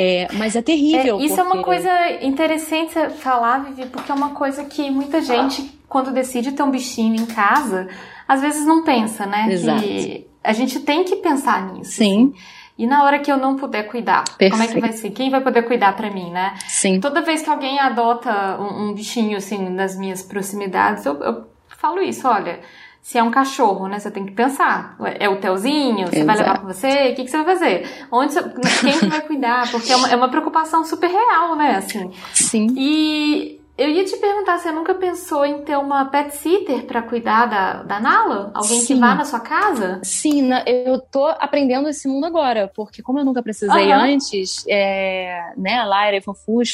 É, 0.00 0.28
mas 0.34 0.54
é 0.54 0.62
terrível. 0.62 1.18
É, 1.18 1.24
isso 1.24 1.34
porque... 1.34 1.40
é 1.40 1.52
uma 1.54 1.64
coisa 1.64 1.90
interessante 2.22 2.94
falar, 3.16 3.64
Vivi, 3.64 3.86
porque 3.86 4.12
é 4.12 4.14
uma 4.14 4.30
coisa 4.30 4.64
que 4.64 4.88
muita 4.88 5.20
gente, 5.20 5.76
quando 5.88 6.12
decide 6.12 6.52
ter 6.52 6.62
um 6.62 6.70
bichinho 6.70 7.16
em 7.16 7.26
casa, 7.26 7.88
às 8.28 8.40
vezes 8.40 8.64
não 8.64 8.84
pensa, 8.84 9.26
né? 9.26 9.48
Exato. 9.50 9.82
Que 9.82 10.24
a 10.44 10.52
gente 10.52 10.78
tem 10.80 11.02
que 11.02 11.16
pensar 11.16 11.72
nisso. 11.72 11.90
Sim. 11.90 12.32
Assim. 12.32 12.58
E 12.78 12.86
na 12.86 13.02
hora 13.02 13.18
que 13.18 13.30
eu 13.30 13.36
não 13.36 13.56
puder 13.56 13.88
cuidar, 13.88 14.22
Perfeito. 14.22 14.52
como 14.52 14.62
é 14.62 14.66
que 14.68 14.80
vai 14.80 14.92
ser? 14.92 15.10
Quem 15.10 15.30
vai 15.30 15.40
poder 15.40 15.62
cuidar 15.62 15.96
para 15.96 16.08
mim, 16.12 16.30
né? 16.30 16.54
Sim. 16.68 17.00
Toda 17.00 17.20
vez 17.20 17.42
que 17.42 17.50
alguém 17.50 17.80
adota 17.80 18.56
um, 18.60 18.90
um 18.90 18.94
bichinho 18.94 19.36
assim 19.36 19.68
nas 19.68 19.98
minhas 19.98 20.22
proximidades, 20.22 21.04
eu, 21.04 21.20
eu, 21.20 21.44
falo 21.76 22.00
isso, 22.00 22.28
olha, 22.28 22.60
se 23.08 23.16
é 23.16 23.22
um 23.22 23.30
cachorro, 23.30 23.88
né? 23.88 23.98
Você 23.98 24.10
tem 24.10 24.26
que 24.26 24.32
pensar. 24.32 24.94
É 25.18 25.30
o 25.30 25.40
Telzinho? 25.40 26.08
Você 26.08 26.16
Exato. 26.16 26.26
vai 26.26 26.36
levar 26.36 26.58
com 26.58 26.66
você? 26.66 26.88
O 26.88 27.14
que, 27.14 27.24
que 27.24 27.30
você 27.30 27.42
vai 27.42 27.56
fazer? 27.56 28.06
Onde 28.12 28.34
você, 28.34 28.42
quem 28.80 28.98
que 28.98 29.06
vai 29.06 29.22
cuidar? 29.22 29.70
Porque 29.70 29.90
é 29.90 29.96
uma, 29.96 30.08
é 30.10 30.14
uma 30.14 30.28
preocupação 30.28 30.84
super 30.84 31.08
real, 31.08 31.56
né? 31.56 31.76
Assim. 31.76 32.12
Sim. 32.34 32.66
E 32.76 33.62
eu 33.78 33.88
ia 33.88 34.04
te 34.04 34.16
perguntar, 34.16 34.58
você 34.58 34.72
nunca 34.72 34.92
pensou 34.92 35.46
em 35.46 35.62
ter 35.62 35.78
uma 35.78 36.06
pet 36.06 36.34
sitter 36.34 36.84
para 36.84 37.00
cuidar 37.00 37.46
da, 37.46 37.82
da 37.84 38.00
Nala? 38.00 38.50
Alguém 38.52 38.80
Sim. 38.80 38.94
que 38.94 39.00
vá 39.00 39.14
na 39.14 39.24
sua 39.24 39.38
casa? 39.38 40.00
Sim, 40.02 40.50
eu 40.66 40.98
tô 40.98 41.26
aprendendo 41.26 41.88
esse 41.88 42.08
mundo 42.08 42.26
agora, 42.26 42.68
porque 42.74 43.00
como 43.02 43.20
eu 43.20 43.24
nunca 43.24 43.40
precisei 43.40 43.92
Aham. 43.92 44.14
antes, 44.14 44.64
é, 44.68 45.52
né, 45.56 45.78
a 45.78 45.84
Laira 45.84 46.16
e 46.16 46.22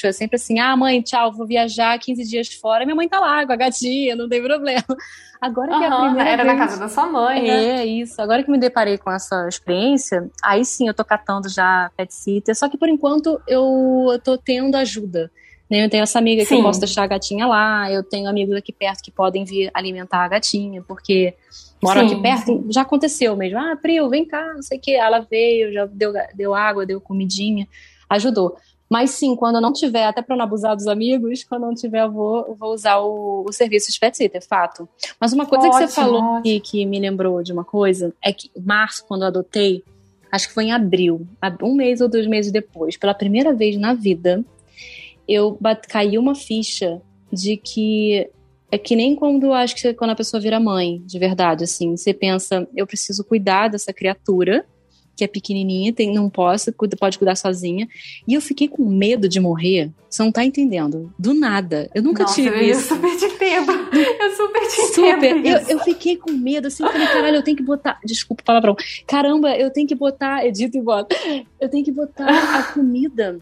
é 0.06 0.12
sempre 0.12 0.36
assim, 0.36 0.58
ah, 0.58 0.74
mãe, 0.74 1.02
tchau, 1.02 1.30
vou 1.30 1.46
viajar 1.46 1.98
15 1.98 2.24
dias 2.24 2.54
fora, 2.54 2.86
minha 2.86 2.96
mãe 2.96 3.06
tá 3.06 3.20
lá 3.20 3.44
com 3.44 3.52
a 3.52 3.56
gatinha, 3.56 4.16
não 4.16 4.26
tem 4.26 4.42
problema. 4.42 4.82
Agora 5.38 5.76
que 5.76 5.84
é 5.84 5.86
a 5.88 6.00
primeira 6.00 6.30
era 6.30 6.42
vez... 6.42 6.56
na 6.56 6.66
casa 6.66 6.80
da 6.80 6.88
sua 6.88 7.06
mãe, 7.06 7.42
né? 7.42 7.82
É, 7.82 7.84
isso. 7.84 8.22
Agora 8.22 8.42
que 8.42 8.50
me 8.50 8.56
deparei 8.56 8.96
com 8.96 9.10
essa 9.10 9.46
experiência, 9.46 10.26
aí 10.42 10.64
sim 10.64 10.88
eu 10.88 10.94
tô 10.94 11.04
catando 11.04 11.50
já 11.50 11.90
pet 11.94 12.14
sitter, 12.14 12.56
só 12.56 12.66
que 12.66 12.78
por 12.78 12.88
enquanto 12.88 13.38
eu 13.46 14.18
tô 14.24 14.38
tendo 14.38 14.74
ajuda. 14.74 15.30
Né? 15.74 15.84
Eu 15.84 15.90
tenho 15.90 16.04
essa 16.04 16.18
amiga 16.18 16.42
que 16.42 16.48
Sim. 16.48 16.58
eu 16.58 16.62
posso 16.62 16.78
deixar 16.78 17.02
a 17.02 17.06
gatinha 17.08 17.46
lá, 17.46 17.90
eu 17.90 18.02
tenho 18.04 18.28
amigos 18.28 18.54
aqui 18.54 18.72
perto 18.72 19.02
que 19.02 19.10
podem 19.10 19.44
vir 19.44 19.70
alimentar 19.74 20.24
a 20.24 20.28
gatinha, 20.28 20.82
porque 20.87 21.34
moram 21.82 22.06
Sim, 22.08 22.14
aqui 22.14 22.22
perto, 22.22 22.64
já 22.70 22.82
aconteceu 22.82 23.37
mesmo. 23.37 23.58
Ah, 23.58 23.76
Pril, 23.76 24.08
vem 24.08 24.24
cá, 24.24 24.54
não 24.54 24.62
sei 24.62 24.78
o 24.78 24.80
que. 24.80 24.94
Ela 24.94 25.18
veio, 25.20 25.72
já 25.72 25.87
deu, 25.87 26.12
deu 26.34 26.54
água, 26.54 26.87
deu 26.87 27.00
comidinha, 27.00 27.66
ajudou. 28.08 28.56
Mas 28.88 29.10
sim, 29.10 29.34
quando 29.34 29.56
eu 29.56 29.60
não 29.60 29.72
tiver, 29.72 30.04
até 30.04 30.22
para 30.22 30.37
não 30.37 30.44
abusar 30.44 30.76
dos 30.76 30.87
amigos, 30.87 31.42
quando 31.42 31.62
eu 31.62 31.68
não 31.68 31.74
tiver, 31.74 32.02
eu 32.02 32.12
vou, 32.12 32.46
eu 32.46 32.54
vou 32.54 32.72
usar 32.72 32.98
o, 32.98 33.44
o 33.48 33.52
serviço 33.52 33.90
de 33.90 33.98
pet 33.98 34.16
sitter, 34.16 34.46
fato. 34.46 34.88
Mas 35.18 35.32
uma 35.32 35.46
coisa 35.46 35.68
que 35.68 35.74
Ótimo, 35.74 35.88
você 35.88 35.94
falou 35.94 36.22
ótimo. 36.22 36.54
e 36.54 36.60
que 36.60 36.87
me 36.87 37.00
lembrou 37.00 37.42
de 37.42 37.52
uma 37.52 37.64
coisa 37.64 38.14
é 38.22 38.32
que 38.32 38.50
março, 38.64 39.04
quando 39.08 39.22
eu 39.22 39.28
adotei, 39.28 39.82
acho 40.30 40.46
que 40.46 40.54
foi 40.54 40.64
em 40.66 40.72
abril, 40.72 41.26
um 41.62 41.74
mês 41.74 42.00
ou 42.00 42.08
dois 42.08 42.26
meses 42.26 42.52
depois, 42.52 42.96
pela 42.96 43.14
primeira 43.14 43.52
vez 43.52 43.76
na 43.76 43.94
vida, 43.94 44.44
eu 45.28 45.56
bat, 45.60 45.87
caiu 45.88 46.20
uma 46.20 46.34
ficha 46.34 47.00
de 47.32 47.56
que 47.56 48.28
é 48.70 48.78
que 48.78 48.96
nem 48.96 49.14
quando 49.14 49.52
acho 49.52 49.76
que 49.76 49.94
quando 49.94 50.10
a 50.10 50.16
pessoa 50.16 50.40
vira 50.40 50.58
mãe, 50.58 51.02
de 51.06 51.18
verdade, 51.18 51.64
assim, 51.64 51.96
você 51.96 52.12
pensa, 52.12 52.66
eu 52.76 52.87
preciso 52.87 53.22
cuidar 53.24 53.68
dessa 53.68 53.92
criatura 53.92 54.66
que 55.16 55.22
é 55.24 55.28
pequenininha, 55.28 55.92
tem, 55.92 56.12
não 56.12 56.28
posso, 56.28 56.72
pode 56.98 57.18
cuidar 57.18 57.37
sozinha. 57.37 57.88
E 58.26 58.34
eu 58.34 58.40
fiquei 58.40 58.66
com 58.68 58.84
medo 58.84 59.28
de 59.28 59.38
morrer. 59.38 59.90
Você 60.10 60.22
não 60.22 60.32
tá 60.32 60.44
entendendo? 60.44 61.12
Do 61.18 61.32
nada. 61.34 61.88
Eu 61.94 62.02
nunca 62.02 62.24
Nossa, 62.24 62.34
tive 62.34 62.48
eu 62.48 62.70
isso. 62.70 62.88
super 62.94 63.16
te 63.16 63.24
entendo. 63.26 63.72
Eu 63.94 64.30
super 64.37 64.60
te 64.62 64.94
Super. 64.94 65.37
entendo. 65.37 65.46
Isso. 65.46 65.70
eu 65.70 65.78
fiquei 65.80 66.16
com 66.16 66.32
medo, 66.32 66.66
assim, 66.66 66.82
eu 66.82 66.90
falei, 66.90 67.06
caralho, 67.06 67.37
eu 67.37 67.42
tenho 67.42 67.56
que 67.56 67.62
botar. 67.62 68.00
Desculpa 68.04 68.42
o 68.42 68.44
palavrão. 68.44 68.74
Caramba, 69.06 69.56
eu 69.56 69.70
tenho 69.70 69.87
que 69.87 69.94
botar. 69.94 70.44
Edito 70.44 70.76
e 70.76 70.80
bota. 70.82 71.14
Eu 71.60 71.68
tenho 71.68 71.84
que 71.84 71.92
botar 71.92 72.58
a 72.58 72.62
comida. 72.74 73.38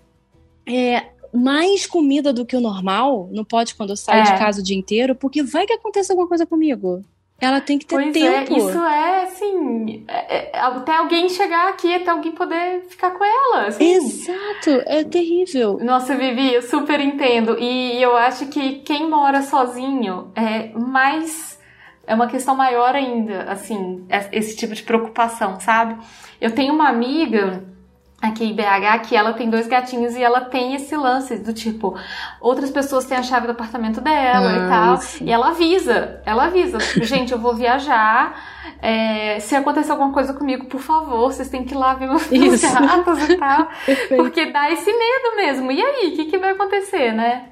É, 0.69 1.07
mais 1.33 1.87
comida 1.87 2.33
do 2.33 2.45
que 2.45 2.57
o 2.57 2.61
normal. 2.61 3.29
Não 3.33 3.45
pode 3.45 3.75
quando 3.75 3.91
eu 3.91 3.97
saio 3.97 4.21
É. 4.21 4.33
de 4.33 4.39
casa 4.39 4.61
o 4.61 4.65
dia 4.65 4.77
inteiro, 4.77 5.15
porque 5.15 5.43
vai 5.43 5.67
que 5.67 5.73
aconteça 5.73 6.13
alguma 6.13 6.29
coisa 6.29 6.45
comigo. 6.47 7.03
Ela 7.41 7.61
tem 7.61 7.77
que 7.77 7.85
ter 7.87 7.97
Pois 7.97 8.13
tempo. 8.13 8.55
é, 8.55 8.57
isso 8.57 8.79
é 8.79 9.23
assim, 9.25 10.05
é- 10.07 10.37
é- 10.53 10.59
até 10.61 10.95
alguém 10.97 11.29
chegar 11.29 11.71
aqui, 11.71 11.93
até 11.93 12.09
alguém 12.11 12.31
poder 12.31 12.85
ficar 12.89 13.11
com 13.11 13.25
ela. 13.25 13.67
Assim. 13.67 13.85
Exato, 13.95 14.71
é 14.87 15.03
terrível. 15.03 15.77
Nossa, 15.83 16.15
Vivi, 16.15 16.55
eu 16.55 16.63
super 16.63 17.01
entendo. 17.01 17.59
E 17.59 18.01
eu 18.01 18.17
acho 18.17 18.47
que 18.47 18.75
quem 18.85 19.11
mora 19.11 19.43
sozinho 19.43 20.31
é 20.37 20.69
mais. 20.79 21.61
É 22.07 22.15
uma 22.15 22.29
questão 22.29 22.55
maior 22.55 22.95
ainda, 22.95 23.43
assim, 23.51 24.05
es- 24.09 24.29
esse 24.31 24.57
tipo 24.57 24.73
de 24.75 24.83
preocupação, 24.85 25.59
sabe? 25.59 25.97
Eu 26.41 26.53
tenho 26.55 26.73
uma 26.73 26.89
amiga 26.89 27.65
aqui 28.23 28.45
em 28.45 28.55
BH 28.55 29.01
que 29.09 29.17
ela 29.17 29.33
tem 29.33 29.51
dois 29.51 29.67
gatinhos 29.67 30.15
e 30.15 30.23
ela 30.23 30.41
tem 30.43 30.75
esse 30.75 30.97
lance 30.97 31.37
do 31.39 31.53
tipo, 31.53 31.95
outras 32.41 32.71
pessoas 32.71 33.05
têm 33.05 33.19
a 33.19 33.23
chave 33.23 33.47
do 33.49 33.51
apartamento 33.53 34.01
dela 34.01 34.49
Ah, 34.49 34.55
e 34.57 34.69
tal. 34.71 34.95
isso. 34.95 35.25
E 35.25 35.31
ela 35.33 35.49
avisa, 35.49 36.23
ela 36.25 36.45
avisa, 36.45 36.79
tipo, 36.79 37.05
gente, 37.05 37.33
eu 37.33 37.39
vou 37.39 37.55
viajar. 37.55 38.41
é, 38.81 39.39
se 39.41 39.55
acontecer 39.57 39.91
alguma 39.93 40.13
coisa 40.13 40.33
comigo, 40.33 40.67
por 40.67 40.81
favor, 40.81 41.33
vocês 41.33 41.49
têm 41.49 41.65
que 41.65 41.75
ir 41.75 41.77
lá 41.79 41.95
ver 41.95 42.11
os 42.11 42.31
Isso. 42.33 42.73
gatos 42.73 43.29
e 43.29 43.37
tal. 43.37 43.69
Porque 44.17 44.47
dá 44.53 44.71
esse 44.71 44.91
medo 44.93 45.37
mesmo. 45.37 45.71
E 45.73 45.83
aí, 45.83 46.13
o 46.13 46.17
que, 46.17 46.25
que 46.27 46.39
vai 46.39 46.51
acontecer, 46.53 47.13
né? 47.13 47.49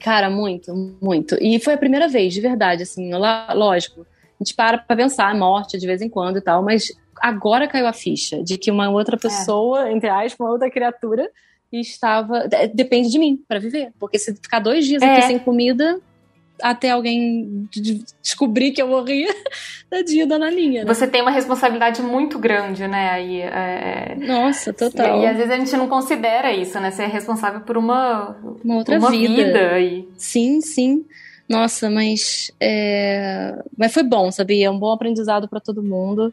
Cara, 0.00 0.28
muito, 0.28 0.74
muito. 1.00 1.36
E 1.40 1.58
foi 1.60 1.74
a 1.74 1.78
primeira 1.78 2.08
vez, 2.08 2.32
de 2.34 2.40
verdade, 2.40 2.82
assim, 2.82 3.10
lógico. 3.14 4.02
A 4.40 4.44
gente 4.44 4.54
para 4.54 4.76
pra 4.78 4.96
pensar, 4.96 5.34
morte 5.34 5.78
de 5.78 5.86
vez 5.86 6.02
em 6.02 6.08
quando 6.08 6.36
e 6.38 6.40
tal, 6.42 6.62
mas 6.62 6.92
agora 7.20 7.68
caiu 7.68 7.86
a 7.86 7.92
ficha 7.92 8.42
de 8.42 8.56
que 8.58 8.70
uma 8.70 8.90
outra 8.90 9.16
pessoa, 9.16 9.90
entre 9.90 10.08
aspas, 10.08 10.38
uma 10.40 10.50
outra 10.50 10.70
criatura, 10.70 11.30
estava. 11.72 12.46
de- 12.48 12.68
Depende 12.68 13.10
de 13.10 13.18
mim 13.18 13.42
pra 13.48 13.58
viver. 13.58 13.90
Porque 13.98 14.18
se 14.18 14.34
ficar 14.34 14.58
dois 14.60 14.86
dias 14.86 15.02
É. 15.02 15.12
aqui 15.12 15.22
sem 15.26 15.38
comida, 15.38 15.98
até 16.62 16.90
alguém 16.90 17.68
de- 17.70 18.04
descobrir 18.22 18.70
que 18.70 18.80
eu 18.80 18.86
morri, 18.86 19.26
tadinha 19.90 20.24
da 20.26 20.38
naninha. 20.38 20.84
Né? 20.84 20.94
Você 20.94 21.06
tem 21.08 21.20
uma 21.20 21.32
responsabilidade 21.32 22.00
muito 22.00 22.38
grande, 22.38 22.86
né? 22.86 23.10
Aí, 23.10 23.40
é... 23.40 24.14
Nossa, 24.20 24.72
total. 24.72 25.20
E, 25.20 25.24
e 25.24 25.26
às 25.26 25.36
vezes 25.36 25.50
a 25.50 25.56
gente 25.56 25.76
não 25.76 25.88
considera 25.88 26.52
isso, 26.52 26.78
né? 26.78 26.90
Ser 26.92 27.06
responsável 27.06 27.60
por 27.62 27.76
uma, 27.76 28.36
Uma 28.64 28.76
outra 28.76 28.98
uma 28.98 29.10
vida. 29.10 29.34
vida. 29.44 29.70
aí. 29.72 30.08
Sim, 30.16 30.60
sim. 30.60 31.04
Nossa, 31.48 31.90
mas 31.90 32.50
é... 32.60 33.54
mas 33.76 33.92
foi 33.92 34.02
bom, 34.02 34.30
sabia? 34.30 34.66
É 34.66 34.70
um 34.70 34.78
bom 34.78 34.92
aprendizado 34.92 35.48
pra 35.48 35.60
todo 35.60 35.82
mundo. 35.82 36.32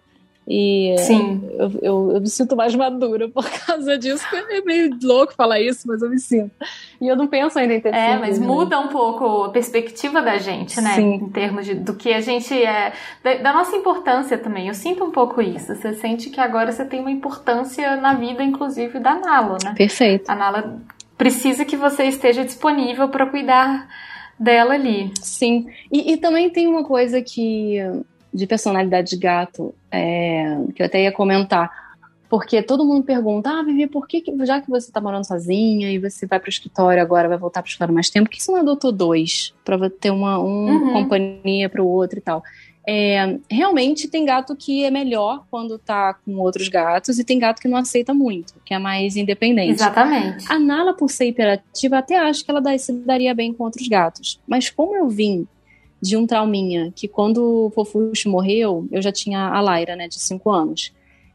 E 0.53 0.97
Sim. 0.97 1.49
eu, 1.53 1.71
eu, 1.81 2.11
eu 2.15 2.19
me 2.19 2.27
sinto 2.27 2.57
mais 2.57 2.75
madura 2.75 3.29
por 3.29 3.45
causa 3.65 3.97
disso. 3.97 4.25
É 4.33 4.59
meio 4.59 4.97
louco 5.01 5.33
falar 5.33 5.61
isso, 5.61 5.87
mas 5.87 6.01
eu 6.01 6.09
me 6.09 6.19
sinto. 6.19 6.51
E 6.99 7.07
eu 7.07 7.15
não 7.15 7.25
penso 7.25 7.57
ainda 7.57 7.73
em 7.73 7.79
ter 7.79 7.93
É, 7.93 8.17
mas 8.17 8.37
né? 8.37 8.45
muda 8.45 8.77
um 8.77 8.89
pouco 8.89 9.45
a 9.45 9.49
perspectiva 9.49 10.21
da 10.21 10.37
gente, 10.39 10.81
né? 10.81 10.95
Sim. 10.95 11.13
Em 11.13 11.29
termos 11.29 11.65
de, 11.65 11.75
do 11.75 11.93
que 11.93 12.11
a 12.11 12.19
gente 12.19 12.53
é. 12.53 12.91
Da, 13.23 13.35
da 13.35 13.53
nossa 13.53 13.77
importância 13.77 14.37
também. 14.37 14.67
Eu 14.67 14.73
sinto 14.73 15.05
um 15.05 15.11
pouco 15.11 15.41
isso. 15.41 15.73
Você 15.73 15.93
sente 15.93 16.29
que 16.29 16.41
agora 16.41 16.69
você 16.69 16.83
tem 16.83 16.99
uma 16.99 17.11
importância 17.11 17.95
na 17.95 18.13
vida, 18.13 18.43
inclusive, 18.43 18.99
da 18.99 19.15
Nala, 19.15 19.57
né? 19.63 19.73
Perfeito. 19.77 20.29
A 20.29 20.35
Nala 20.35 20.81
precisa 21.17 21.63
que 21.63 21.77
você 21.77 22.03
esteja 22.03 22.43
disponível 22.43 23.07
para 23.07 23.25
cuidar 23.25 23.87
dela 24.37 24.73
ali. 24.73 25.13
Sim. 25.21 25.67
E, 25.89 26.11
e 26.11 26.17
também 26.17 26.49
tem 26.49 26.67
uma 26.67 26.83
coisa 26.83 27.21
que 27.21 27.77
de 28.33 28.47
personalidade 28.47 29.09
de 29.11 29.17
gato 29.17 29.73
é, 29.91 30.57
que 30.75 30.81
eu 30.81 30.85
até 30.85 31.03
ia 31.03 31.11
comentar. 31.11 31.69
Porque 32.29 32.63
todo 32.63 32.85
mundo 32.85 33.03
pergunta, 33.03 33.49
ah, 33.49 33.61
Vivi, 33.61 33.87
por 33.87 34.07
que, 34.07 34.21
que 34.21 34.45
já 34.45 34.61
que 34.61 34.69
você 34.69 34.89
tá 34.89 35.01
morando 35.01 35.27
sozinha 35.27 35.91
e 35.91 35.99
você 35.99 36.25
vai 36.25 36.39
pro 36.39 36.49
escritório 36.49 37.01
agora, 37.01 37.27
vai 37.27 37.37
voltar 37.37 37.61
pro 37.61 37.67
escritório 37.67 37.93
mais 37.93 38.09
tempo, 38.09 38.29
por 38.29 38.35
que 38.35 38.41
você 38.41 38.51
não 38.53 38.61
adotou 38.61 38.89
dois? 38.89 39.53
Pra 39.65 39.89
ter 39.89 40.11
uma 40.11 40.39
um, 40.39 40.69
Uhum. 40.69 40.93
companhia 40.93 41.67
pro 41.67 41.85
outro 41.85 42.19
e 42.19 42.21
tal. 42.21 42.41
É, 42.87 43.37
realmente 43.49 44.07
tem 44.07 44.25
gato 44.25 44.55
que 44.55 44.83
é 44.83 44.89
melhor 44.89 45.43
quando 45.51 45.77
tá 45.77 46.13
com 46.13 46.37
outros 46.37 46.67
gatos 46.67 47.19
e 47.19 47.23
tem 47.23 47.37
gato 47.37 47.61
que 47.61 47.67
não 47.67 47.77
aceita 47.77 48.13
muito, 48.13 48.53
que 48.65 48.73
é 48.73 48.79
mais 48.79 49.15
independente. 49.17 49.71
Exatamente. 49.73 50.45
A 50.49 50.57
Nala, 50.57 50.93
por 50.93 51.09
ser 51.11 51.25
hiperativa, 51.25 51.97
até 51.97 52.17
acho 52.17 52.43
que 52.43 52.49
ela 52.49 52.77
se 52.77 52.93
daria 52.93 53.35
bem 53.35 53.53
com 53.53 53.65
outros 53.65 53.87
gatos. 53.87 54.39
Mas 54.47 54.69
como 54.69 54.95
eu 54.95 55.09
vim 55.09 55.45
de 56.01 56.17
um 56.17 56.25
trauminha, 56.25 56.91
que 56.95 57.07
quando 57.07 57.67
o 57.67 57.69
Fofuxo 57.69 58.29
morreu, 58.29 58.87
eu 58.91 59.01
já 59.01 59.11
tinha 59.11 59.47
a 59.47 59.61
Laira, 59.61 59.95
né, 59.95 60.07
de 60.07 60.19
5 60.19 60.49
anos. 60.49 60.91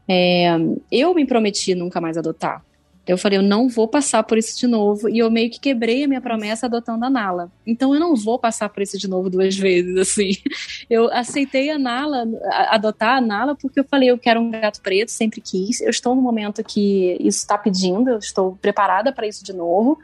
É, 0.07 0.47
eu 0.91 1.13
me 1.13 1.25
prometi 1.25 1.73
nunca 1.73 2.01
mais 2.01 2.17
adotar. 2.17 2.63
Eu 3.07 3.17
falei, 3.17 3.37
eu 3.39 3.43
não 3.43 3.69
vou 3.69 3.87
passar 3.87 4.21
por 4.23 4.37
isso 4.37 4.57
de 4.59 4.67
novo. 4.67 5.07
E 5.09 5.19
eu 5.19 5.31
meio 5.31 5.49
que 5.49 5.59
quebrei 5.59 6.03
a 6.03 6.07
minha 6.07 6.19
promessa 6.21 6.65
adotando 6.65 7.05
a 7.05 7.09
Nala. 7.09 7.49
Então 7.65 7.93
eu 7.93 7.99
não 7.99 8.15
vou 8.15 8.37
passar 8.37 8.67
por 8.69 8.83
isso 8.83 8.97
de 8.97 9.07
novo 9.07 9.29
duas 9.29 9.55
vezes, 9.55 9.95
assim. 9.97 10.31
Eu 10.89 11.11
aceitei 11.13 11.69
a 11.69 11.77
Nala, 11.79 12.25
a- 12.51 12.75
adotar 12.75 13.17
a 13.17 13.21
Nala, 13.21 13.55
porque 13.55 13.79
eu 13.79 13.83
falei, 13.83 14.09
eu 14.09 14.17
quero 14.17 14.39
um 14.39 14.49
gato 14.51 14.81
preto, 14.81 15.09
sempre 15.11 15.41
quis. 15.41 15.81
Eu 15.81 15.89
estou 15.89 16.15
no 16.15 16.21
momento 16.21 16.63
que 16.63 17.17
isso 17.19 17.39
está 17.39 17.57
pedindo, 17.57 18.09
eu 18.09 18.17
estou 18.19 18.57
preparada 18.61 19.11
para 19.11 19.27
isso 19.27 19.43
de 19.43 19.51
novo. 19.53 19.97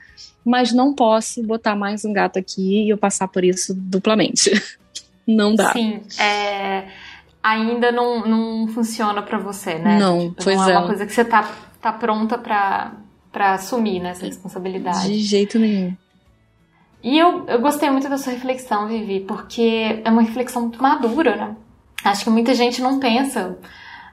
Mas 0.45 0.73
não 0.73 0.93
posso 0.93 1.41
botar 1.43 1.73
mais 1.75 2.03
um 2.03 2.11
gato 2.11 2.37
aqui 2.37 2.83
e 2.85 2.89
eu 2.89 2.97
passar 2.97 3.27
por 3.29 3.43
isso 3.45 3.73
duplamente. 3.73 4.51
Não 5.25 5.55
dá. 5.55 5.71
Sim, 5.71 6.01
é, 6.19 6.83
ainda 7.41 7.93
não, 7.93 8.27
não 8.27 8.67
funciona 8.67 9.21
pra 9.21 9.37
você, 9.37 9.75
né? 9.75 9.97
Não, 9.97 10.29
Tipo, 10.31 10.43
pois 10.43 10.57
não 10.57 10.69
é 10.69 10.73
é. 10.73 10.77
uma 10.77 10.87
coisa 10.87 11.05
que 11.05 11.13
você 11.13 11.23
tá 11.23 11.49
tá 11.91 11.97
pronta 11.97 12.37
para 12.37 12.93
para 13.31 13.53
assumir 13.55 13.99
né, 13.99 14.11
essa 14.11 14.27
responsabilidade. 14.27 15.07
De 15.07 15.19
jeito 15.19 15.57
nenhum. 15.57 15.97
E 17.01 17.17
eu, 17.17 17.45
eu 17.47 17.59
gostei 17.59 17.89
muito 17.89 18.07
da 18.07 18.17
sua 18.19 18.31
reflexão, 18.31 18.87
Vivi, 18.87 19.21
porque 19.21 20.01
é 20.05 20.09
uma 20.09 20.21
reflexão 20.21 20.61
muito 20.61 20.81
madura, 20.81 21.35
né? 21.35 21.55
Acho 22.05 22.25
que 22.25 22.29
muita 22.29 22.53
gente 22.53 22.79
não 22.79 22.99
pensa 22.99 23.57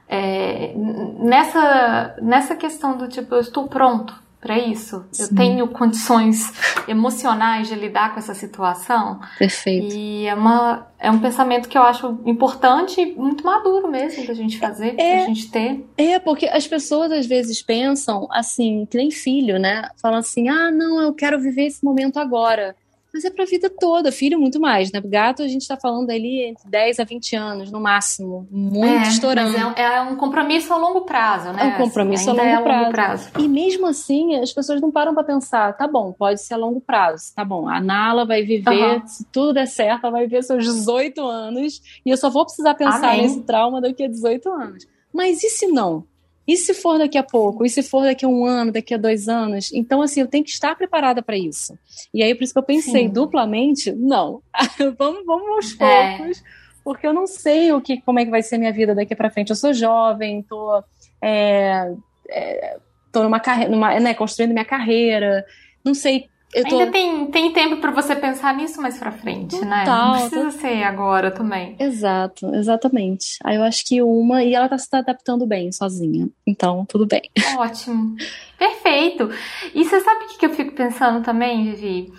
é, 0.09 0.73
nessa, 1.19 2.15
nessa 2.19 2.55
questão 2.55 2.97
do 2.97 3.07
tipo, 3.07 3.35
eu 3.35 3.41
estou 3.41 3.67
pronto 3.67 4.13
para 4.41 4.57
isso, 4.57 5.05
Sim. 5.11 5.23
eu 5.23 5.35
tenho 5.35 5.67
condições 5.67 6.51
emocionais 6.87 7.67
de 7.67 7.75
lidar 7.75 8.11
com 8.11 8.19
essa 8.19 8.33
situação. 8.33 9.19
Perfeito. 9.37 9.95
E 9.95 10.25
é, 10.25 10.33
uma, 10.33 10.87
é 10.97 11.11
um 11.11 11.19
pensamento 11.19 11.69
que 11.69 11.77
eu 11.77 11.83
acho 11.83 12.19
importante 12.25 12.99
e 12.99 13.13
muito 13.13 13.45
maduro 13.45 13.87
mesmo 13.87 14.25
da 14.25 14.33
gente 14.33 14.57
fazer, 14.57 14.95
é, 14.99 15.19
da 15.19 15.25
gente 15.27 15.51
ter. 15.51 15.85
É, 15.95 16.17
porque 16.17 16.47
as 16.47 16.65
pessoas 16.65 17.11
às 17.11 17.27
vezes 17.27 17.61
pensam 17.61 18.27
assim, 18.31 18.87
que 18.89 18.97
nem 18.97 19.11
filho, 19.11 19.59
né? 19.59 19.87
Falam 20.01 20.17
assim: 20.17 20.49
ah, 20.49 20.71
não, 20.71 20.99
eu 20.99 21.13
quero 21.13 21.39
viver 21.39 21.67
esse 21.67 21.85
momento 21.85 22.17
agora 22.17 22.75
mas 23.13 23.25
é 23.25 23.29
para 23.29 23.43
a 23.43 23.47
vida 23.47 23.69
toda, 23.69 24.11
filho 24.11 24.39
muito 24.39 24.59
mais, 24.59 24.91
né? 24.91 25.01
Gato 25.03 25.43
a 25.43 25.47
gente 25.47 25.61
está 25.61 25.75
falando 25.75 26.09
ali 26.09 26.43
entre 26.43 26.69
10 26.69 26.99
a 26.99 27.03
20 27.03 27.35
anos, 27.35 27.71
no 27.71 27.79
máximo, 27.79 28.47
muito 28.49 28.85
é, 28.85 29.03
estourando. 29.03 29.57
É, 29.75 29.81
é, 29.81 30.01
um 30.01 30.15
compromisso 30.15 30.73
a 30.73 30.77
longo 30.77 31.01
prazo, 31.01 31.51
né? 31.51 31.63
É 31.63 31.75
um 31.75 31.77
compromisso 31.85 32.29
a 32.29 32.33
longo, 32.33 32.45
é 32.45 32.61
prazo. 32.61 32.79
longo, 32.79 32.91
prazo. 32.91 33.29
E 33.39 33.47
mesmo 33.47 33.87
assim, 33.87 34.35
as 34.37 34.53
pessoas 34.53 34.79
não 34.79 34.91
param 34.91 35.13
para 35.13 35.23
pensar, 35.23 35.75
tá 35.75 35.87
bom, 35.87 36.13
pode 36.13 36.41
ser 36.41 36.53
a 36.53 36.57
longo 36.57 36.79
prazo, 36.79 37.33
tá 37.35 37.43
bom, 37.43 37.67
a 37.67 37.81
Nala 37.81 38.25
vai 38.25 38.43
viver, 38.43 38.95
uhum. 38.95 39.07
se 39.07 39.25
tudo 39.25 39.53
der 39.53 39.67
certo, 39.67 40.05
ela 40.05 40.11
vai 40.11 40.23
viver 40.23 40.43
seus 40.43 40.63
18 40.63 41.21
anos, 41.21 41.81
e 42.05 42.09
eu 42.09 42.17
só 42.17 42.29
vou 42.29 42.45
precisar 42.45 42.75
pensar 42.75 43.09
Amém. 43.09 43.23
nesse 43.23 43.41
trauma 43.41 43.81
daqui 43.81 44.03
a 44.03 44.07
18 44.07 44.49
anos. 44.49 44.87
Mas 45.13 45.43
e 45.43 45.49
se 45.49 45.67
não? 45.67 46.05
E 46.47 46.57
se 46.57 46.73
for 46.73 46.97
daqui 46.97 47.17
a 47.17 47.23
pouco? 47.23 47.65
E 47.65 47.69
se 47.69 47.83
for 47.83 48.03
daqui 48.03 48.25
a 48.25 48.27
um 48.27 48.45
ano, 48.45 48.71
daqui 48.71 48.93
a 48.93 48.97
dois 48.97 49.27
anos? 49.29 49.71
Então, 49.73 50.01
assim, 50.01 50.21
eu 50.21 50.27
tenho 50.27 50.43
que 50.43 50.49
estar 50.49 50.75
preparada 50.75 51.21
para 51.21 51.37
isso. 51.37 51.77
E 52.13 52.23
aí, 52.23 52.33
por 52.33 52.43
isso 52.43 52.53
que 52.53 52.59
eu 52.59 52.63
pensei 52.63 53.03
Sim. 53.03 53.09
duplamente, 53.09 53.91
não, 53.91 54.41
vamos, 54.97 55.25
vamos 55.25 55.49
aos 55.49 55.79
é. 55.79 56.17
poucos, 56.17 56.43
porque 56.83 57.05
eu 57.05 57.13
não 57.13 57.27
sei 57.27 57.71
o 57.71 57.79
que, 57.79 58.01
como 58.01 58.19
é 58.19 58.25
que 58.25 58.31
vai 58.31 58.41
ser 58.41 58.57
minha 58.57 58.73
vida 58.73 58.95
daqui 58.95 59.15
para 59.15 59.29
frente. 59.29 59.51
Eu 59.51 59.55
sou 59.55 59.73
jovem, 59.73 60.41
tô, 60.41 60.83
é, 61.21 61.93
é, 62.29 62.77
tô 63.11 63.23
numa 63.23 63.39
carreira, 63.39 63.99
né, 63.99 64.13
construindo 64.13 64.51
minha 64.51 64.65
carreira, 64.65 65.45
não 65.83 65.93
sei 65.93 66.30
Tô... 66.51 66.79
Ainda 66.79 66.91
tem, 66.91 67.27
tem 67.27 67.53
tempo 67.53 67.77
para 67.77 67.91
você 67.91 68.15
pensar 68.15 68.53
nisso 68.53 68.81
mais 68.81 68.97
pra 68.97 69.11
frente, 69.11 69.57
Total, 69.57 69.69
né? 69.69 69.85
Não 69.85 70.29
precisa 70.29 70.51
ser 70.51 70.83
agora 70.83 71.31
também. 71.31 71.75
Exato, 71.79 72.53
exatamente. 72.53 73.37
Aí 73.43 73.55
eu 73.55 73.63
acho 73.63 73.85
que 73.85 74.01
uma. 74.01 74.43
E 74.43 74.53
ela 74.53 74.67
tá 74.67 74.77
se 74.77 74.87
adaptando 74.91 75.45
bem 75.45 75.71
sozinha. 75.71 76.29
Então, 76.45 76.85
tudo 76.85 77.05
bem. 77.05 77.21
Ótimo. 77.57 78.15
Perfeito. 78.57 79.29
E 79.73 79.85
você 79.85 80.01
sabe 80.01 80.25
o 80.25 80.37
que 80.37 80.45
eu 80.45 80.53
fico 80.53 80.73
pensando 80.73 81.23
também, 81.23 81.71
Vivi? 81.71 82.11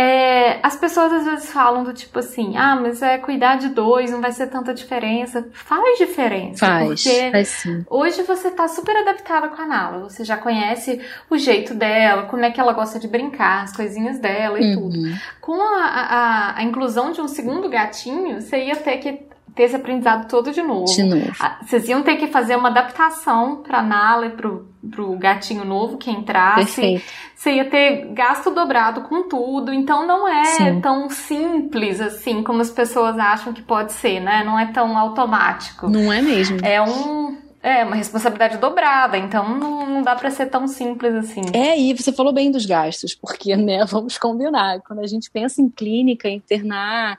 É, 0.00 0.58
as 0.62 0.76
pessoas 0.76 1.12
às 1.12 1.24
vezes 1.26 1.52
falam 1.52 1.84
do 1.84 1.92
tipo 1.92 2.18
assim, 2.20 2.56
ah, 2.56 2.74
mas 2.74 3.02
é 3.02 3.18
cuidar 3.18 3.56
de 3.56 3.68
dois, 3.68 4.10
não 4.10 4.22
vai 4.22 4.32
ser 4.32 4.46
tanta 4.46 4.72
diferença. 4.72 5.46
Faz 5.52 5.98
diferença. 5.98 6.64
Faz, 6.64 6.86
porque 6.86 7.30
faz 7.30 7.48
sim. 7.48 7.84
Hoje 7.86 8.22
você 8.22 8.50
tá 8.50 8.66
super 8.66 8.96
adaptada 8.96 9.48
com 9.48 9.60
a 9.60 9.66
Nala. 9.66 9.98
Você 10.08 10.24
já 10.24 10.38
conhece 10.38 11.02
o 11.28 11.36
jeito 11.36 11.74
dela, 11.74 12.22
como 12.22 12.42
é 12.42 12.50
que 12.50 12.58
ela 12.58 12.72
gosta 12.72 12.98
de 12.98 13.06
brincar, 13.06 13.64
as 13.64 13.76
coisinhas 13.76 14.18
dela 14.18 14.58
e 14.58 14.74
uhum. 14.74 14.80
tudo. 14.80 14.98
Com 15.38 15.60
a, 15.60 15.84
a, 15.84 16.58
a 16.58 16.62
inclusão 16.62 17.12
de 17.12 17.20
um 17.20 17.28
segundo 17.28 17.68
gatinho, 17.68 18.40
você 18.40 18.64
ia 18.64 18.76
ter 18.76 18.96
que 18.96 19.29
ter 19.60 19.64
esse 19.64 19.76
aprendizado 19.76 20.26
todo 20.26 20.52
de 20.52 20.62
novo. 20.62 20.86
De 20.86 21.02
novo. 21.02 21.32
Vocês 21.62 21.86
iam 21.86 22.02
ter 22.02 22.16
que 22.16 22.28
fazer 22.28 22.56
uma 22.56 22.70
adaptação 22.70 23.56
pra 23.56 23.82
Nala 23.82 24.26
e 24.26 24.30
pro, 24.30 24.66
pro 24.90 25.14
gatinho 25.18 25.66
novo 25.66 25.98
que 25.98 26.10
entrasse. 26.10 26.80
Perfeito. 26.80 27.04
Você 27.34 27.52
ia 27.52 27.68
ter 27.68 28.06
gasto 28.14 28.50
dobrado 28.50 29.02
com 29.02 29.28
tudo. 29.28 29.70
Então 29.70 30.06
não 30.06 30.26
é 30.26 30.44
Sim. 30.44 30.80
tão 30.80 31.10
simples 31.10 32.00
assim 32.00 32.42
como 32.42 32.62
as 32.62 32.70
pessoas 32.70 33.18
acham 33.18 33.52
que 33.52 33.60
pode 33.60 33.92
ser, 33.92 34.18
né? 34.20 34.42
Não 34.44 34.58
é 34.58 34.72
tão 34.72 34.96
automático. 34.96 35.90
Não 35.90 36.10
é 36.10 36.22
mesmo. 36.22 36.58
É 36.64 36.80
um. 36.80 37.38
É, 37.62 37.84
uma 37.84 37.94
responsabilidade 37.94 38.56
dobrada, 38.56 39.18
então 39.18 39.58
não, 39.58 39.86
não 39.86 40.02
dá 40.02 40.16
para 40.16 40.30
ser 40.30 40.46
tão 40.46 40.66
simples 40.66 41.14
assim. 41.14 41.42
É, 41.52 41.78
e 41.78 41.92
você 41.92 42.10
falou 42.10 42.32
bem 42.32 42.50
dos 42.50 42.64
gastos, 42.64 43.14
porque, 43.14 43.54
né, 43.54 43.84
vamos 43.84 44.16
combinar, 44.16 44.80
quando 44.80 45.00
a 45.00 45.06
gente 45.06 45.30
pensa 45.30 45.60
em 45.60 45.68
clínica, 45.68 46.26
internar 46.26 47.18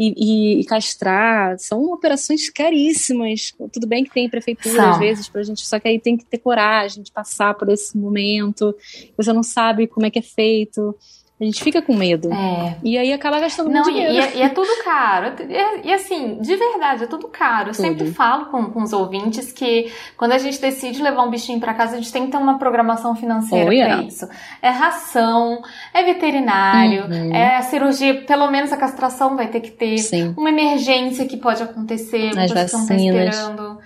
e, 0.00 0.60
e, 0.60 0.64
castrar. 0.64 1.58
São 1.58 1.92
operações 1.92 2.48
caríssimas. 2.48 3.52
Tudo 3.70 3.86
bem 3.86 4.02
que 4.02 4.10
tem 4.10 4.30
prefeitura 4.30 4.74
São. 4.74 4.90
às 4.92 4.98
vezes 4.98 5.28
pra 5.28 5.42
gente, 5.42 5.66
só 5.66 5.78
que 5.78 5.88
aí 5.88 6.00
tem 6.00 6.16
que 6.16 6.24
ter 6.24 6.38
coragem 6.38 7.02
de 7.02 7.12
passar 7.12 7.52
por 7.54 7.68
esse 7.68 7.98
momento. 7.98 8.74
Você 9.16 9.30
não 9.32 9.42
sabe 9.42 9.86
como 9.86 10.06
é 10.06 10.10
que 10.10 10.18
é 10.18 10.22
feito. 10.22 10.96
A 11.40 11.44
gente 11.44 11.64
fica 11.64 11.80
com 11.80 11.94
medo. 11.94 12.30
É. 12.30 12.76
E 12.84 12.98
aí 12.98 13.14
acaba 13.14 13.40
gastando 13.40 13.70
muito 13.70 13.90
dinheiro. 13.90 14.12
E 14.12 14.18
é, 14.18 14.36
e 14.36 14.42
é 14.42 14.50
tudo 14.50 14.68
caro. 14.84 15.32
E, 15.48 15.88
e, 15.88 15.92
assim, 15.94 16.38
de 16.38 16.54
verdade, 16.54 17.04
é 17.04 17.06
tudo 17.06 17.28
caro. 17.28 17.70
Eu 17.70 17.72
tudo. 17.72 17.82
sempre 17.82 18.12
falo 18.12 18.46
com, 18.46 18.66
com 18.66 18.82
os 18.82 18.92
ouvintes 18.92 19.50
que 19.50 19.90
quando 20.18 20.32
a 20.32 20.38
gente 20.38 20.60
decide 20.60 21.02
levar 21.02 21.22
um 21.22 21.30
bichinho 21.30 21.58
para 21.58 21.72
casa, 21.72 21.94
a 21.94 21.96
gente 21.96 22.12
tem 22.12 22.26
que 22.26 22.32
ter 22.32 22.36
uma 22.36 22.58
programação 22.58 23.16
financeira 23.16 23.70
oh, 23.70 23.72
yeah. 23.72 23.96
para 23.96 24.06
isso. 24.06 24.28
É 24.60 24.68
ração, 24.68 25.62
é 25.94 26.02
veterinário, 26.02 27.06
uhum. 27.06 27.34
é 27.34 27.56
a 27.56 27.62
cirurgia, 27.62 28.22
pelo 28.26 28.50
menos 28.50 28.70
a 28.70 28.76
castração 28.76 29.34
vai 29.34 29.48
ter 29.48 29.60
que 29.60 29.70
ter. 29.70 29.96
Sim. 29.96 30.34
Uma 30.36 30.50
emergência 30.50 31.26
que 31.26 31.38
pode 31.38 31.62
acontecer, 31.62 32.38
As 32.38 32.50
vacinas. 32.50 32.72
não 32.72 32.86
tá 32.86 32.96
esperando. 32.96 33.78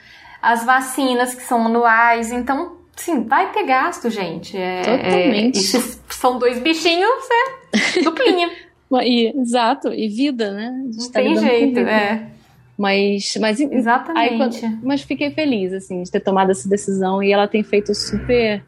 As 0.43 0.65
vacinas 0.67 1.35
que 1.37 1.43
são 1.43 1.67
anuais. 1.67 2.33
Então, 2.33 2.84
Sim, 2.97 3.25
vai 3.25 3.53
ter 3.53 3.65
gasto, 3.65 4.09
gente. 4.09 4.57
É, 4.57 4.83
Totalmente. 4.83 5.77
É, 5.77 5.81
são 6.11 6.39
dois 6.39 6.61
bichinhos, 6.61 7.11
é 7.31 8.03
duplinha. 8.03 8.51
e, 9.03 9.33
exato, 9.41 9.93
e 9.93 10.09
vida, 10.09 10.53
né? 10.53 10.71
Não 10.97 11.11
tá 11.11 11.21
tem 11.21 11.37
jeito, 11.37 11.81
é. 11.81 12.31
Mas, 12.77 13.37
mas 13.41 13.61
exatamente. 13.61 14.65
Aí, 14.67 14.79
mas 14.83 15.03
fiquei 15.03 15.31
feliz 15.31 15.73
assim 15.73 16.03
de 16.03 16.11
ter 16.11 16.21
tomado 16.21 16.51
essa 16.51 16.69
decisão 16.69 17.23
e 17.23 17.33
ela 17.33 17.47
tem 17.47 17.63
feito 17.63 17.95
super 17.95 18.65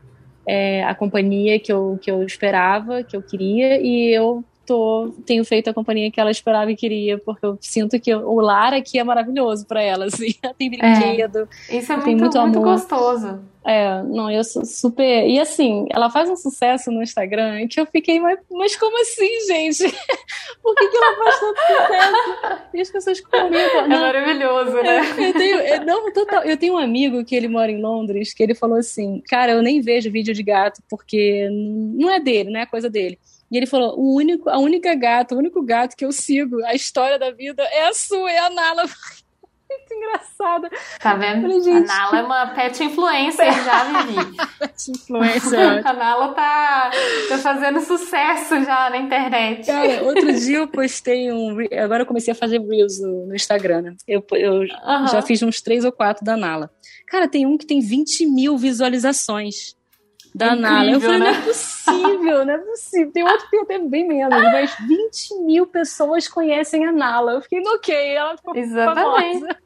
é, 0.47 0.85
a 0.85 0.95
companhia 0.95 1.59
que 1.59 1.73
eu, 1.73 1.99
que 2.01 2.11
eu 2.11 2.23
esperava, 2.23 3.03
que 3.03 3.17
eu 3.17 3.23
queria 3.23 3.81
e 3.81 4.15
eu 4.15 4.45
tô, 4.67 5.15
tenho 5.25 5.45
feito 5.45 5.71
a 5.71 5.75
companhia 5.75 6.11
que 6.11 6.21
ela 6.21 6.31
esperava 6.31 6.71
e 6.71 6.77
queria, 6.77 7.19
porque 7.19 7.47
eu 7.47 7.57
sinto 7.61 7.99
que 7.99 8.15
o 8.15 8.41
lar 8.41 8.75
aqui 8.75 8.99
é 8.99 9.05
maravilhoso 9.05 9.67
para 9.67 9.81
ela, 9.81 10.07
assim. 10.07 10.35
Ela 10.43 10.55
tem 10.55 10.69
brinquedo. 10.69 11.49
É, 11.69 11.77
isso 11.77 11.93
é 11.93 11.97
muito, 11.97 12.21
muito, 12.21 12.41
muito 12.41 12.61
gostoso. 12.61 13.41
É, 13.67 14.01
não, 14.05 14.31
eu 14.31 14.45
sou 14.45 14.65
super. 14.65 15.27
E 15.29 15.41
assim, 15.41 15.87
ela 15.91 16.09
faz 16.09 16.31
um 16.31 16.37
sucesso 16.37 16.89
no 16.93 17.03
Instagram 17.03 17.67
que 17.67 17.81
eu 17.81 17.87
fiquei, 17.87 18.21
mas, 18.21 18.39
mas 18.49 18.77
como 18.77 19.01
assim, 19.03 19.29
gente? 19.49 19.83
Por 20.63 20.75
que, 20.77 20.89
que 20.89 20.97
ela 20.97 21.17
faz 21.17 21.41
tanto 21.41 21.61
sucesso? 21.61 22.63
E 22.75 22.81
as 22.81 22.91
pessoas 22.91 23.21
comentam. 23.21 23.81
É 23.81 23.89
maravilhoso, 23.89 24.83
né? 24.83 24.99
É, 24.99 25.29
eu, 25.29 25.33
tenho, 25.33 25.59
é, 25.59 25.85
não, 25.85 26.13
total, 26.13 26.45
eu 26.45 26.57
tenho 26.57 26.75
um 26.75 26.79
amigo 26.79 27.25
que 27.25 27.35
ele 27.35 27.49
mora 27.49 27.73
em 27.73 27.83
Londres, 27.83 28.33
que 28.33 28.43
ele 28.43 28.55
falou 28.55 28.79
assim: 28.79 29.21
Cara, 29.29 29.51
eu 29.51 29.63
nem 29.63 29.81
vejo 29.81 30.13
vídeo 30.13 30.33
de 30.33 30.45
gato, 30.45 30.81
porque 30.89 31.49
não 31.51 32.09
é 32.09 32.21
dele, 32.21 32.51
não 32.51 32.61
é 32.61 32.67
coisa 32.67 32.89
dele. 32.89 33.19
E 33.51 33.57
ele 33.57 33.67
falou: 33.67 33.99
o 33.99 34.15
único, 34.15 34.49
a 34.49 34.59
única 34.59 34.95
gata, 34.95 35.35
o 35.35 35.39
único 35.39 35.61
gato 35.63 35.97
que 35.97 36.05
eu 36.05 36.13
sigo, 36.13 36.65
a 36.65 36.75
história 36.75 37.19
da 37.19 37.33
vida 37.33 37.65
é 37.65 37.89
a 37.89 37.93
sua, 37.93 38.31
é 38.31 38.39
a 38.39 38.51
Nala. 38.51 38.85
Muito 39.71 39.95
engraçada. 39.95 40.71
Tá 41.01 41.15
vendo? 41.15 41.43
Falei, 41.43 41.77
a 41.77 41.81
Nala 41.81 42.19
é 42.19 42.23
uma 42.23 42.47
pet 42.49 42.85
influencer, 42.85 43.53
já 43.65 43.85
vivi. 44.03 44.37
pet 44.59 44.91
influencer. 44.91 45.83
a 45.87 45.93
Nala 45.93 46.35
tá, 46.35 46.91
tá 47.29 47.39
fazendo 47.39 47.81
sucesso 47.81 48.63
já 48.65 48.91
na 48.91 48.99
internet. 48.99 49.67
Cara, 49.67 50.05
outro 50.05 50.33
dia 50.33 50.59
eu 50.59 50.69
postei 50.69 51.33
um. 51.33 51.57
Agora 51.83 52.03
eu 52.03 52.07
comecei 52.07 52.33
a 52.33 52.37
fazer 52.37 52.61
Reels 52.61 53.01
no, 53.01 53.27
no 53.27 53.35
Instagram. 53.35 53.83
Né? 53.83 53.97
Eu, 54.07 54.25
eu 54.33 54.61
uhum. 54.61 55.09
já 55.09 55.21
fiz 55.23 55.43
uns 55.43 55.61
três 55.61 55.85
ou 55.85 55.93
quatro 55.93 56.25
da 56.25 56.37
Nala. 56.37 56.71
Cara, 57.09 57.29
tem 57.29 57.47
um 57.47 57.57
que 57.57 57.67
tem 57.67 57.81
20 57.81 58.27
mil 58.27 58.57
visualizações 58.57 59.77
da 60.37 60.49
Incrível, 60.49 60.71
Nala. 60.71 60.91
Eu 60.91 61.01
falei, 61.01 61.19
né? 61.19 61.25
não 61.25 61.39
é 61.39 61.41
possível, 61.41 62.45
não 62.45 62.53
é 62.53 62.59
possível. 62.59 63.13
Tem 63.13 63.23
outro 63.25 63.49
que 63.49 63.57
até 63.57 63.79
bem 63.79 64.07
menos, 64.07 64.43
mas 64.43 64.77
20 64.87 65.41
mil 65.47 65.67
pessoas 65.67 66.29
conhecem 66.29 66.85
a 66.85 66.93
Nala. 66.93 67.33
Eu 67.33 67.41
fiquei, 67.41 67.63
ok, 67.67 68.15
ela 68.15 68.37
ficou 68.37 68.55
Exatamente. 68.55 69.41
famosa. 69.41 69.57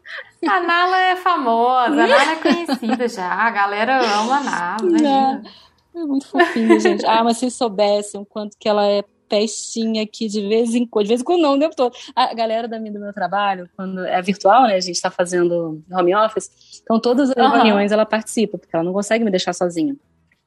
A 0.48 0.60
Nala 0.60 1.00
é 1.00 1.16
famosa, 1.16 2.04
a 2.04 2.06
Nala 2.06 2.32
é 2.32 2.36
conhecida 2.36 3.08
já, 3.08 3.32
a 3.32 3.50
galera 3.50 4.00
ama 4.00 4.36
a 4.36 4.42
Nala. 4.44 4.82
Né? 4.82 5.42
É 5.92 6.04
muito 6.04 6.28
fofinha, 6.28 6.78
gente. 6.78 7.04
Ah, 7.04 7.24
mas 7.24 7.38
se 7.38 7.50
soubessem 7.50 8.20
o 8.20 8.24
quanto 8.24 8.56
que 8.56 8.68
ela 8.68 8.86
é 8.86 9.02
pestinha 9.28 10.04
aqui 10.04 10.28
de 10.28 10.46
vez 10.46 10.72
em 10.74 10.86
quando, 10.86 11.04
de 11.04 11.08
vez 11.08 11.20
em 11.20 11.24
quando 11.24 11.42
não, 11.42 11.56
o 11.56 11.58
tempo 11.58 11.74
todo. 11.74 11.92
A 12.14 12.32
galera 12.32 12.68
da 12.68 12.78
minha, 12.78 12.92
do 12.92 13.00
meu 13.00 13.12
trabalho, 13.12 13.68
quando 13.76 14.04
é 14.04 14.22
virtual, 14.22 14.68
né, 14.68 14.74
a 14.74 14.80
gente 14.80 14.94
está 14.94 15.10
fazendo 15.10 15.82
home 15.90 16.14
office, 16.14 16.80
então 16.82 17.00
todas 17.00 17.30
as 17.30 17.36
uhum. 17.36 17.50
reuniões 17.50 17.90
ela 17.90 18.06
participa, 18.06 18.56
porque 18.56 18.74
ela 18.74 18.84
não 18.84 18.92
consegue 18.92 19.24
me 19.24 19.30
deixar 19.32 19.52
sozinha. 19.52 19.96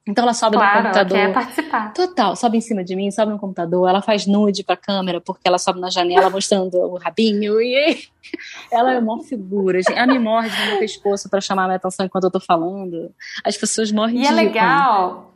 Então 0.06 0.24
ela 0.24 0.34
sobe 0.34 0.58
claro, 0.58 0.80
no 0.80 0.84
computador. 0.84 1.18
Ela 1.18 1.28
quer 1.28 1.34
participar. 1.34 1.94
Total, 1.94 2.36
sobe 2.36 2.58
em 2.58 2.62
cima 2.62 2.84
de 2.84 2.96
mim, 2.96 3.10
sobe 3.10 3.32
no 3.32 3.40
computador, 3.40 3.88
ela 3.88 4.02
faz 4.02 4.28
nude 4.28 4.64
pra 4.64 4.76
câmera, 4.76 5.22
porque 5.22 5.48
ela 5.48 5.58
sobe 5.58 5.80
na 5.80 5.90
janela 5.90 6.30
mostrando 6.30 6.78
o 6.78 6.98
rabinho. 6.98 7.62
E 7.62 8.10
ela 8.70 8.94
é 8.94 9.00
uma 9.00 9.24
figura. 9.24 9.80
Ela 9.90 10.08
me 10.08 10.20
morde 10.20 10.54
no 10.60 10.66
meu 10.72 10.80
pescoço 10.80 11.30
pra 11.30 11.40
chamar 11.40 11.64
a 11.64 11.68
minha 11.68 11.78
atenção 11.78 12.06
enquanto 12.06 12.26
eu 12.26 12.32
tô 12.32 12.40
falando. 12.40 13.12
As 13.46 13.56
pessoas 13.56 13.92
morrem 13.92 14.18
e 14.18 14.22
de 14.22 14.26
E 14.26 14.28
é 14.28 14.32
legal 14.32 15.34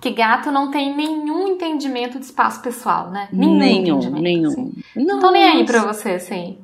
que 0.00 0.10
gato 0.10 0.50
não 0.50 0.70
tem 0.70 0.94
nenhum 0.94 1.48
entendimento 1.48 2.18
de 2.18 2.24
espaço 2.24 2.60
pessoal, 2.62 3.10
né? 3.10 3.28
Nenhum, 3.32 3.58
nenhum. 3.58 4.10
nenhum. 4.10 4.48
Assim. 4.48 4.72
Não 4.96 5.20
tô 5.20 5.30
nem 5.30 5.44
aí 5.44 5.64
pra 5.64 5.84
você, 5.84 6.10
assim. 6.10 6.58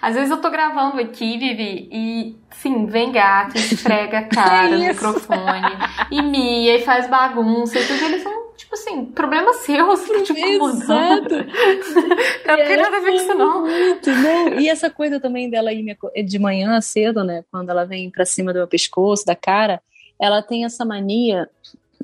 Às 0.00 0.14
vezes 0.14 0.30
eu 0.30 0.40
tô 0.40 0.50
gravando 0.50 1.00
aqui, 1.00 1.38
Vivi, 1.38 1.88
e 1.90 2.36
sim, 2.50 2.86
vem 2.86 3.12
gato, 3.12 3.56
esfrega 3.56 4.18
a 4.18 4.24
cara 4.28 4.68
no 4.68 4.78
microfone, 4.78 5.76
e 6.10 6.22
mia, 6.22 6.76
e 6.76 6.82
faz 6.82 7.08
bagunça, 7.08 7.78
e 7.78 7.86
tudo. 7.86 8.04
Eles 8.04 8.22
são, 8.22 8.52
tipo 8.56 8.74
assim, 8.74 9.06
problema 9.06 9.52
seu, 9.54 9.86
você 9.86 10.12
tá 10.12 10.22
te 10.22 10.32
incomodando. 10.32 11.46
Não 12.46 12.56
tenho 12.56 12.82
nada 12.82 12.96
a 12.96 13.00
ver 13.00 13.10
com 13.10 13.16
isso, 13.16 13.34
não. 13.34 13.62
Muito, 13.62 14.10
não. 14.10 14.60
E 14.60 14.68
essa 14.68 14.90
coisa 14.90 15.20
também 15.20 15.48
dela 15.48 15.72
ir 15.72 15.96
de 16.24 16.38
manhã 16.38 16.80
cedo, 16.80 17.24
né? 17.24 17.44
Quando 17.50 17.70
ela 17.70 17.84
vem 17.84 18.10
pra 18.10 18.24
cima 18.24 18.52
do 18.52 18.58
meu 18.58 18.68
pescoço, 18.68 19.24
da 19.24 19.36
cara, 19.36 19.80
ela 20.20 20.42
tem 20.42 20.64
essa 20.64 20.84
mania, 20.84 21.48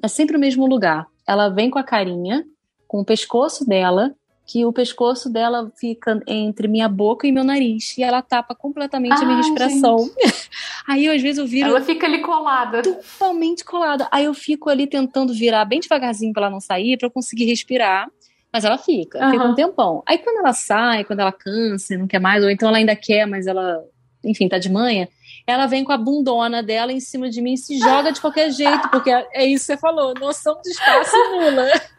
é 0.03 0.09
sempre 0.09 0.37
o 0.37 0.41
mesmo 0.41 0.67
lugar. 0.67 1.07
Ela 1.27 1.49
vem 1.49 1.71
com 1.71 1.79
a 1.79 1.85
carinha, 1.85 2.45
com 2.87 3.01
o 3.01 3.05
pescoço 3.05 3.67
dela, 3.67 4.15
que 4.47 4.65
o 4.65 4.73
pescoço 4.73 5.29
dela 5.29 5.71
fica 5.75 6.23
entre 6.27 6.69
minha 6.69 6.89
boca 6.89 7.27
e 7.27 7.33
meu 7.33 7.43
nariz. 7.43 7.99
E 7.99 8.03
ela 8.05 8.23
tapa 8.23 8.55
completamente 8.55 9.15
Ai, 9.15 9.23
a 9.23 9.25
minha 9.25 9.39
respiração. 9.39 10.09
Aí 10.87 11.09
às 11.09 11.21
vezes 11.21 11.39
eu 11.39 11.47
viro. 11.47 11.71
Ela 11.71 11.81
fica 11.81 12.07
ali 12.07 12.23
colada. 12.23 12.81
Totalmente 12.81 13.65
colada. 13.65 14.09
Aí 14.13 14.25
eu 14.25 14.35
fico 14.35 14.71
ali 14.71 14.87
tentando 14.87 15.35
virar 15.35 15.65
bem 15.65 15.81
devagarzinho 15.81 16.33
pra 16.33 16.43
ela 16.45 16.51
não 16.51 16.61
sair, 16.61 16.97
pra 16.97 17.09
eu 17.09 17.11
conseguir 17.11 17.47
respirar. 17.47 18.09
Mas 18.53 18.65
ela 18.65 18.79
fica, 18.79 19.23
uhum. 19.23 19.31
fica 19.33 19.45
um 19.45 19.55
tempão. 19.55 20.03
Aí 20.07 20.17
quando 20.19 20.39
ela 20.39 20.53
sai, 20.53 21.03
quando 21.05 21.21
ela 21.21 21.33
cansa, 21.33 21.99
não 21.99 22.07
quer 22.07 22.21
mais, 22.21 22.43
ou 22.43 22.49
então 22.49 22.69
ela 22.69 22.79
ainda 22.79 22.95
quer, 22.95 23.27
mas 23.27 23.47
ela, 23.47 23.85
enfim, 24.25 24.49
tá 24.49 24.57
de 24.57 24.71
manhã, 24.71 25.09
ela 25.47 25.67
vem 25.67 25.85
com 25.85 25.93
a 25.93 25.99
bundona 25.99 26.63
dela 26.63 26.93
em 26.93 27.01
cima 27.01 27.29
de 27.29 27.43
mim 27.43 27.53
e 27.55 27.59
se 27.59 27.79
joga 27.79 28.13
de 28.13 28.21
qualquer 28.21 28.51
jeito, 28.51 28.89
porque 28.89 29.11
é 29.11 29.45
isso 29.45 29.67
que 29.67 29.73
você 29.73 29.77
falou, 29.77 30.15
noção 30.19 30.59
de 30.63 30.71
espaço 30.71 31.17
nula. 31.33 31.69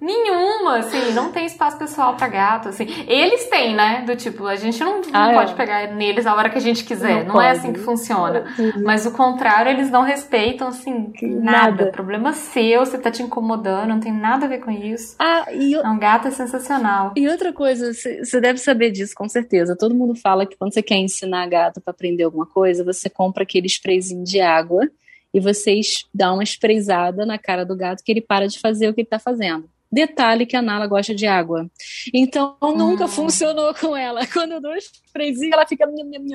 Nenhuma, 0.00 0.78
assim, 0.78 1.12
não 1.12 1.32
tem 1.32 1.46
espaço 1.46 1.78
pessoal 1.78 2.14
pra 2.14 2.28
gato, 2.28 2.68
assim. 2.68 2.86
Eles 3.06 3.46
têm, 3.46 3.74
né? 3.74 4.02
Do 4.06 4.14
tipo, 4.14 4.46
a 4.46 4.56
gente 4.56 4.78
não, 4.80 5.00
não 5.00 5.08
ah, 5.12 5.32
pode 5.32 5.52
é. 5.52 5.54
pegar 5.54 5.94
neles 5.94 6.26
a 6.26 6.34
hora 6.34 6.50
que 6.50 6.58
a 6.58 6.60
gente 6.60 6.84
quiser. 6.84 7.24
Não, 7.24 7.34
não 7.34 7.42
é 7.42 7.50
assim 7.50 7.72
que 7.72 7.78
funciona. 7.78 8.44
Mas 8.84 9.06
o 9.06 9.12
contrário, 9.12 9.70
eles 9.70 9.90
não 9.90 10.02
respeitam, 10.02 10.68
assim, 10.68 11.12
nada. 11.22 11.70
nada. 11.70 11.86
Problema 11.92 12.32
seu, 12.32 12.84
você 12.84 12.98
tá 12.98 13.10
te 13.10 13.22
incomodando, 13.22 13.88
não 13.88 14.00
tem 14.00 14.12
nada 14.12 14.44
a 14.44 14.48
ver 14.48 14.58
com 14.58 14.70
isso. 14.70 15.16
Ah, 15.18 15.46
e 15.52 15.72
eu... 15.72 15.82
Um 15.84 15.98
gato 15.98 16.28
é 16.28 16.30
sensacional. 16.30 17.12
E 17.16 17.26
outra 17.28 17.52
coisa, 17.52 17.92
você 17.92 18.40
deve 18.40 18.58
saber 18.58 18.90
disso, 18.90 19.14
com 19.14 19.28
certeza. 19.28 19.76
Todo 19.76 19.94
mundo 19.94 20.14
fala 20.14 20.44
que 20.44 20.56
quando 20.56 20.74
você 20.74 20.82
quer 20.82 20.96
ensinar 20.96 21.46
gato 21.46 21.80
para 21.80 21.92
aprender 21.92 22.24
alguma 22.24 22.46
coisa, 22.46 22.84
você 22.84 23.08
compra 23.08 23.44
aquele 23.44 23.68
sprayzinho 23.68 24.24
de 24.24 24.40
água 24.40 24.86
e 25.32 25.40
vocês 25.40 26.04
dão 26.14 26.34
uma 26.34 26.44
sprayzada 26.44 27.24
na 27.26 27.38
cara 27.38 27.64
do 27.64 27.76
gato 27.76 28.04
que 28.04 28.12
ele 28.12 28.20
para 28.20 28.46
de 28.46 28.60
fazer 28.60 28.88
o 28.88 28.94
que 28.94 29.00
ele 29.00 29.08
tá 29.08 29.18
fazendo. 29.18 29.68
Detalhe 29.94 30.46
que 30.46 30.56
a 30.56 30.62
Nala 30.62 30.86
gosta 30.86 31.14
de 31.14 31.26
água. 31.26 31.66
Então 32.12 32.56
nunca 32.60 33.04
hum. 33.04 33.08
funcionou 33.08 33.72
com 33.74 33.96
ela. 33.96 34.26
Quando 34.32 34.52
eu 34.52 34.60
dou 34.60 34.72
um 34.72 34.76
sprayzinho, 34.76 35.54
ela 35.54 35.66
fica 35.66 35.86
lambendo 35.86 36.34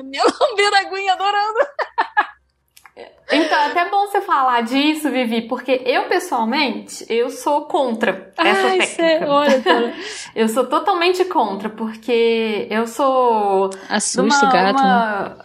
a 0.74 0.78
aguinha, 0.78 1.12
adorando. 1.12 1.58
Então, 3.32 3.58
é 3.58 3.66
até 3.66 3.88
bom 3.88 4.08
você 4.08 4.20
falar 4.20 4.62
disso, 4.62 5.08
Vivi, 5.08 5.42
porque 5.42 5.82
eu, 5.86 6.04
pessoalmente, 6.08 7.06
eu 7.08 7.30
sou 7.30 7.66
contra 7.66 8.32
essa 8.36 8.66
Ai, 8.66 8.78
técnica. 8.78 9.30
olha, 9.30 9.94
eu 10.34 10.48
sou 10.48 10.66
totalmente 10.66 11.24
contra, 11.26 11.68
porque 11.70 12.66
eu 12.68 12.88
sou... 12.88 13.70
Assusta 13.88 14.46
o 14.46 14.52
gato, 14.52 14.80
uma... 14.80 15.28
né? 15.28 15.36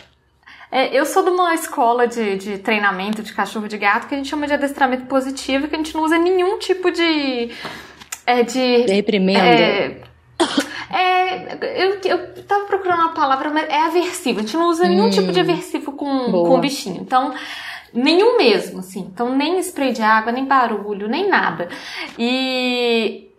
É, 0.72 1.00
eu 1.00 1.06
sou 1.06 1.24
de 1.24 1.30
uma 1.30 1.54
escola 1.54 2.08
de, 2.08 2.38
de 2.38 2.58
treinamento 2.58 3.22
de 3.22 3.34
cachorro 3.34 3.68
de 3.68 3.78
gato 3.78 4.08
que 4.08 4.16
a 4.16 4.18
gente 4.18 4.30
chama 4.30 4.48
de 4.48 4.54
adestramento 4.54 5.06
positivo, 5.06 5.68
que 5.68 5.76
a 5.76 5.78
gente 5.78 5.94
não 5.94 6.04
usa 6.04 6.18
nenhum 6.18 6.58
tipo 6.60 6.92
de 6.92 7.52
é 8.26 8.44
de. 8.44 8.86
Reprimenda. 8.88 9.40
É, 9.40 10.02
é, 10.92 11.84
eu, 11.84 12.00
eu 12.04 12.44
tava 12.44 12.66
procurando 12.66 13.02
uma 13.02 13.14
palavra, 13.14 13.50
mas 13.50 13.70
é 13.70 13.82
aversivo. 13.82 14.40
A 14.40 14.42
gente 14.42 14.58
não 14.58 14.70
usa 14.70 14.88
nenhum 14.88 15.06
hum, 15.06 15.10
tipo 15.10 15.32
de 15.32 15.40
aversivo 15.40 15.92
com, 15.92 16.32
com 16.32 16.56
o 16.56 16.58
bichinho. 16.60 17.02
Então, 17.02 17.34
nenhum 17.94 18.38
mesmo, 18.38 18.80
assim. 18.80 19.10
Então, 19.12 19.36
nem 19.36 19.60
spray 19.60 19.92
de 19.92 20.02
água, 20.02 20.32
nem 20.32 20.46
barulho, 20.46 21.08
nem 21.08 21.28
nada. 21.30 21.70
E 22.18 23.30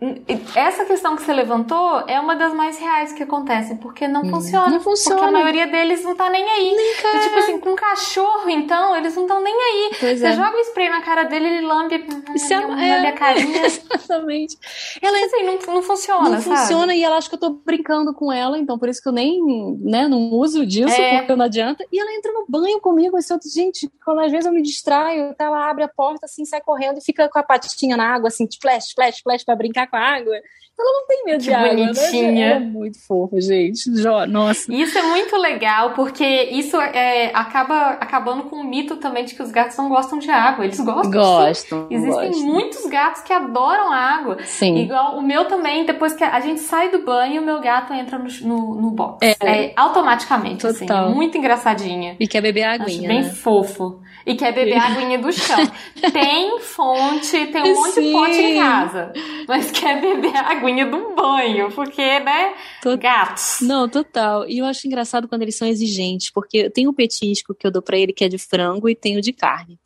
essa 0.55 0.85
questão 0.85 1.17
que 1.17 1.23
você 1.23 1.33
levantou 1.33 2.05
é 2.07 2.21
uma 2.21 2.35
das 2.37 2.53
mais 2.53 2.79
reais 2.79 3.13
que 3.13 3.23
acontecem, 3.23 3.77
porque 3.77 4.07
não 4.07 4.23
hum, 4.23 4.31
funciona. 4.31 4.69
Não 4.69 4.81
funciona. 4.81 5.21
Porque 5.21 5.35
a 5.35 5.39
maioria 5.39 5.67
deles 5.67 6.05
não 6.05 6.15
tá 6.15 6.29
nem 6.31 6.45
aí. 6.45 6.75
Nem 6.75 7.23
tipo 7.23 7.39
assim, 7.39 7.59
com 7.59 7.75
cachorro, 7.75 8.49
então, 8.49 8.97
eles 8.97 9.15
não 9.15 9.23
estão 9.23 9.43
nem 9.43 9.55
aí. 9.55 9.91
Pois 9.99 10.21
você 10.21 10.27
é. 10.27 10.33
joga 10.33 10.57
o 10.57 10.61
spray 10.61 10.89
na 10.89 11.03
cara 11.03 11.25
dele, 11.25 11.47
ele 11.49 11.67
lambe, 11.67 11.95
é, 11.95 12.59
lambe 12.59 12.83
é, 12.83 13.09
a 13.09 13.13
carinha. 13.13 13.67
Exatamente. 13.67 14.59
Ela 15.01 15.19
assim, 15.25 15.43
não, 15.45 15.75
não 15.75 15.83
funciona, 15.83 16.29
Não 16.29 16.41
sabe? 16.41 16.57
funciona 16.57 16.95
e 16.95 17.03
ela 17.03 17.17
acha 17.17 17.29
que 17.29 17.35
eu 17.35 17.41
tô 17.41 17.51
brincando 17.51 18.15
com 18.15 18.33
ela, 18.33 18.59
então 18.59 18.79
por 18.79 18.89
isso 18.89 19.03
que 19.03 19.09
eu 19.09 19.13
nem, 19.13 19.43
né, 19.81 20.09
não 20.09 20.31
uso 20.33 20.65
disso, 20.67 21.01
é. 21.01 21.19
porque 21.19 21.35
não 21.35 21.45
adianta. 21.45 21.85
E 21.93 21.99
ela 21.99 22.13
entra 22.15 22.33
no 22.33 22.45
banho 22.49 22.81
comigo, 22.81 23.19
esse 23.19 23.33
outro, 23.33 23.49
gente, 23.49 23.91
quando 24.05 24.21
às 24.21 24.31
vezes 24.31 24.47
eu 24.47 24.53
me 24.53 24.63
distraio, 24.63 25.35
ela 25.39 25.69
abre 25.69 25.85
a 25.85 25.89
porta 25.89 26.27
assim, 26.27 26.45
sai 26.45 26.61
correndo 26.61 26.99
e 26.99 27.05
fica 27.05 27.29
com 27.29 27.39
a 27.39 27.43
patinha 27.43 27.97
na 27.97 28.15
água, 28.15 28.29
assim, 28.29 28.45
splash, 28.45 28.89
splash, 28.89 29.17
splash, 29.17 29.45
pra 29.45 29.57
brincar 29.57 29.89
com 29.89 29.96
a 29.97 30.17
água. 30.17 30.37
Ela 30.79 30.93
não 30.93 31.07
tem 31.07 31.25
medo 31.25 31.39
que 31.39 31.45
de 31.45 31.55
água, 31.55 31.69
bonitinha. 31.71 32.33
né? 32.33 32.53
É 32.53 32.59
muito 32.59 32.99
fofa, 33.07 33.41
gente. 33.41 33.89
Nossa. 34.29 34.71
Isso 34.71 34.99
é 34.99 35.03
muito 35.03 35.35
legal, 35.39 35.95
porque 35.95 36.25
isso 36.25 36.79
é, 36.79 37.31
acaba 37.33 37.93
acabando 37.93 38.43
com 38.45 38.57
o 38.57 38.65
mito 38.65 38.97
também 38.97 39.25
de 39.25 39.35
que 39.35 39.43
os 39.43 39.51
gatos 39.51 39.75
não 39.79 39.89
gostam 39.89 40.19
de 40.19 40.31
água. 40.31 40.67
Eles 40.67 40.79
gostam. 40.79 41.11
Gostam. 41.11 41.89
Sim. 41.89 41.95
Existem 41.95 42.29
gostam. 42.29 42.47
muitos 42.47 42.87
gatos 42.91 43.23
que 43.23 43.33
adoram 43.33 43.91
água. 43.91 44.37
Sim. 44.45 44.77
Igual 44.77 45.17
o 45.17 45.23
meu 45.23 45.47
também, 45.47 45.87
depois 45.87 46.13
que 46.13 46.23
a 46.23 46.41
gente 46.41 46.61
sai 46.61 46.91
do 46.91 46.99
banho, 47.03 47.41
o 47.41 47.45
meu 47.45 47.59
gato 47.59 47.95
entra 47.95 48.19
no, 48.19 48.29
no, 48.43 48.75
no 48.75 48.91
box. 48.91 49.27
É. 49.27 49.35
é 49.41 49.73
automaticamente, 49.75 50.67
assim. 50.67 50.85
Total. 50.85 51.07
assim. 51.07 51.15
Muito 51.15 51.39
engraçadinha. 51.39 52.17
E 52.21 52.29
quer 52.29 52.43
beber 52.43 52.65
a 52.65 52.75
aguinha. 52.75 52.99
Acho 52.99 53.09
bem 53.09 53.23
né? 53.23 53.31
fofo. 53.31 54.03
E 54.27 54.35
quer 54.35 54.53
beber 54.53 54.77
a 54.77 54.87
aguinha 54.89 55.19
do 55.21 55.33
chão. 55.33 55.57
tem 56.13 56.59
fonte, 56.61 57.31
tem 57.47 57.63
um 57.63 57.75
monte 57.77 57.93
Sim. 57.93 58.03
de 58.09 58.13
pote 58.13 58.33
em 58.41 58.57
casa. 58.59 59.13
Mas 59.47 59.71
quer 59.71 60.01
beber 60.01 60.37
a 60.37 60.51
aguinha 60.51 60.85
do 60.85 61.15
banho, 61.15 61.71
porque, 61.71 62.19
né? 62.21 62.55
Tot- 62.83 63.01
Gatos. 63.01 63.59
Não, 63.63 63.89
total. 63.89 64.49
E 64.49 64.59
eu 64.59 64.67
acho 64.67 64.87
engraçado 64.87 65.29
quando 65.29 65.43
eles 65.43 65.57
são 65.57 65.69
exigentes, 65.69 66.31
porque 66.31 66.69
tem 66.71 66.89
o 66.89 66.93
petisco 66.93 67.55
que 67.55 67.65
eu 67.67 67.71
dou 67.71 67.81
pra 67.81 67.97
ele 67.97 68.13
que 68.13 68.25
é 68.25 68.29
de 68.29 68.37
frango 68.39 68.89
e 68.89 68.97
tem 68.97 69.17
o 69.17 69.21
de 69.23 69.33
carne. 69.33 69.79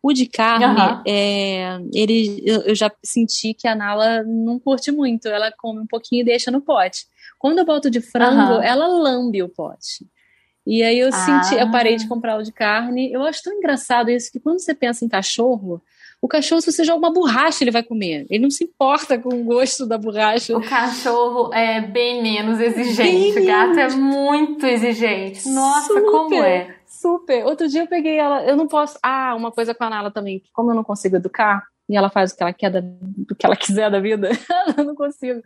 O 0.00 0.12
de 0.12 0.26
carne, 0.26 0.64
Aham. 0.64 1.02
é, 1.04 1.76
ele, 1.92 2.40
eu, 2.46 2.72
já 2.76 2.88
senti 3.02 3.52
que 3.52 3.66
a 3.66 3.74
Nala 3.74 4.22
não 4.22 4.60
curte 4.60 4.92
muito. 4.92 5.26
Ela 5.26 5.50
come 5.58 5.80
um 5.80 5.86
pouquinho 5.88 6.20
e 6.20 6.24
deixa 6.24 6.52
no 6.52 6.60
pote. 6.60 7.04
Quando 7.36 7.58
eu 7.58 7.64
boto 7.64 7.90
de 7.90 8.00
frango, 8.00 8.40
Aham. 8.54 8.62
ela 8.62 8.86
lambe 8.86 9.42
o 9.42 9.48
pote. 9.48 10.06
E 10.70 10.82
aí 10.82 10.98
eu 10.98 11.08
Ah. 11.08 11.12
senti, 11.42 11.58
eu 11.58 11.70
parei 11.70 11.96
de 11.96 12.06
comprar 12.06 12.36
o 12.36 12.42
de 12.42 12.52
carne. 12.52 13.10
Eu 13.10 13.22
acho 13.24 13.42
tão 13.42 13.54
engraçado 13.54 14.10
isso 14.10 14.30
que 14.30 14.38
quando 14.38 14.60
você 14.60 14.74
pensa 14.74 15.02
em 15.02 15.08
cachorro, 15.08 15.80
o 16.20 16.28
cachorro, 16.28 16.60
se 16.60 16.70
você 16.70 16.84
joga 16.84 16.98
uma 16.98 17.12
borracha, 17.12 17.64
ele 17.64 17.70
vai 17.70 17.82
comer. 17.82 18.26
Ele 18.28 18.42
não 18.42 18.50
se 18.50 18.64
importa 18.64 19.18
com 19.18 19.30
o 19.30 19.44
gosto 19.44 19.86
da 19.86 19.96
borracha. 19.96 20.54
O 20.54 20.60
cachorro 20.60 21.54
é 21.54 21.80
bem 21.80 22.20
menos 22.22 22.60
exigente. 22.60 23.34
Bem 23.34 23.42
o 23.44 23.46
gato 23.46 23.78
é 23.78 23.88
muito 23.96 24.66
exigente. 24.66 25.48
Nossa, 25.48 25.86
Super. 25.94 26.10
como 26.10 26.34
é? 26.44 26.74
Super. 26.86 27.46
Outro 27.46 27.66
dia 27.68 27.82
eu 27.82 27.86
peguei 27.86 28.18
ela. 28.18 28.42
Eu 28.44 28.56
não 28.56 28.66
posso. 28.68 28.98
Ah, 29.02 29.34
uma 29.36 29.50
coisa 29.52 29.74
com 29.74 29.84
a 29.84 29.90
Nala 29.90 30.10
também. 30.10 30.40
que 30.40 30.50
Como 30.52 30.70
eu 30.70 30.74
não 30.74 30.84
consigo 30.84 31.16
educar, 31.16 31.62
e 31.88 31.96
ela 31.96 32.10
faz 32.10 32.32
o 32.32 32.36
que 32.36 32.42
ela 32.42 32.52
quer 32.52 32.70
da, 32.70 32.80
do 32.82 33.34
que 33.34 33.46
ela 33.46 33.56
quiser 33.56 33.90
da 33.90 34.00
vida, 34.00 34.28
eu 34.76 34.84
não 34.84 34.94
consigo. 34.94 35.40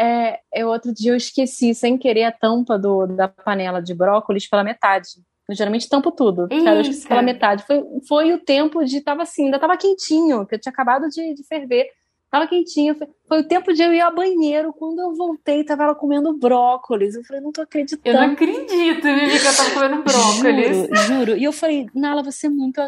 É, 0.00 0.40
eu, 0.54 0.68
outro 0.68 0.94
dia 0.94 1.12
eu 1.12 1.16
esqueci, 1.16 1.74
sem 1.74 1.98
querer, 1.98 2.24
a 2.24 2.32
tampa 2.32 2.78
do, 2.78 3.06
da 3.06 3.28
panela 3.28 3.82
de 3.82 3.92
brócolis 3.92 4.48
pela 4.48 4.64
metade. 4.64 5.08
Eu 5.46 5.54
geralmente 5.54 5.90
tampo 5.90 6.10
tudo. 6.10 6.48
Cara, 6.48 6.76
eu 6.76 6.80
esqueci 6.80 7.06
pela 7.06 7.20
metade. 7.20 7.64
Foi, 7.66 7.84
foi 8.08 8.32
o 8.32 8.38
tempo 8.38 8.82
de. 8.82 9.02
Tava 9.02 9.24
assim, 9.24 9.44
ainda 9.44 9.58
tava 9.58 9.76
quentinho, 9.76 10.46
que 10.46 10.54
eu 10.54 10.58
tinha 10.58 10.72
acabado 10.72 11.06
de, 11.10 11.34
de 11.34 11.46
ferver. 11.46 11.86
Tava 12.30 12.46
quentinho. 12.46 12.94
Foi, 12.94 13.08
foi 13.28 13.40
o 13.40 13.44
tempo 13.44 13.74
de 13.74 13.82
eu 13.82 13.92
ir 13.92 14.00
ao 14.00 14.14
banheiro. 14.14 14.72
Quando 14.72 15.00
eu 15.00 15.14
voltei, 15.14 15.64
tava 15.64 15.82
ela 15.82 15.94
comendo 15.94 16.32
brócolis. 16.32 17.14
Eu 17.14 17.24
falei, 17.24 17.42
não 17.42 17.52
tô 17.52 17.60
acreditando. 17.60 18.16
Eu 18.16 18.26
não 18.26 18.32
acredito, 18.32 19.02
Vivi, 19.02 19.38
que 19.38 19.46
eu 19.46 19.54
tava 19.54 19.70
comendo 19.70 19.96
brócolis. 20.02 20.76
Juro, 20.76 20.96
juro. 20.96 21.36
E 21.36 21.44
eu 21.44 21.52
falei, 21.52 21.88
Nala, 21.94 22.22
você 22.22 22.46
é 22.46 22.50
muito. 22.50 22.80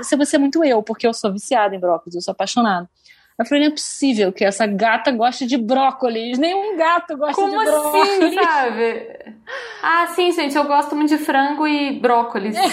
Você, 0.00 0.16
você 0.16 0.34
é 0.34 0.38
muito 0.40 0.64
eu, 0.64 0.82
porque 0.82 1.06
eu 1.06 1.14
sou 1.14 1.32
viciada 1.32 1.76
em 1.76 1.78
brócolis, 1.78 2.16
eu 2.16 2.22
sou 2.22 2.32
apaixonada. 2.32 2.90
Eu 3.38 3.44
falei, 3.44 3.64
não 3.64 3.68
é 3.68 3.74
possível 3.74 4.32
que 4.32 4.44
essa 4.44 4.66
gata 4.66 5.10
goste 5.10 5.44
de 5.44 5.56
brócolis. 5.56 6.38
Nenhum 6.38 6.76
gato 6.76 7.16
gosta 7.16 7.34
Como 7.34 7.58
de 7.58 7.64
brócolis. 7.64 8.08
assim, 8.08 8.34
sabe? 8.42 9.34
Ah, 9.82 10.06
sim, 10.08 10.30
gente, 10.32 10.56
eu 10.56 10.64
gosto 10.64 10.94
muito 10.94 11.08
de 11.08 11.18
frango 11.18 11.66
e 11.66 11.98
brócolis. 11.98 12.56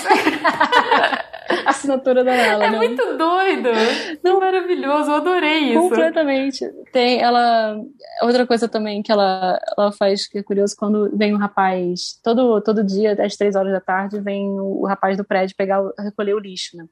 assinatura 1.66 2.24
da 2.24 2.36
Nala. 2.36 2.66
É 2.66 2.70
não. 2.70 2.78
muito 2.78 3.18
doido. 3.18 3.70
Não, 4.24 4.40
maravilhoso, 4.40 5.10
eu 5.10 5.16
adorei 5.16 5.72
isso. 5.72 5.82
Completamente. 5.82 6.66
Tem 6.92 7.22
ela. 7.22 7.76
Outra 8.22 8.46
coisa 8.46 8.68
também 8.68 9.02
que 9.02 9.12
ela, 9.12 9.60
ela 9.78 9.92
faz 9.92 10.28
que 10.28 10.40
é 10.40 10.44
curioso 10.44 10.76
quando 10.78 11.16
vem 11.16 11.34
um 11.34 11.38
rapaz. 11.38 12.20
Todo, 12.24 12.62
todo 12.62 12.84
dia, 12.84 13.18
às 13.20 13.36
três 13.36 13.56
horas 13.56 13.72
da 13.72 13.82
tarde, 13.82 14.20
vem 14.20 14.48
o, 14.48 14.82
o 14.82 14.88
rapaz 14.88 15.18
do 15.18 15.24
prédio 15.24 15.56
pegar, 15.56 15.82
recolher 16.00 16.34
o 16.34 16.40
lixo, 16.40 16.78
né? 16.78 16.86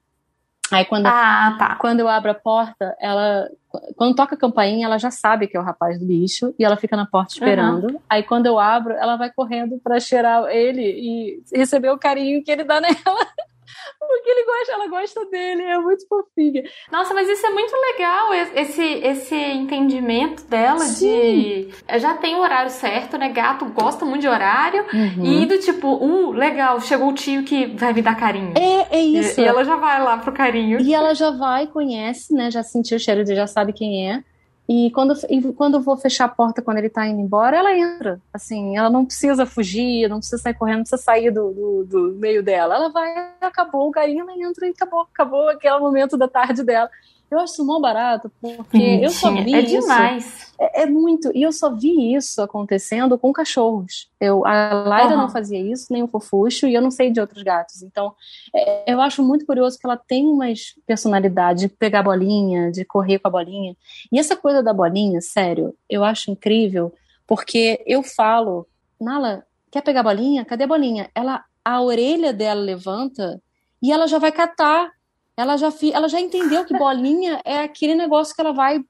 Aí 0.72 0.86
quando, 0.86 1.07
ah, 1.07 1.55
tá. 1.57 1.76
quando 1.76 1.99
eu 1.99 2.07
abro 2.07 2.32
a 2.32 2.36
porta, 2.36 2.95
ela. 2.99 3.49
Quando 3.95 4.15
toca 4.15 4.36
a 4.36 4.38
campainha, 4.38 4.86
ela 4.86 4.97
já 4.97 5.11
sabe 5.11 5.47
que 5.47 5.55
é 5.55 5.59
o 5.59 5.63
rapaz 5.63 5.99
do 5.99 6.05
lixo 6.05 6.53
e 6.57 6.65
ela 6.65 6.76
fica 6.76 6.97
na 6.97 7.05
porta 7.05 7.34
esperando. 7.34 7.93
Uhum. 7.93 7.99
Aí 8.09 8.24
quando 8.24 8.47
eu 8.47 8.57
abro, 8.57 8.93
ela 8.93 9.15
vai 9.15 9.32
correndo 9.32 9.80
para 9.84 9.99
cheirar 9.99 10.47
ele 10.49 10.82
e 10.82 11.43
receber 11.55 11.91
o 11.91 11.97
carinho 11.97 12.43
que 12.43 12.51
ele 12.51 12.63
dá 12.63 12.82
nela. 12.82 12.95
Porque 13.99 14.30
ele 14.30 14.45
gosta, 14.45 14.72
ela 14.74 14.88
gosta 14.88 15.26
dele, 15.26 15.63
é 15.63 15.78
muito 15.78 16.07
fofinha. 16.07 16.63
Nossa, 16.91 17.13
mas 17.13 17.28
isso 17.30 17.45
é 17.45 17.49
muito 17.49 17.74
legal, 17.76 18.34
esse, 18.55 18.84
esse 18.84 19.36
entendimento 19.36 20.43
dela 20.45 20.80
Sim. 20.80 21.70
de. 21.88 21.99
Já 21.99 22.15
tem 22.15 22.36
o 22.36 22.39
horário 22.39 22.70
certo, 22.70 23.17
né? 23.17 23.30
Gato 23.30 23.65
gosta 23.65 24.05
muito 24.05 24.22
de 24.22 24.28
horário. 24.28 24.86
Uhum. 24.93 25.26
E 25.26 25.45
do 25.45 25.57
tipo, 25.59 25.88
uh, 25.88 26.32
legal, 26.32 26.80
chegou 26.82 27.09
o 27.09 27.13
tio 27.13 27.43
que 27.43 27.67
vai 27.67 27.93
me 27.93 28.01
dar 28.01 28.15
carinho. 28.15 28.53
É, 28.57 28.97
é 28.97 29.01
isso. 29.01 29.39
E, 29.39 29.43
e 29.43 29.47
ela 29.47 29.63
já 29.63 29.76
vai 29.76 30.01
lá 30.01 30.17
pro 30.17 30.32
carinho. 30.32 30.82
E 30.82 30.93
ela 30.93 31.13
já 31.13 31.32
vai, 31.32 31.67
conhece, 31.67 32.34
né? 32.34 32.49
Já 32.49 32.63
sentiu 32.63 32.97
o 32.97 32.99
cheiro, 32.99 33.26
já 33.26 33.47
sabe 33.47 33.74
quem 33.74 34.11
é. 34.11 34.24
E 34.72 34.91
quando, 34.91 35.15
e 35.28 35.41
quando 35.53 35.82
vou 35.82 35.97
fechar 35.97 36.26
a 36.26 36.30
porta 36.30 36.61
quando 36.61 36.78
ele 36.78 36.91
tá 36.91 37.07
indo 37.07 37.20
embora, 37.20 37.57
ela 37.57 37.76
entra. 37.76 38.22
Assim, 38.32 38.78
ela 38.78 38.88
não 38.88 39.03
precisa 39.03 39.43
fugir, 39.43 40.07
não 40.07 40.20
precisa 40.20 40.38
sair 40.38 40.53
correndo, 40.53 40.76
não 40.76 40.84
precisa 40.84 41.01
sair 41.01 41.32
do, 41.32 41.51
do, 41.51 41.86
do 41.86 42.15
meio 42.20 42.43
dela. 42.43 42.76
Ela 42.76 42.89
vai, 42.89 43.32
acabou 43.41 43.89
o 43.89 43.91
carinho, 43.91 44.22
ela 44.30 44.47
entra 44.47 44.67
e 44.67 44.70
acabou, 44.70 45.01
acabou 45.01 45.49
aquele 45.49 45.80
momento 45.80 46.15
da 46.15 46.28
tarde 46.28 46.61
dela. 46.61 46.88
Eu 47.32 47.39
acho 47.39 47.53
isso 47.53 47.65
mó 47.65 47.80
barato, 47.80 48.32
porque 48.41 48.99
eu 49.01 49.09
só 49.11 49.32
vi 49.32 49.53
é 49.53 49.59
isso. 49.59 49.82
demais. 49.82 50.51
É, 50.59 50.82
é, 50.82 50.86
muito. 50.88 51.32
E 51.36 51.43
eu 51.43 51.51
só 51.51 51.73
vi 51.73 52.15
isso 52.15 52.41
acontecendo 52.41 53.17
com 53.17 53.32
cachorros. 53.32 54.09
Eu, 54.19 54.45
a 54.45 54.73
Laira 54.73 55.11
uhum. 55.11 55.21
não 55.21 55.30
fazia 55.30 55.59
isso, 55.59 55.93
nem 55.93 56.01
o 56.01 56.07
Fofuxo, 56.07 56.67
e 56.67 56.73
eu 56.73 56.82
não 56.82 56.89
sei 56.89 57.11
de 57.11 57.21
outros 57.21 57.43
gatos. 57.43 57.84
Então, 57.84 58.13
é, 58.53 58.91
eu 58.91 58.99
acho 58.99 59.21
muito 59.21 59.45
curioso 59.45 59.77
que 59.77 59.86
ela 59.86 59.95
tem 59.95 60.27
uma 60.27 60.47
personalidade 60.88 61.61
de 61.61 61.69
pegar 61.69 61.99
a 61.99 62.03
bolinha, 62.03 62.71
de 62.71 62.84
correr 62.84 63.19
com 63.19 63.27
a 63.27 63.32
bolinha. 63.32 63.75
E 64.11 64.17
essa 64.19 64.36
coisa 64.36 64.63
da 64.63 64.73
bolinha, 64.73 65.21
sério, 65.21 65.75
eu 65.88 66.03
acho 66.03 66.32
incrível, 66.32 66.91
porque 67.27 67.84
eu 67.86 68.01
falo, 68.01 68.67
Nala, 68.99 69.45
quer 69.71 69.82
pegar 69.82 69.99
a 69.99 70.03
bolinha? 70.03 70.43
Cadê 70.43 70.63
a 70.63 70.67
bolinha? 70.67 71.09
Ela, 71.13 71.43
a 71.63 71.80
orelha 71.82 72.34
dela 72.34 72.59
levanta 72.59 73.39
e 73.82 73.91
ela 73.91 74.07
já 74.07 74.17
vai 74.17 74.32
catar 74.32 74.91
ela 75.39 75.55
já, 75.55 75.69
ela 75.93 76.09
já 76.09 76.19
entendeu 76.19 76.65
que 76.65 76.77
bolinha 76.77 77.39
é 77.45 77.59
aquele 77.59 77.95
negócio 77.95 78.35
que 78.35 78.41
ela 78.41 78.51
vai 78.51 78.83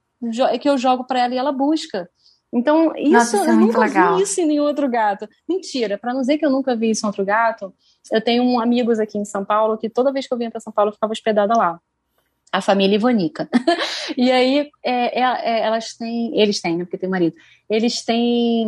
que 0.60 0.68
eu 0.68 0.78
jogo 0.78 1.06
para 1.06 1.20
ela 1.20 1.34
e 1.36 1.38
ela 1.38 1.52
busca. 1.52 2.10
Então, 2.52 2.92
isso, 2.98 3.12
Nossa, 3.12 3.38
isso 3.38 3.46
é 3.46 3.52
eu 3.52 3.56
nunca 3.56 3.80
legal. 3.80 4.18
vi 4.18 4.24
isso 4.24 4.42
em 4.42 4.48
nenhum 4.48 4.64
outro 4.64 4.90
gato. 4.90 5.30
Mentira, 5.48 5.98
para 6.00 6.12
não 6.12 6.22
dizer 6.22 6.40
que 6.40 6.46
eu 6.46 6.50
nunca 6.50 6.76
vi 6.76 6.90
isso 6.90 7.06
em 7.06 7.08
outro 7.08 7.24
gato, 7.24 7.72
eu 8.12 8.20
tenho 8.20 8.44
um, 8.44 8.60
amigos 8.60 9.00
aqui 9.00 9.20
em 9.20 9.26
São 9.26 9.46
Paulo 9.46 9.78
que 9.78 9.88
toda 9.88 10.12
vez 10.12 10.28
que 10.28 10.34
eu 10.34 10.38
vinha 10.40 10.50
para 10.50 10.60
São 10.60 10.74
Paulo 10.74 10.90
eu 10.90 10.94
ficava 10.94 11.14
hospedada 11.14 11.56
lá. 11.56 11.80
A 12.52 12.62
família 12.62 12.96
Ivanica. 12.96 13.48
e 14.18 14.32
aí, 14.32 14.72
é, 14.84 15.22
é, 15.22 15.24
é, 15.24 15.60
elas 15.68 15.94
têm. 15.94 16.36
Eles 16.40 16.60
têm, 16.60 16.78
né? 16.78 16.84
Porque 16.84 16.98
tem 16.98 17.08
marido. 17.08 17.36
Eles 17.70 18.04
têm. 18.04 18.68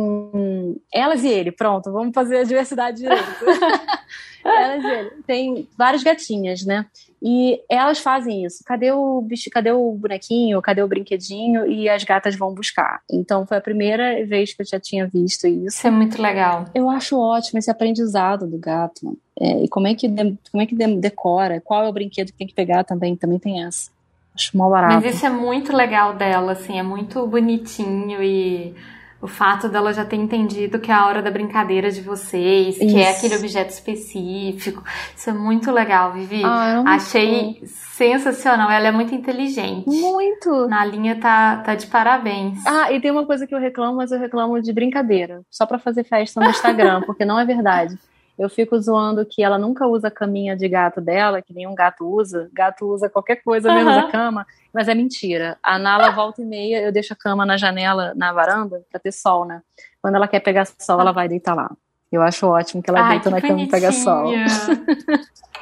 Elas 0.94 1.24
e 1.24 1.28
ele, 1.28 1.50
pronto, 1.50 1.90
vamos 1.90 2.14
fazer 2.14 2.38
a 2.38 2.44
diversidade 2.44 2.98
direito. 2.98 3.44
elas 4.46 4.84
e 4.84 4.86
ele. 4.86 5.10
Tem 5.26 5.68
várias 5.76 6.04
gatinhas, 6.04 6.64
né? 6.64 6.86
E 7.22 7.60
elas 7.70 8.00
fazem 8.00 8.44
isso. 8.44 8.64
Cadê 8.66 8.90
o 8.90 9.20
bicho, 9.20 9.48
cadê 9.48 9.70
o 9.70 9.92
bonequinho, 9.92 10.60
cadê 10.60 10.82
o 10.82 10.88
brinquedinho? 10.88 11.64
E 11.70 11.88
as 11.88 12.02
gatas 12.02 12.34
vão 12.34 12.52
buscar. 12.52 13.00
Então 13.08 13.46
foi 13.46 13.58
a 13.58 13.60
primeira 13.60 14.26
vez 14.26 14.52
que 14.52 14.62
eu 14.62 14.66
já 14.66 14.80
tinha 14.80 15.06
visto 15.06 15.46
isso. 15.46 15.66
Isso 15.66 15.86
é 15.86 15.90
muito 15.90 16.20
legal. 16.20 16.64
Eu 16.74 16.90
acho 16.90 17.16
ótimo 17.16 17.60
esse 17.60 17.70
aprendizado 17.70 18.46
do 18.46 18.58
gato. 18.58 19.16
É, 19.38 19.62
e 19.62 19.68
como 19.68 19.86
é 19.86 19.94
que, 19.94 20.08
como 20.50 20.62
é 20.62 20.66
que 20.66 20.74
decora? 20.74 21.60
Qual 21.60 21.84
é 21.84 21.88
o 21.88 21.92
brinquedo 21.92 22.32
que 22.32 22.38
tem 22.38 22.46
que 22.46 22.54
pegar 22.54 22.82
também? 22.82 23.14
Também 23.14 23.38
tem 23.38 23.64
essa. 23.64 23.90
Acho 24.34 24.56
mal 24.56 24.70
barato. 24.70 24.94
Mas 24.94 25.14
isso 25.14 25.24
é 25.24 25.30
muito 25.30 25.76
legal 25.76 26.14
dela, 26.14 26.52
assim, 26.52 26.78
é 26.78 26.82
muito 26.82 27.24
bonitinho 27.26 28.22
e 28.22 28.74
o 29.22 29.28
fato 29.28 29.68
dela 29.68 29.94
já 29.94 30.04
ter 30.04 30.16
entendido 30.16 30.80
que 30.80 30.90
é 30.90 30.94
a 30.94 31.06
hora 31.06 31.22
da 31.22 31.30
brincadeira 31.30 31.92
de 31.92 32.00
vocês, 32.00 32.76
Isso. 32.76 32.80
que 32.80 33.00
é 33.00 33.10
aquele 33.10 33.36
objeto 33.36 33.70
específico. 33.70 34.82
Isso 35.16 35.30
é 35.30 35.32
muito 35.32 35.70
legal, 35.70 36.12
Vivi. 36.12 36.42
Ah, 36.44 36.82
Achei 36.84 37.62
sensacional. 37.64 38.68
Ela 38.68 38.88
é 38.88 38.90
muito 38.90 39.14
inteligente. 39.14 39.88
Muito. 39.88 40.66
Na 40.66 40.84
linha 40.84 41.14
tá, 41.20 41.58
tá 41.58 41.76
de 41.76 41.86
parabéns. 41.86 42.58
Ah, 42.66 42.90
e 42.90 43.00
tem 43.00 43.12
uma 43.12 43.24
coisa 43.24 43.46
que 43.46 43.54
eu 43.54 43.60
reclamo, 43.60 43.98
mas 43.98 44.10
eu 44.10 44.18
reclamo 44.18 44.60
de 44.60 44.72
brincadeira. 44.72 45.42
Só 45.48 45.66
para 45.66 45.78
fazer 45.78 46.02
festa 46.02 46.40
no 46.40 46.50
Instagram, 46.50 47.02
porque 47.06 47.24
não 47.24 47.38
é 47.38 47.44
verdade. 47.44 47.96
Eu 48.42 48.48
fico 48.48 48.76
zoando 48.80 49.24
que 49.24 49.40
ela 49.40 49.56
nunca 49.56 49.86
usa 49.86 50.08
a 50.08 50.10
caminha 50.10 50.56
de 50.56 50.68
gato 50.68 51.00
dela, 51.00 51.40
que 51.40 51.54
nenhum 51.54 51.76
gato 51.76 52.04
usa. 52.04 52.50
Gato 52.52 52.86
usa 52.86 53.08
qualquer 53.08 53.36
coisa 53.36 53.68
uhum. 53.68 53.74
menos 53.76 53.96
a 53.96 54.10
cama, 54.10 54.44
mas 54.74 54.88
é 54.88 54.94
mentira. 54.96 55.56
A 55.62 55.78
Nala 55.78 56.10
volta 56.10 56.42
e 56.42 56.44
meia, 56.44 56.82
eu 56.82 56.90
deixo 56.90 57.12
a 57.12 57.16
cama 57.16 57.46
na 57.46 57.56
janela, 57.56 58.12
na 58.16 58.32
varanda, 58.32 58.82
pra 58.90 58.98
ter 58.98 59.12
sol, 59.12 59.44
né? 59.44 59.62
Quando 60.02 60.16
ela 60.16 60.26
quer 60.26 60.40
pegar 60.40 60.64
sol, 60.64 61.00
ela 61.00 61.12
vai 61.12 61.28
deitar 61.28 61.54
lá. 61.54 61.70
Eu 62.10 62.20
acho 62.20 62.44
ótimo 62.48 62.82
que 62.82 62.90
ela 62.90 63.02
Ai, 63.02 63.10
deita 63.10 63.30
na 63.30 63.40
cama 63.40 63.60
e 63.60 63.68
pega 63.68 63.92
sol. 63.92 64.32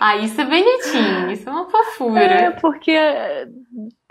ah, 0.00 0.16
isso 0.16 0.40
é 0.40 0.44
bonitinho, 0.46 1.30
isso 1.30 1.46
é 1.50 1.52
uma 1.52 1.68
fofura. 1.68 2.18
É, 2.18 2.50
porque 2.50 2.96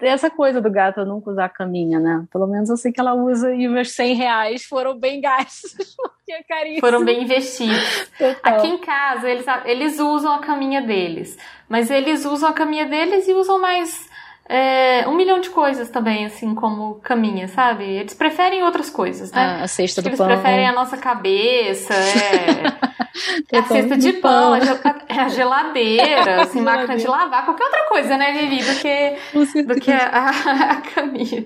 essa 0.07 0.29
coisa 0.29 0.61
do 0.61 0.69
gato 0.69 1.05
nunca 1.05 1.29
usar 1.29 1.45
a 1.45 1.49
caminha, 1.49 1.99
né? 1.99 2.25
Pelo 2.31 2.47
menos 2.47 2.69
eu 2.69 2.77
sei 2.77 2.91
que 2.91 2.99
ela 2.99 3.13
usa 3.13 3.53
e 3.53 3.67
meus 3.67 3.91
100 3.91 4.15
reais 4.15 4.65
foram 4.65 4.97
bem 4.97 5.19
gastos, 5.19 5.95
porque 5.97 6.31
é 6.31 6.43
caríssimo. 6.43 6.79
Foram 6.79 7.03
bem 7.03 7.23
investidos. 7.23 8.09
Total. 8.17 8.37
Aqui 8.43 8.67
em 8.67 8.77
casa, 8.77 9.29
eles, 9.29 9.45
eles 9.65 9.99
usam 9.99 10.33
a 10.33 10.39
caminha 10.39 10.81
deles, 10.81 11.37
mas 11.67 11.89
eles 11.91 12.25
usam 12.25 12.49
a 12.49 12.53
caminha 12.53 12.85
deles 12.85 13.27
e 13.27 13.33
usam 13.33 13.59
mais 13.59 14.09
é, 14.51 15.07
um 15.07 15.15
milhão 15.15 15.39
de 15.39 15.51
coisas 15.51 15.91
também, 15.91 16.25
assim, 16.25 16.55
como 16.55 16.95
caminha, 16.95 17.47
sabe? 17.47 17.83
Eles 17.83 18.15
preferem 18.15 18.63
outras 18.63 18.89
coisas, 18.89 19.31
né? 19.31 19.59
Ah, 19.59 19.63
a 19.63 19.67
cesta 19.67 20.01
do 20.01 20.09
eles 20.09 20.17
pão. 20.17 20.27
Eles 20.27 20.41
preferem 20.41 20.67
a 20.67 20.71
nossa 20.73 20.97
cabeça, 20.97 21.93
é. 23.53 23.57
a 23.59 23.63
cesta 23.63 23.95
de 23.95 24.13
pão, 24.13 24.55
a 24.55 25.29
geladeira, 25.29 26.41
assim, 26.41 26.61
máquina 26.61 26.97
de 26.97 27.05
lavar, 27.05 27.45
qualquer 27.45 27.65
outra 27.65 27.85
coisa, 27.89 28.17
né, 28.17 28.33
Vivi, 28.33 28.63
do 28.63 28.75
que, 28.79 29.63
do 29.63 29.75
que 29.79 29.91
a, 29.91 30.29
a 30.71 30.81
caminha. 30.81 31.45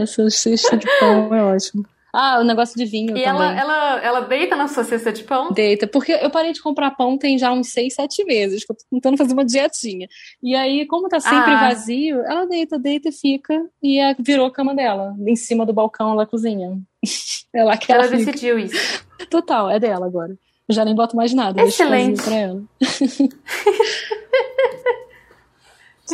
Essa 0.00 0.28
cesta 0.28 0.76
de 0.76 0.88
pão 0.98 1.32
é 1.32 1.44
ótimo. 1.44 1.86
Ah, 2.12 2.38
o 2.40 2.44
negócio 2.44 2.76
de 2.76 2.84
vinho 2.84 3.16
e 3.16 3.22
também. 3.22 3.24
Ela, 3.24 3.60
ela, 3.60 4.00
ela 4.00 4.20
deita 4.20 4.56
na 4.56 4.68
sua 4.68 4.84
cesta 4.84 5.12
de 5.12 5.22
pão? 5.22 5.52
Deita, 5.52 5.86
porque 5.86 6.12
eu 6.12 6.30
parei 6.30 6.52
de 6.52 6.60
comprar 6.60 6.90
pão 6.92 7.16
tem 7.16 7.38
já 7.38 7.52
uns 7.52 7.70
seis, 7.70 7.94
sete 7.94 8.24
meses, 8.24 8.64
que 8.64 8.72
eu 8.72 8.76
tô 8.76 8.84
tentando 8.90 9.16
fazer 9.16 9.32
uma 9.32 9.44
dietinha. 9.44 10.08
E 10.42 10.54
aí, 10.54 10.86
como 10.86 11.08
tá 11.08 11.20
sempre 11.20 11.52
ah. 11.52 11.68
vazio, 11.68 12.20
ela 12.22 12.46
deita, 12.46 12.78
deita 12.78 13.08
e 13.08 13.12
fica, 13.12 13.54
e 13.82 14.00
é, 14.00 14.14
virou 14.18 14.46
a 14.46 14.52
cama 14.52 14.74
dela, 14.74 15.14
em 15.26 15.36
cima 15.36 15.64
do 15.64 15.72
balcão 15.72 16.16
da 16.16 16.26
cozinha. 16.26 16.78
é 17.54 17.64
lá 17.64 17.76
que 17.76 17.92
ela, 17.92 18.06
ela 18.06 18.16
decidiu 18.16 18.58
isso. 18.58 19.04
Total, 19.28 19.70
é 19.70 19.78
dela 19.78 20.06
agora. 20.06 20.36
Eu 20.68 20.74
já 20.74 20.84
nem 20.84 20.94
boto 20.94 21.16
mais 21.16 21.34
nada, 21.34 21.62
Excelente. 21.62 22.22
pra 22.22 22.36
ela. 22.36 22.62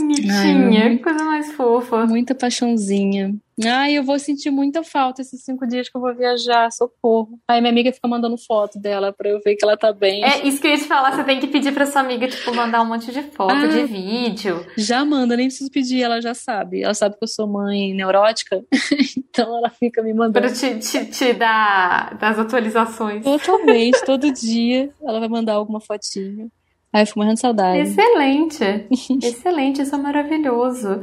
Bonitinha, 0.00 0.84
Ai, 0.84 0.96
que 0.96 1.02
coisa 1.02 1.24
mais 1.24 1.52
fofa. 1.52 2.06
Muita 2.06 2.34
paixãozinha. 2.34 3.34
Ai, 3.64 3.94
eu 3.94 4.04
vou 4.04 4.18
sentir 4.18 4.50
muita 4.50 4.82
falta 4.82 5.22
esses 5.22 5.42
cinco 5.42 5.66
dias 5.66 5.88
que 5.88 5.96
eu 5.96 6.00
vou 6.00 6.14
viajar, 6.14 6.70
socorro. 6.70 7.38
Aí 7.48 7.58
minha 7.60 7.72
amiga 7.72 7.90
fica 7.90 8.06
mandando 8.06 8.36
foto 8.36 8.78
dela 8.78 9.14
pra 9.14 9.30
eu 9.30 9.40
ver 9.42 9.56
que 9.56 9.64
ela 9.64 9.78
tá 9.78 9.94
bem. 9.94 10.22
É 10.22 10.46
isso 10.46 10.60
que 10.60 10.66
eu 10.66 10.72
ia 10.72 10.76
te 10.76 10.84
falar, 10.84 11.16
você 11.16 11.24
tem 11.24 11.40
que 11.40 11.46
pedir 11.46 11.72
pra 11.72 11.86
sua 11.86 12.02
amiga, 12.02 12.28
tipo, 12.28 12.54
mandar 12.54 12.82
um 12.82 12.86
monte 12.86 13.10
de 13.10 13.22
foto, 13.22 13.54
ah, 13.54 13.66
de 13.66 13.84
vídeo. 13.84 14.66
Já 14.76 15.04
manda, 15.06 15.36
nem 15.36 15.46
preciso 15.46 15.70
pedir, 15.70 16.02
ela 16.02 16.20
já 16.20 16.34
sabe. 16.34 16.82
Ela 16.82 16.92
sabe 16.92 17.16
que 17.16 17.24
eu 17.24 17.28
sou 17.28 17.46
mãe 17.46 17.94
neurótica, 17.94 18.62
então 19.16 19.56
ela 19.56 19.70
fica 19.70 20.02
me 20.02 20.12
mandando. 20.12 20.46
Pra 20.46 20.54
te, 20.54 20.78
te, 20.78 21.06
te 21.06 21.32
dar 21.32 22.14
das 22.18 22.38
atualizações. 22.38 23.24
Totalmente, 23.24 24.04
todo 24.04 24.30
dia 24.32 24.90
ela 25.02 25.18
vai 25.18 25.28
mandar 25.28 25.54
alguma 25.54 25.80
fotinha. 25.80 26.48
Ai, 26.96 27.02
eu 27.02 27.06
fico 27.06 27.18
morrendo 27.18 27.34
de 27.34 27.40
saudade. 27.40 27.78
Excelente! 27.80 28.86
Excelente, 29.22 29.82
isso 29.82 29.94
é 29.94 29.98
maravilhoso. 29.98 31.02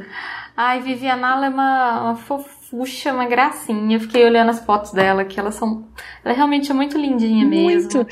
Ai, 0.56 0.80
Viviana, 0.80 1.46
é 1.46 1.48
uma, 1.48 2.00
uma 2.02 2.16
fofucha, 2.16 3.12
uma 3.12 3.26
gracinha. 3.26 4.00
fiquei 4.00 4.24
olhando 4.24 4.50
as 4.50 4.58
fotos 4.58 4.90
dela, 4.90 5.24
que 5.24 5.38
elas 5.38 5.54
são. 5.54 5.86
Ela 6.24 6.34
realmente 6.34 6.68
é 6.68 6.74
muito 6.74 6.98
lindinha 6.98 7.46
mesmo. 7.46 7.94
Muito. 7.94 8.08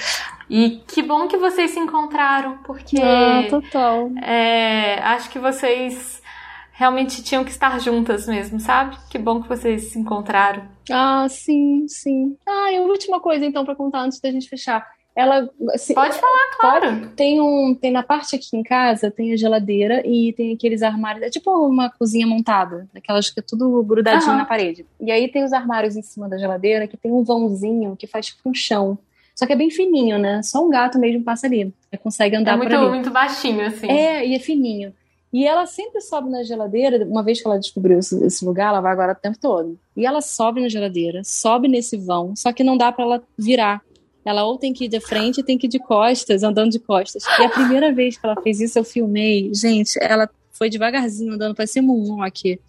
E 0.49 0.81
que 0.87 1.03
bom 1.03 1.27
que 1.27 1.37
vocês 1.37 1.73
se 1.73 1.81
encontraram, 1.81 2.59
porque. 2.59 3.03
Ah, 3.03 3.49
total. 3.51 4.13
É, 4.23 5.01
acho 5.03 5.29
que 5.29 5.41
vocês 5.41 6.23
realmente 6.71 7.21
tinham 7.21 7.43
que 7.43 7.51
estar 7.51 7.81
juntas 7.81 8.29
mesmo, 8.29 8.61
sabe? 8.61 8.97
Que 9.11 9.19
bom 9.19 9.43
que 9.43 9.49
vocês 9.49 9.91
se 9.91 9.99
encontraram. 9.99 10.69
Ah, 10.89 11.27
sim, 11.29 11.89
sim. 11.89 12.37
Ah, 12.47 12.71
e 12.71 12.77
a 12.77 12.83
última 12.83 13.19
coisa 13.19 13.45
então 13.45 13.65
para 13.65 13.75
contar 13.75 14.03
antes 14.03 14.21
da 14.21 14.31
gente 14.31 14.49
fechar. 14.49 14.87
Ela. 15.15 15.49
Se, 15.77 15.95
pode 15.95 16.19
falar, 16.19 16.51
claro. 16.59 16.87
Pode, 16.87 17.09
tem 17.15 17.41
um. 17.41 17.75
Tem 17.75 17.91
na 17.91 18.03
parte 18.03 18.35
aqui 18.35 18.57
em 18.57 18.63
casa, 18.63 19.11
tem 19.11 19.33
a 19.33 19.37
geladeira 19.37 20.03
e 20.07 20.33
tem 20.33 20.55
aqueles 20.55 20.83
armários. 20.83 21.25
É 21.25 21.31
tipo 21.31 21.51
uma 21.51 21.91
cozinha 21.91 22.27
montada, 22.27 22.89
daquelas 22.93 23.31
que 23.31 23.41
é 23.41 23.43
tudo 23.43 23.83
grudadinho 23.83 24.37
na 24.37 24.45
parede. 24.45 24.87
E 25.01 25.11
aí 25.11 25.29
tem 25.29 25.45
os 25.45 25.53
armários 25.53 25.97
em 25.97 26.03
cima 26.03 26.29
da 26.29 26.39
geladeira 26.39 26.87
que 26.87 26.97
tem 26.97 27.13
um 27.13 27.23
vãozinho 27.23 27.97
que 27.97 28.07
faz 28.07 28.27
tipo 28.27 28.49
um 28.49 28.55
chão. 28.55 28.99
Só 29.35 29.47
que 29.47 29.53
é 29.53 29.57
bem 29.57 29.71
fininho, 29.71 30.19
né? 30.19 30.43
Só 30.43 30.65
um 30.65 30.71
gato 30.71 30.99
mesmo 30.99 31.23
passa 31.23 31.47
ali. 31.47 31.73
Consegue 32.03 32.37
andar 32.37 32.53
é 32.53 32.57
muito, 32.57 32.71
por 32.71 32.79
ali. 32.79 32.89
muito 32.89 33.11
baixinho, 33.11 33.67
assim. 33.67 33.91
É, 33.91 34.27
e 34.27 34.35
é 34.35 34.39
fininho. 34.39 34.93
E 35.33 35.47
ela 35.47 35.65
sempre 35.65 36.01
sobe 36.03 36.29
na 36.29 36.43
geladeira, 36.43 37.07
uma 37.07 37.23
vez 37.23 37.41
que 37.41 37.49
ela 37.49 37.59
descobriu 37.59 37.99
esse, 37.99 38.23
esse, 38.23 38.45
lugar, 38.45 38.69
ela 38.69 38.83
vai 38.83 38.93
agora 38.93 39.13
o 39.13 39.15
tempo 39.15 39.39
todo. 39.41 39.79
E 39.97 40.05
ela 40.05 40.21
sobe 40.21 40.61
na 40.61 40.69
geladeira, 40.69 41.23
sobe 41.25 41.69
nesse 41.69 41.97
vão, 41.97 42.37
só 42.37 42.53
que 42.53 42.63
não 42.63 42.77
dá 42.77 42.93
para 42.93 43.05
ela 43.05 43.23
virar. 43.39 43.81
Ela 44.25 44.45
ou 44.45 44.57
tem 44.57 44.73
que 44.73 44.85
ir 44.85 44.89
de 44.89 45.01
frente, 45.01 45.43
tem 45.43 45.59
que 45.59 45.67
ir 45.67 45.71
de 45.71 45.79
costas, 45.79 46.43
andando 46.43 46.71
de 46.71 46.79
costas. 46.79 47.25
E 47.39 47.43
a 47.43 47.49
primeira 47.49 47.93
vez 47.93 48.17
que 48.17 48.25
ela 48.25 48.41
fez 48.41 48.61
isso, 48.61 48.79
eu 48.79 48.85
filmei. 48.85 49.53
Gente, 49.53 49.99
ela 50.01 50.29
foi 50.53 50.71
devagarzinho 50.71 51.33
andando, 51.33 51.55
parecia 51.55 51.83
um 51.83 52.23
aqui. 52.23 52.61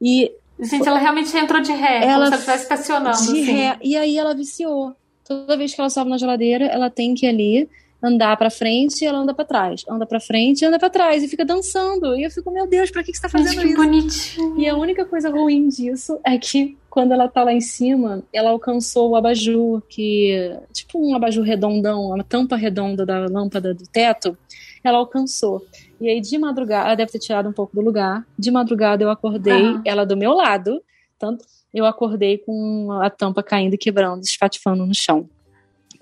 E 0.00 0.30
Gente, 0.60 0.86
ela 0.86 0.98
realmente 0.98 1.36
entrou 1.36 1.60
de 1.60 1.72
ré, 1.72 2.04
ela 2.04 2.26
como 2.26 2.26
se 2.26 2.34
estivesse 2.34 2.62
estacionando. 2.62 3.16
De 3.16 3.22
assim. 3.22 3.42
ré. 3.42 3.78
E 3.82 3.96
aí 3.96 4.16
ela 4.16 4.34
viciou. 4.34 4.94
Toda 5.26 5.56
vez 5.56 5.74
que 5.74 5.80
ela 5.80 5.90
sobe 5.90 6.10
na 6.10 6.18
geladeira, 6.18 6.66
ela 6.66 6.90
tem 6.90 7.14
que 7.14 7.26
ir 7.26 7.28
ali 7.28 7.68
andar 8.04 8.36
para 8.36 8.50
frente 8.50 9.02
e 9.02 9.06
ela 9.06 9.18
anda 9.18 9.32
para 9.32 9.44
trás. 9.44 9.84
Anda 9.88 10.06
para 10.06 10.20
frente 10.20 10.62
e 10.62 10.64
anda 10.66 10.78
para 10.78 10.90
trás 10.90 11.22
e 11.22 11.28
fica 11.28 11.44
dançando. 11.44 12.14
E 12.16 12.22
eu 12.22 12.30
fico, 12.30 12.50
meu 12.50 12.66
Deus, 12.66 12.90
para 12.90 13.02
que, 13.02 13.10
que 13.10 13.16
você 13.16 13.22
tá 13.22 13.28
fazendo 13.28 13.62
Gente, 13.62 13.68
isso? 13.68 13.76
bonitinho. 13.76 14.60
E 14.60 14.68
a 14.68 14.76
única 14.76 15.04
coisa 15.04 15.30
ruim 15.30 15.68
disso 15.68 16.20
é 16.24 16.36
que 16.36 16.76
quando 16.90 17.12
ela 17.12 17.26
tá 17.26 17.42
lá 17.42 17.52
em 17.52 17.60
cima, 17.60 18.22
ela 18.32 18.50
alcançou 18.50 19.10
o 19.10 19.16
abajur, 19.16 19.82
que 19.88 20.56
tipo 20.72 20.98
um 20.98 21.16
abajur 21.16 21.42
redondão, 21.42 22.10
uma 22.10 22.22
tampa 22.22 22.56
redonda 22.56 23.04
da 23.04 23.26
lâmpada 23.26 23.74
do 23.74 23.84
teto, 23.84 24.36
ela 24.82 24.98
alcançou. 24.98 25.66
E 26.00 26.08
aí 26.08 26.20
de 26.20 26.38
madrugada, 26.38 26.86
ela 26.86 26.94
deve 26.94 27.10
ter 27.10 27.18
tirado 27.18 27.48
um 27.48 27.52
pouco 27.52 27.74
do 27.74 27.80
lugar. 27.82 28.24
De 28.38 28.50
madrugada 28.50 29.02
eu 29.02 29.10
acordei, 29.10 29.64
ah. 29.64 29.82
ela 29.84 30.04
do 30.04 30.16
meu 30.16 30.34
lado, 30.34 30.80
tanto 31.18 31.44
eu 31.72 31.84
acordei 31.84 32.38
com 32.38 32.92
a 33.02 33.10
tampa 33.10 33.42
caindo 33.42 33.74
e 33.74 33.78
quebrando, 33.78 34.22
espatifando 34.22 34.86
no 34.86 34.94
chão. 34.94 35.28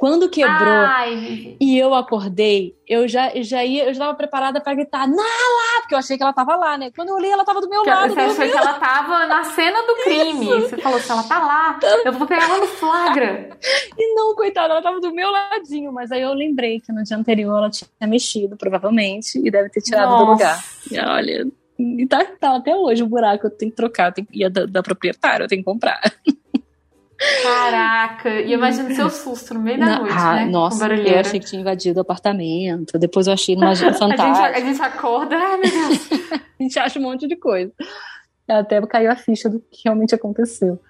Quando 0.02 0.28
quebrou 0.28 0.84
Ai. 0.84 1.56
e 1.60 1.78
eu 1.78 1.94
acordei, 1.94 2.76
eu 2.88 3.06
já, 3.06 3.30
já 3.36 3.64
ia, 3.64 3.84
eu 3.84 3.86
já 3.86 3.92
estava 3.92 4.14
preparada 4.14 4.60
para 4.60 4.74
gritar, 4.74 5.06
Nala! 5.06 5.80
Porque 5.80 5.94
eu 5.94 5.98
achei 5.98 6.16
que 6.16 6.24
ela 6.24 6.32
tava 6.32 6.56
lá, 6.56 6.76
né? 6.76 6.90
Quando 6.90 7.10
eu 7.10 7.14
olhei, 7.14 7.30
ela 7.30 7.44
tava 7.44 7.60
do 7.60 7.68
meu 7.68 7.84
que, 7.84 7.88
lado. 7.88 8.12
Você 8.12 8.20
achou 8.20 8.50
que 8.50 8.56
ela 8.56 8.80
tava 8.80 9.26
na 9.26 9.44
cena 9.44 9.80
do 9.80 9.94
crime. 10.02 10.58
Isso. 10.58 10.70
Você 10.70 10.78
falou, 10.78 10.98
se 10.98 11.08
ela 11.08 11.22
tá 11.22 11.38
lá, 11.38 11.78
eu 12.04 12.12
vou 12.14 12.26
pegar 12.26 12.46
ela 12.46 12.58
no 12.58 12.66
flagra. 12.66 13.50
E 13.96 14.14
não, 14.16 14.34
coitada, 14.34 14.72
ela 14.74 14.82
tava 14.82 14.98
do 14.98 15.14
meu 15.14 15.30
ladinho. 15.30 15.92
Mas 15.92 16.10
aí 16.10 16.22
eu 16.22 16.32
lembrei 16.34 16.80
que 16.80 16.90
no 16.90 17.04
dia 17.04 17.16
anterior 17.16 17.58
ela 17.58 17.70
tinha 17.70 17.88
mexido, 18.00 18.56
provavelmente, 18.56 19.38
e 19.38 19.52
deve 19.52 19.68
ter 19.68 19.82
tirado 19.82 20.10
Nossa. 20.10 20.24
do 20.24 20.30
lugar. 20.32 20.64
E 20.90 20.98
olha, 20.98 21.46
e 21.78 22.06
tá, 22.08 22.24
tá 22.24 22.56
até 22.56 22.74
hoje 22.74 23.04
o 23.04 23.06
buraco, 23.06 23.46
eu 23.46 23.50
tenho 23.50 23.70
que 23.70 23.76
trocar, 23.76 24.12
tenho, 24.12 24.26
e 24.32 24.42
é 24.42 24.50
da, 24.50 24.66
da 24.66 24.82
proprietária, 24.82 25.44
eu 25.44 25.48
tenho 25.48 25.60
que 25.60 25.64
comprar. 25.64 26.00
Caraca, 27.42 28.40
e 28.40 28.52
imagina 28.52 28.94
seu 28.94 29.10
susto 29.10 29.54
no 29.54 29.60
meio 29.60 29.78
da 29.78 29.98
noite, 29.98 30.14
ah, 30.16 30.34
né? 30.36 30.44
Nossa, 30.46 30.86
eu 30.86 31.20
achei 31.20 31.38
que 31.38 31.46
tinha 31.46 31.60
invadido 31.60 31.98
o 31.98 32.02
apartamento. 32.02 32.98
Depois 32.98 33.26
eu 33.26 33.32
achei 33.32 33.54
numa 33.54 33.74
fantástica. 33.76 34.22
a, 34.48 34.52
gente, 34.52 34.56
a 34.56 34.60
gente 34.60 34.82
acorda, 34.82 35.36
ai 35.36 35.56
meu 35.58 35.70
Deus. 35.70 36.08
a 36.58 36.62
gente 36.62 36.78
acha 36.78 36.98
um 36.98 37.02
monte 37.02 37.26
de 37.26 37.36
coisa. 37.36 37.72
Até 38.48 38.80
caiu 38.86 39.10
a 39.10 39.16
ficha 39.16 39.48
do 39.48 39.60
que 39.60 39.82
realmente 39.84 40.14
aconteceu. 40.14 40.80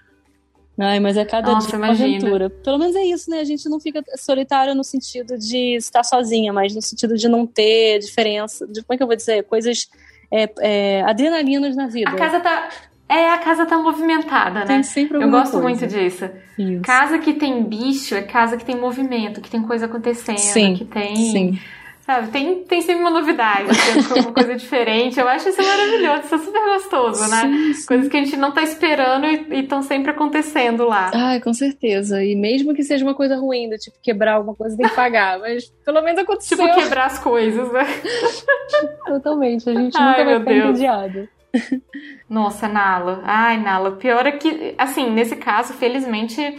Ai, 0.78 1.01
mas 1.01 1.16
é 1.16 1.24
cada 1.24 1.53
Nossa, 1.53 1.68
dia 1.68 1.78
uma 1.78 1.91
aventura. 1.91 2.49
Pelo 2.49 2.78
menos 2.78 2.97
é 2.97 3.05
isso, 3.05 3.30
né? 3.30 3.41
A 3.41 3.45
gente 3.45 3.68
não 3.68 3.78
fica 3.78 4.03
solitário 4.16 4.74
no 4.74 4.83
sentido 4.83 5.39
de 5.39 5.76
estar 5.76 6.03
sozinha, 6.03 6.53
mas 6.53 6.74
no 6.74 6.80
sentido 6.80 7.14
de 7.14 7.28
não 7.28 7.47
ter 7.47 7.99
diferença. 7.99 8.66
De, 8.66 8.83
como 8.83 8.95
é 8.95 8.97
que 8.97 9.03
eu 9.03 9.07
vou 9.07 9.16
dizer? 9.16 9.45
Coisas. 9.45 9.89
É, 10.35 10.51
é, 10.61 11.03
adrenalinas 11.03 11.76
na 11.76 11.89
vida. 11.89 12.09
A 12.09 12.16
casa 12.16 12.41
tá. 12.41 12.70
É, 13.12 13.30
a 13.30 13.38
casa 13.38 13.66
tá 13.66 13.76
movimentada, 13.76 14.60
né? 14.60 14.66
Tem 14.66 14.82
sempre 14.82 15.22
Eu 15.22 15.28
gosto 15.30 15.52
coisa. 15.52 15.68
muito 15.68 15.86
disso. 15.86 16.30
Isso. 16.58 16.82
Casa 16.82 17.18
que 17.18 17.34
tem 17.34 17.62
bicho 17.62 18.14
é 18.14 18.22
casa 18.22 18.56
que 18.56 18.64
tem 18.64 18.76
movimento, 18.76 19.40
que 19.40 19.50
tem 19.50 19.62
coisa 19.62 19.84
acontecendo, 19.86 20.38
sim, 20.38 20.74
que 20.74 20.84
tem. 20.86 21.16
Sim. 21.16 21.58
Sabe, 22.00 22.32
tem, 22.32 22.64
tem 22.64 22.80
sempre 22.80 23.00
uma 23.00 23.10
novidade, 23.10 23.68
tem 24.12 24.22
uma 24.22 24.32
coisa 24.32 24.56
diferente. 24.56 25.20
Eu 25.20 25.28
acho 25.28 25.48
isso 25.48 25.62
maravilhoso, 25.62 26.22
isso 26.24 26.34
é 26.34 26.38
super 26.38 26.60
gostoso, 26.74 27.30
né? 27.30 27.42
Sim, 27.42 27.74
sim. 27.74 27.86
Coisas 27.86 28.08
que 28.08 28.16
a 28.16 28.24
gente 28.24 28.36
não 28.36 28.50
tá 28.50 28.62
esperando 28.62 29.26
e 29.26 29.60
estão 29.60 29.82
sempre 29.82 30.10
acontecendo 30.10 30.84
lá. 30.84 31.12
Ai, 31.14 31.38
com 31.40 31.52
certeza. 31.54 32.24
E 32.24 32.34
mesmo 32.34 32.74
que 32.74 32.82
seja 32.82 33.04
uma 33.04 33.14
coisa 33.14 33.36
ruim, 33.36 33.68
do 33.68 33.78
tipo 33.78 33.96
quebrar 34.02 34.34
alguma 34.34 34.54
coisa, 34.56 34.76
tem 34.76 34.88
que 34.88 34.94
pagar. 34.96 35.38
mas 35.38 35.66
pelo 35.84 36.02
menos 36.02 36.18
aconteceu. 36.18 36.58
Tipo 36.58 36.74
quebrar 36.74 37.06
as 37.06 37.18
coisas, 37.20 37.70
né? 37.72 37.86
Totalmente. 39.06 39.68
A 39.70 39.74
gente 39.74 39.96
Ai, 39.96 40.08
nunca 40.08 40.24
vai 40.24 40.32
meu 40.32 40.40
ficar 40.40 40.52
Deus. 40.52 40.68
entediado. 40.70 41.28
Nossa, 42.28 42.68
Nala. 42.68 43.20
Ai, 43.24 43.61
Nala. 43.61 43.92
Pior 43.92 44.26
é 44.26 44.32
que, 44.32 44.74
assim, 44.78 45.11
nesse 45.11 45.36
caso, 45.36 45.72
felizmente 45.74 46.57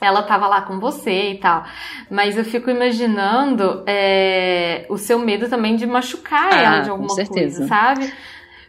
ela 0.00 0.22
tava 0.22 0.46
lá 0.48 0.62
com 0.62 0.80
você 0.80 1.32
e 1.32 1.38
tal. 1.38 1.64
Mas 2.10 2.36
eu 2.36 2.44
fico 2.44 2.70
imaginando 2.70 3.82
é, 3.86 4.86
o 4.88 4.96
seu 4.96 5.18
medo 5.18 5.48
também 5.48 5.76
de 5.76 5.86
machucar 5.86 6.52
Ah, 6.52 6.62
ela 6.62 6.78
de 6.80 6.86
com 6.86 6.92
alguma 6.92 7.10
certeza. 7.14 7.58
coisa, 7.58 7.66
sabe? 7.68 8.12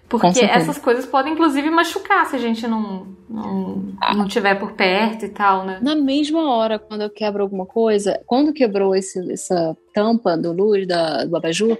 Porque 0.09 0.41
essas 0.43 0.77
coisas 0.77 1.05
podem, 1.05 1.31
inclusive, 1.31 1.69
machucar 1.69 2.25
se 2.25 2.35
a 2.35 2.39
gente 2.39 2.67
não, 2.67 3.07
não, 3.29 3.93
não 4.13 4.27
tiver 4.27 4.55
por 4.55 4.73
perto 4.73 5.23
e 5.23 5.29
tal, 5.29 5.63
né? 5.63 5.79
Na 5.81 5.95
mesma 5.95 6.53
hora, 6.53 6.77
quando 6.77 6.99
eu 6.99 7.09
quebro 7.09 7.41
alguma 7.43 7.65
coisa, 7.65 8.19
quando 8.25 8.51
quebrou 8.51 8.93
esse, 8.93 9.31
essa 9.31 9.73
tampa 9.93 10.35
do 10.35 10.51
luz 10.51 10.85
da, 10.85 11.23
do 11.23 11.37
abajur, 11.37 11.77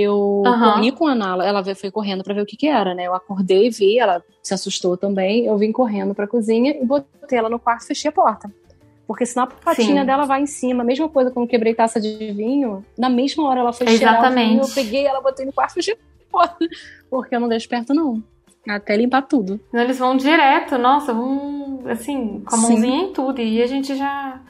eu 0.00 0.42
Aham. 0.44 0.74
corri 0.74 0.92
com 0.92 1.06
a 1.06 1.14
Nala, 1.14 1.46
ela 1.46 1.62
foi 1.74 1.90
correndo 1.90 2.24
pra 2.24 2.34
ver 2.34 2.42
o 2.42 2.46
que 2.46 2.56
que 2.56 2.66
era, 2.66 2.94
né? 2.94 3.06
Eu 3.06 3.14
acordei, 3.14 3.70
vi, 3.70 3.98
ela 3.98 4.22
se 4.42 4.52
assustou 4.52 4.96
também, 4.96 5.46
eu 5.46 5.56
vim 5.56 5.72
correndo 5.72 6.14
pra 6.14 6.26
cozinha 6.26 6.76
e 6.76 6.84
botei 6.84 7.38
ela 7.38 7.48
no 7.48 7.58
quarto 7.58 7.84
e 7.84 7.86
fechei 7.88 8.08
a 8.08 8.12
porta. 8.12 8.50
Porque 9.06 9.26
senão 9.26 9.44
a 9.44 9.46
patinha 9.46 10.00
Sim. 10.00 10.06
dela 10.06 10.24
vai 10.24 10.42
em 10.42 10.46
cima. 10.46 10.82
A 10.82 10.86
mesma 10.86 11.08
coisa 11.08 11.30
quando 11.30 11.46
quebrei 11.46 11.74
taça 11.74 12.00
de 12.00 12.32
vinho, 12.32 12.84
na 12.98 13.08
mesma 13.08 13.46
hora 13.46 13.60
ela 13.60 13.72
foi 13.72 13.86
Exatamente. 13.88 14.48
vinho, 14.48 14.62
eu 14.62 14.74
peguei 14.74 15.06
ela, 15.06 15.20
botei 15.20 15.44
no 15.44 15.52
quarto 15.52 15.72
e 15.72 15.74
fechei 15.74 15.94
a 15.94 16.32
porta. 16.32 16.66
Porque 17.10 17.36
eu 17.36 17.40
não 17.40 17.48
deixo 17.48 17.68
perto, 17.68 17.92
não. 17.92 18.22
Até 18.66 18.96
limpar 18.96 19.22
tudo. 19.22 19.60
Eles 19.72 19.98
vão 19.98 20.16
direto, 20.16 20.78
nossa, 20.78 21.12
vão 21.12 21.80
assim, 21.86 22.42
com 22.46 22.54
a 22.54 22.58
Sim. 22.58 22.68
mãozinha 22.68 23.02
em 23.02 23.12
tudo. 23.12 23.40
E 23.42 23.62
a 23.62 23.66
gente 23.66 23.94
já 23.94 24.40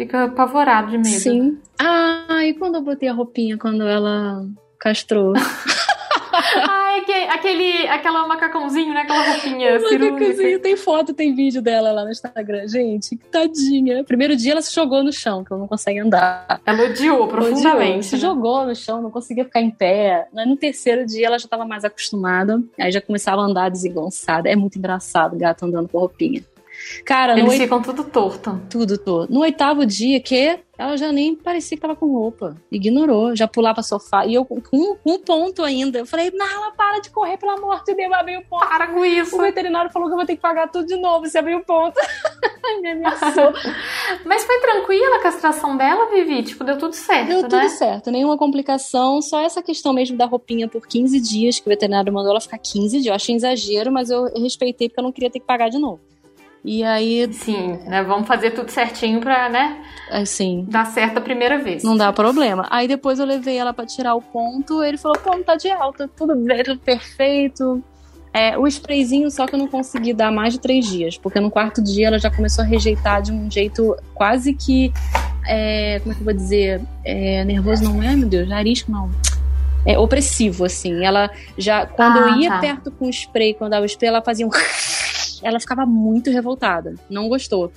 fica 0.00 0.24
apavorado 0.24 0.90
de 0.90 0.98
medo. 0.98 1.20
Sim. 1.20 1.58
Ah, 1.78 2.40
e 2.44 2.54
quando 2.54 2.76
eu 2.76 2.82
botei 2.82 3.08
a 3.08 3.12
roupinha, 3.12 3.58
quando 3.58 3.82
ela 3.82 4.44
castrou? 4.78 5.34
Ai, 6.68 7.02
que- 7.02 7.12
aquele, 7.12 7.86
aquela 7.88 8.26
macacãozinho, 8.26 8.94
né? 8.94 9.00
Aquela 9.00 9.32
roupinha 9.32 9.78
cirúrgica. 9.80 10.12
Macacozinho, 10.12 10.60
tem 10.60 10.76
foto, 10.76 11.12
tem 11.14 11.34
vídeo 11.34 11.60
dela 11.60 11.92
lá 11.92 12.04
no 12.04 12.10
Instagram. 12.10 12.66
Gente, 12.66 13.16
que 13.16 13.28
tadinha. 13.28 14.04
Primeiro 14.04 14.36
dia 14.36 14.52
ela 14.52 14.62
se 14.62 14.74
jogou 14.74 15.02
no 15.02 15.12
chão, 15.12 15.44
que 15.44 15.52
ela 15.52 15.60
não 15.60 15.68
consegue 15.68 15.98
andar. 16.00 16.60
Ela 16.64 16.84
odiou 16.84 17.28
profundamente. 17.28 18.06
Se 18.06 18.14
né? 18.14 18.20
jogou 18.20 18.64
no 18.64 18.74
chão, 18.74 19.02
não 19.02 19.10
conseguia 19.10 19.44
ficar 19.44 19.60
em 19.60 19.70
pé. 19.70 20.28
No 20.32 20.56
terceiro 20.56 21.04
dia 21.04 21.26
ela 21.26 21.38
já 21.38 21.44
estava 21.44 21.64
mais 21.64 21.84
acostumada. 21.84 22.62
Aí 22.78 22.90
já 22.90 23.00
começava 23.00 23.42
a 23.42 23.44
andar 23.44 23.70
desengonçada. 23.70 24.48
É 24.48 24.56
muito 24.56 24.78
engraçado, 24.78 25.36
gato 25.36 25.66
andando 25.66 25.88
com 25.88 25.98
roupinha. 25.98 26.42
Cara, 27.04 27.32
Eles 27.38 27.50
oit... 27.50 27.62
ficam 27.62 27.82
tudo 27.82 28.04
torto. 28.04 28.60
tudo, 28.68 28.98
tudo. 28.98 29.26
No 29.32 29.40
oitavo 29.40 29.84
dia, 29.86 30.20
que 30.20 30.58
ela 30.80 30.96
já 30.96 31.12
nem 31.12 31.34
parecia 31.34 31.76
que 31.76 31.82
tava 31.82 31.94
com 31.94 32.06
roupa. 32.06 32.56
Ignorou, 32.72 33.36
já 33.36 33.46
pulava 33.46 33.82
sofá. 33.82 34.24
E 34.24 34.34
eu 34.34 34.46
com 34.46 34.62
um 35.04 35.18
ponto 35.18 35.62
ainda. 35.62 35.98
Eu 35.98 36.06
falei, 36.06 36.30
Nala, 36.30 36.72
para 36.72 37.00
de 37.00 37.10
correr, 37.10 37.36
pelo 37.36 37.52
amor 37.52 37.84
de 37.84 37.94
Deus, 37.94 38.12
abri 38.12 38.38
o 38.38 38.42
ponto. 38.46 38.66
Para 38.66 38.86
com 38.86 39.04
isso. 39.04 39.36
O 39.36 39.42
veterinário 39.42 39.90
falou 39.90 40.08
que 40.08 40.14
eu 40.14 40.16
vou 40.16 40.26
ter 40.26 40.36
que 40.36 40.40
pagar 40.40 40.68
tudo 40.68 40.86
de 40.86 40.96
novo 40.96 41.26
se 41.26 41.36
abrir 41.36 41.54
o 41.54 41.64
ponto. 41.64 41.94
Me 42.80 42.92
ameaçou. 42.92 43.52
Mas 44.24 44.44
foi 44.44 44.58
tranquila 44.60 45.16
a 45.16 45.22
castração 45.22 45.76
dela, 45.76 46.08
Vivi? 46.08 46.42
Tipo, 46.44 46.64
deu 46.64 46.78
tudo 46.78 46.94
certo, 46.94 47.28
Deu 47.28 47.42
tudo 47.42 47.56
né? 47.56 47.68
certo, 47.68 48.10
nenhuma 48.10 48.38
complicação, 48.38 49.20
só 49.20 49.40
essa 49.40 49.62
questão 49.62 49.92
mesmo 49.92 50.16
da 50.16 50.24
roupinha 50.24 50.66
por 50.68 50.86
15 50.86 51.20
dias, 51.20 51.58
que 51.58 51.66
o 51.66 51.68
veterinário 51.68 52.12
mandou 52.12 52.30
ela 52.30 52.40
ficar 52.40 52.58
15 52.58 52.96
dias. 53.00 53.06
Eu 53.06 53.14
achei 53.14 53.34
exagero, 53.34 53.92
mas 53.92 54.08
eu 54.08 54.32
respeitei 54.40 54.88
porque 54.88 55.00
eu 55.00 55.04
não 55.04 55.12
queria 55.12 55.30
ter 55.30 55.40
que 55.40 55.46
pagar 55.46 55.68
de 55.68 55.78
novo. 55.78 56.00
E 56.64 56.84
aí, 56.84 57.32
Sim, 57.32 57.78
né? 57.86 58.02
Vamos 58.02 58.28
fazer 58.28 58.50
tudo 58.50 58.70
certinho 58.70 59.20
pra, 59.20 59.48
né? 59.48 59.78
assim, 60.10 60.66
Dar 60.68 60.84
certo 60.86 61.18
a 61.18 61.20
primeira 61.20 61.56
vez. 61.58 61.82
não 61.84 61.96
dá 61.96 62.12
problema. 62.12 62.66
Aí 62.70 62.86
depois 62.88 63.18
eu 63.18 63.24
levei 63.26 63.56
ela 63.56 63.72
pra 63.72 63.86
tirar 63.86 64.14
o 64.14 64.20
ponto, 64.20 64.82
ele 64.82 64.98
falou, 64.98 65.16
pô, 65.18 65.30
não 65.30 65.42
tá 65.42 65.54
de 65.56 65.70
alta, 65.70 66.08
tudo 66.16 66.34
bem, 66.36 66.62
tudo 66.64 66.80
perfeito. 66.80 67.82
É, 68.32 68.56
o 68.58 68.66
sprayzinho 68.66 69.30
só 69.30 69.46
que 69.46 69.54
eu 69.54 69.58
não 69.58 69.66
consegui 69.68 70.12
dar 70.12 70.30
mais 70.30 70.52
de 70.54 70.60
três 70.60 70.84
dias, 70.86 71.16
porque 71.18 71.40
no 71.40 71.50
quarto 71.50 71.82
dia 71.82 72.08
ela 72.08 72.18
já 72.18 72.30
começou 72.30 72.62
a 72.62 72.66
rejeitar 72.66 73.22
de 73.22 73.32
um 73.32 73.50
jeito 73.50 73.96
quase 74.14 74.52
que. 74.52 74.92
é, 75.48 75.98
como 76.00 76.12
é 76.12 76.14
que 76.14 76.20
eu 76.20 76.24
vou 76.24 76.34
dizer? 76.34 76.80
É, 77.04 77.42
nervoso 77.44 77.82
não 77.84 78.02
é, 78.02 78.14
meu 78.14 78.28
Deus, 78.28 78.50
arisco 78.52 78.90
não. 78.92 79.10
É 79.86 79.98
opressivo, 79.98 80.64
assim. 80.66 81.02
Ela 81.04 81.30
já. 81.56 81.86
Quando 81.86 82.18
Ah, 82.18 82.28
eu 82.32 82.36
ia 82.36 82.50
tá. 82.50 82.58
perto 82.58 82.90
com 82.90 83.06
o 83.06 83.10
spray, 83.10 83.54
quando 83.54 83.70
dava 83.70 83.82
o 83.82 83.86
spray, 83.88 84.08
ela 84.10 84.20
fazia 84.22 84.46
um. 84.46 84.50
Ela 85.42 85.58
ficava 85.60 85.84
muito 85.86 86.30
revoltada. 86.30 86.94
Não 87.08 87.28
gostou. 87.28 87.72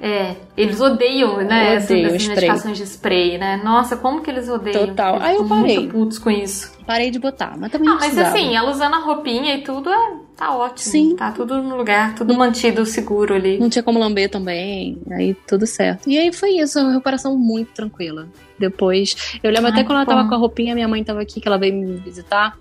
É, 0.00 0.36
eles 0.56 0.80
odeiam, 0.80 1.38
né? 1.38 1.76
Odeiam 1.76 2.14
essas 2.14 2.28
medicações 2.28 2.76
de 2.78 2.84
spray, 2.84 3.36
né? 3.36 3.60
Nossa, 3.64 3.96
como 3.96 4.20
que 4.22 4.30
eles 4.30 4.48
odeiam? 4.48 4.86
Total. 4.86 5.16
Eles 5.16 5.26
Aí 5.26 5.34
eu 5.36 5.44
parei. 5.48 5.76
Muito 5.80 5.92
putos 5.92 6.18
com 6.20 6.30
isso. 6.30 6.72
Parei 6.86 7.10
de 7.10 7.18
botar, 7.18 7.56
mas 7.58 7.72
também 7.72 7.88
Ah, 7.88 7.94
não 7.94 7.98
mas 8.00 8.14
precisava. 8.14 8.36
assim, 8.36 8.54
ela 8.56 8.70
usando 8.70 8.94
a 8.94 8.98
roupinha 8.98 9.56
e 9.56 9.62
tudo, 9.62 9.90
é, 9.90 10.12
tá 10.36 10.56
ótimo. 10.56 10.92
Sim. 10.92 11.16
Tá 11.16 11.32
tudo 11.32 11.60
no 11.60 11.76
lugar, 11.76 12.14
tudo 12.14 12.32
mantido 12.32 12.86
seguro 12.86 13.34
ali. 13.34 13.58
Não 13.58 13.68
tinha 13.68 13.82
como 13.82 13.98
lamber 13.98 14.30
também, 14.30 14.98
aí 15.10 15.34
tudo 15.48 15.66
certo. 15.66 16.08
E 16.08 16.16
aí 16.16 16.32
foi 16.32 16.50
isso, 16.50 16.78
uma 16.78 16.92
recuperação 16.92 17.36
muito 17.36 17.72
tranquila. 17.72 18.28
Depois, 18.56 19.16
eu 19.42 19.50
lembro 19.50 19.66
Ai, 19.66 19.72
até 19.72 19.82
quando 19.82 19.96
ela 19.96 20.04
que 20.04 20.10
tava 20.10 20.22
bom. 20.22 20.28
com 20.28 20.34
a 20.36 20.38
roupinha, 20.38 20.74
minha 20.76 20.86
mãe 20.88 21.02
tava 21.02 21.20
aqui, 21.20 21.40
que 21.40 21.48
ela 21.48 21.58
veio 21.58 21.74
me 21.74 21.96
visitar. 21.96 22.56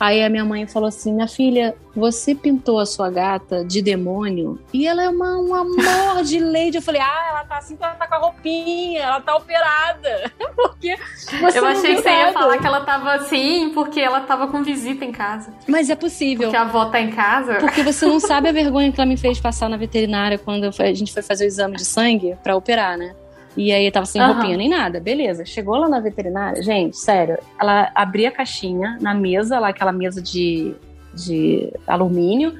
Aí 0.00 0.24
a 0.24 0.30
minha 0.30 0.46
mãe 0.46 0.66
falou 0.66 0.88
assim: 0.88 1.12
Minha 1.12 1.28
filha, 1.28 1.76
você 1.94 2.34
pintou 2.34 2.78
a 2.78 2.86
sua 2.86 3.10
gata 3.10 3.62
de 3.62 3.82
demônio 3.82 4.58
e 4.72 4.86
ela 4.86 5.02
é 5.02 5.08
uma, 5.10 5.36
um 5.38 5.54
amor 5.54 6.22
de 6.24 6.38
lady. 6.40 6.76
Eu 6.76 6.82
falei: 6.82 7.02
Ah, 7.02 7.26
ela 7.28 7.44
tá 7.44 7.58
assim 7.58 7.76
porque 7.76 7.84
ela 7.84 7.94
tá 7.96 8.06
com 8.06 8.14
a 8.14 8.18
roupinha, 8.18 9.02
ela 9.02 9.20
tá 9.20 9.36
operada. 9.36 10.32
Porque 10.56 10.96
você 11.40 11.58
Eu 11.58 11.66
achei 11.66 11.96
que 11.96 12.02
você 12.02 12.08
ia 12.08 12.32
falar 12.32 12.58
que 12.58 12.66
ela 12.66 12.80
tava 12.80 13.12
assim 13.14 13.70
porque 13.74 14.00
ela 14.00 14.20
tava 14.20 14.46
com 14.46 14.62
visita 14.62 15.04
em 15.04 15.12
casa. 15.12 15.52
Mas 15.66 15.90
é 15.90 15.96
possível. 15.96 16.48
Porque 16.48 16.56
a 16.56 16.62
avó 16.62 16.86
tá 16.86 17.00
em 17.00 17.10
casa. 17.10 17.56
Porque 17.56 17.82
você 17.82 18.06
não 18.06 18.20
sabe 18.20 18.48
a 18.48 18.52
vergonha 18.52 18.90
que 18.90 18.98
ela 18.98 19.08
me 19.08 19.16
fez 19.16 19.38
passar 19.38 19.68
na 19.68 19.76
veterinária 19.76 20.38
quando 20.38 20.64
a 20.64 20.92
gente 20.94 21.12
foi 21.12 21.22
fazer 21.22 21.44
o 21.44 21.48
exame 21.48 21.76
de 21.76 21.84
sangue 21.84 22.36
pra 22.42 22.56
operar, 22.56 22.96
né? 22.96 23.14
E 23.62 23.72
aí 23.72 23.90
tava 23.90 24.06
sem 24.06 24.20
Aham. 24.22 24.32
roupinha 24.32 24.56
nem 24.56 24.68
nada, 24.70 24.98
beleza. 25.00 25.44
Chegou 25.44 25.76
lá 25.76 25.86
na 25.88 26.00
veterinária, 26.00 26.62
gente, 26.62 26.96
sério, 26.96 27.36
ela 27.60 27.90
abria 27.94 28.28
a 28.28 28.32
caixinha 28.32 28.96
na 29.00 29.12
mesa, 29.12 29.58
lá 29.58 29.68
aquela 29.68 29.92
mesa 29.92 30.22
de, 30.22 30.74
de 31.12 31.70
alumínio. 31.86 32.58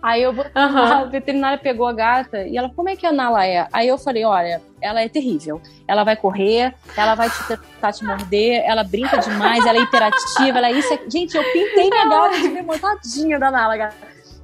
Aí 0.00 0.22
eu 0.22 0.32
botei- 0.32 0.52
Aham. 0.54 1.02
a 1.02 1.04
veterinária 1.04 1.58
pegou 1.58 1.86
a 1.86 1.92
gata 1.92 2.42
e 2.46 2.56
ela, 2.56 2.70
como 2.74 2.88
é 2.88 2.96
que 2.96 3.04
a 3.04 3.12
Nala 3.12 3.44
é? 3.46 3.66
Aí 3.72 3.88
eu 3.88 3.98
falei, 3.98 4.24
olha, 4.24 4.62
ela 4.80 5.02
é 5.02 5.08
terrível. 5.08 5.60
Ela 5.86 6.02
vai 6.04 6.16
correr, 6.16 6.72
ela 6.96 7.14
vai 7.14 7.28
te 7.28 7.46
tentar 7.48 7.92
te 7.92 8.04
morder, 8.04 8.62
ela 8.64 8.84
brinca 8.84 9.18
demais, 9.18 9.66
ela 9.66 9.76
é 9.76 9.82
hiperativa, 9.82 10.56
ela 10.58 10.68
é 10.68 10.72
isso. 10.72 10.94
é- 10.94 11.00
Gente, 11.10 11.36
eu 11.36 11.44
pintei 11.52 11.90
minha 11.90 12.08
gata 12.08 12.36
de 12.40 12.48
demônio, 12.48 12.80
tadinha 12.80 13.38
da 13.38 13.50
Nala, 13.50 13.76
gata. 13.76 13.96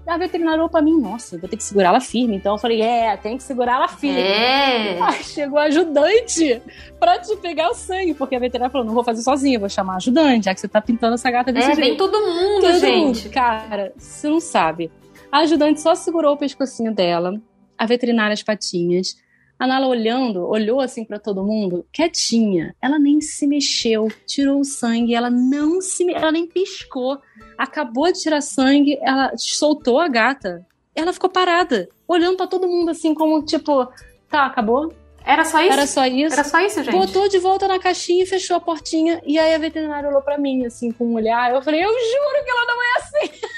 A 0.06 0.18
veterinária 0.18 0.58
olhou 0.58 0.68
pra 0.68 0.82
mim, 0.82 1.00
nossa, 1.00 1.38
vou 1.38 1.48
ter 1.48 1.56
que 1.56 1.64
segurar 1.64 1.88
ela 1.88 2.00
firme. 2.00 2.36
Então 2.36 2.52
eu 2.54 2.58
falei, 2.58 2.82
é, 2.82 3.16
tem 3.16 3.36
que 3.38 3.42
segurar 3.42 3.76
ela 3.76 3.88
firme. 3.88 4.20
É. 4.20 5.00
Aí 5.02 5.24
chegou 5.24 5.58
a 5.58 5.62
ajudante 5.64 6.60
pra 7.00 7.18
te 7.18 7.34
pegar 7.36 7.70
o 7.70 7.74
sangue, 7.74 8.12
porque 8.14 8.36
a 8.36 8.38
veterinária 8.38 8.70
falou, 8.70 8.86
não 8.86 8.92
vou 8.94 9.02
fazer 9.04 9.22
sozinha, 9.22 9.58
vou 9.58 9.68
chamar 9.68 9.96
ajudante, 9.96 10.44
já 10.44 10.54
que 10.54 10.60
você 10.60 10.68
tá 10.68 10.80
pintando 10.80 11.14
essa 11.14 11.30
gata 11.30 11.50
desse 11.52 11.70
É, 11.70 11.74
jeito. 11.74 11.86
vem 11.88 11.96
todo 11.96 12.20
mundo, 12.20 12.60
Todo 12.60 12.78
gente. 12.80 13.22
mundo. 13.24 13.32
Cara, 13.32 13.92
você 13.96 14.28
não 14.28 14.40
sabe. 14.40 14.90
A 15.32 15.38
ajudante 15.38 15.80
só 15.80 15.94
segurou 15.94 16.34
o 16.34 16.36
pescocinho 16.36 16.94
dela, 16.94 17.40
a 17.78 17.86
veterinária 17.86 18.34
as 18.34 18.42
patinhas. 18.42 19.16
A 19.56 19.68
Nala 19.68 19.86
olhando, 19.86 20.44
olhou 20.48 20.80
assim 20.80 21.04
pra 21.04 21.16
todo 21.18 21.44
mundo, 21.44 21.86
quietinha. 21.92 22.74
Ela 22.82 22.98
nem 22.98 23.20
se 23.20 23.46
mexeu, 23.46 24.08
tirou 24.26 24.58
o 24.60 24.64
sangue, 24.64 25.14
ela 25.14 25.30
não 25.30 25.80
se, 25.80 26.12
ela 26.12 26.32
nem 26.32 26.44
piscou. 26.46 27.18
Acabou 27.56 28.12
de 28.12 28.20
tirar 28.20 28.40
sangue, 28.40 28.98
ela 29.02 29.32
soltou 29.36 29.98
a 29.98 30.08
gata. 30.08 30.66
Ela 30.94 31.12
ficou 31.12 31.28
parada, 31.28 31.88
olhando 32.06 32.36
pra 32.36 32.46
todo 32.46 32.68
mundo 32.68 32.90
assim 32.90 33.14
como 33.14 33.44
tipo, 33.44 33.88
tá, 34.28 34.46
acabou? 34.46 34.92
Era 35.24 35.44
só 35.44 35.60
isso? 35.62 35.72
Era 35.72 35.86
só 35.86 36.06
isso. 36.06 36.34
Era 36.34 36.44
só 36.44 36.60
isso, 36.60 36.82
gente? 36.82 36.92
Botou 36.94 37.28
de 37.28 37.38
volta 37.38 37.66
na 37.66 37.78
caixinha 37.78 38.24
e 38.24 38.26
fechou 38.26 38.56
a 38.56 38.60
portinha. 38.60 39.22
E 39.24 39.38
aí 39.38 39.54
a 39.54 39.58
veterinária 39.58 40.08
olhou 40.08 40.20
pra 40.20 40.36
mim, 40.36 40.66
assim, 40.66 40.92
com 40.92 41.06
um 41.06 41.14
olhar. 41.14 41.50
Eu 41.50 41.62
falei, 41.62 41.82
eu 41.82 41.88
juro 41.88 42.44
que 42.44 42.50
ela 42.50 42.66
não 42.66 42.82
é 42.82 42.96
assim. 42.98 43.40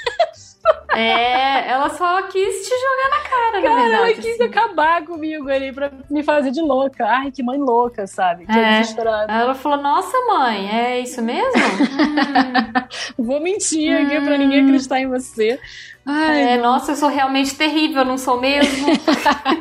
É, 0.99 1.69
ela 1.69 1.89
só 1.89 2.23
quis 2.23 2.67
te 2.67 2.69
jogar 2.69 3.09
na 3.09 3.29
cara, 3.29 3.61
na 3.61 3.61
Cara, 3.61 3.81
verdade. 3.81 3.93
ela 4.03 4.13
quis 4.13 4.33
assim. 4.33 4.43
acabar 4.43 5.05
comigo 5.05 5.47
ali 5.49 5.71
pra 5.71 5.91
me 6.09 6.23
fazer 6.23 6.51
de 6.51 6.61
louca. 6.61 7.05
Ai, 7.05 7.31
que 7.31 7.43
mãe 7.43 7.57
louca, 7.59 8.07
sabe? 8.07 8.45
Que 8.45 8.57
É. 8.57 8.79
desesperada. 8.79 9.31
Ela 9.31 9.53
falou, 9.53 9.77
nossa 9.81 10.17
mãe, 10.27 10.69
é 10.75 10.99
isso 10.99 11.21
mesmo? 11.21 11.51
Hum, 11.61 12.83
Vou 13.25 13.39
mentir 13.41 13.95
aqui 13.95 14.19
pra 14.21 14.37
ninguém 14.37 14.63
acreditar 14.63 14.99
em 14.99 15.07
você. 15.07 15.59
Ai, 16.05 16.53
é, 16.53 16.57
nossa, 16.57 16.93
eu 16.93 16.95
sou 16.95 17.09
realmente 17.09 17.55
terrível, 17.55 18.03
não 18.05 18.17
sou 18.17 18.39
mesmo? 18.39 18.87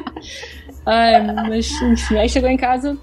ai, 0.86 1.20
mas 1.48 1.70
enfim. 1.82 2.18
Aí 2.18 2.28
chegou 2.28 2.48
em 2.48 2.56
casa, 2.56 2.96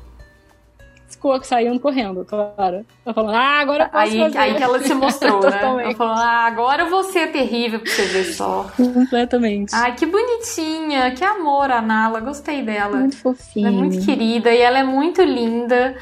ficou 1.24 1.41
saindo 1.43 1.80
correndo, 1.80 2.26
claro. 2.26 2.86
Ela 3.05 3.13
falando, 3.13 3.36
ah, 3.36 3.59
agora 3.59 3.86
eu 3.86 3.89
posso 3.89 4.13
aí, 4.13 4.19
fazer. 4.19 4.38
aí 4.38 4.55
que 4.55 4.63
ela 4.63 4.80
se 4.80 4.93
mostrou, 4.93 5.39
né? 5.41 5.84
Ela 5.86 5.95
falou, 5.95 6.13
ah, 6.13 6.45
agora 6.45 6.86
você 6.86 7.19
é 7.19 7.28
terrível 7.28 7.80
pra 7.80 7.89
você 7.89 8.03
ver 8.03 8.26
só. 8.26 8.69
Completamente. 8.76 9.74
Ai, 9.74 9.95
que 9.95 10.05
bonitinha, 10.05 11.11
que 11.11 11.24
amor 11.24 11.71
a 11.71 11.82
Nala, 11.82 12.19
gostei 12.19 12.61
dela. 12.61 12.97
muito 12.97 13.17
fofinho. 13.17 13.67
Ela 13.67 13.76
é 13.76 13.80
muito 13.80 14.05
querida 14.05 14.51
e 14.51 14.59
ela 14.59 14.80
é 14.80 14.84
muito 14.84 15.21
linda. 15.24 15.95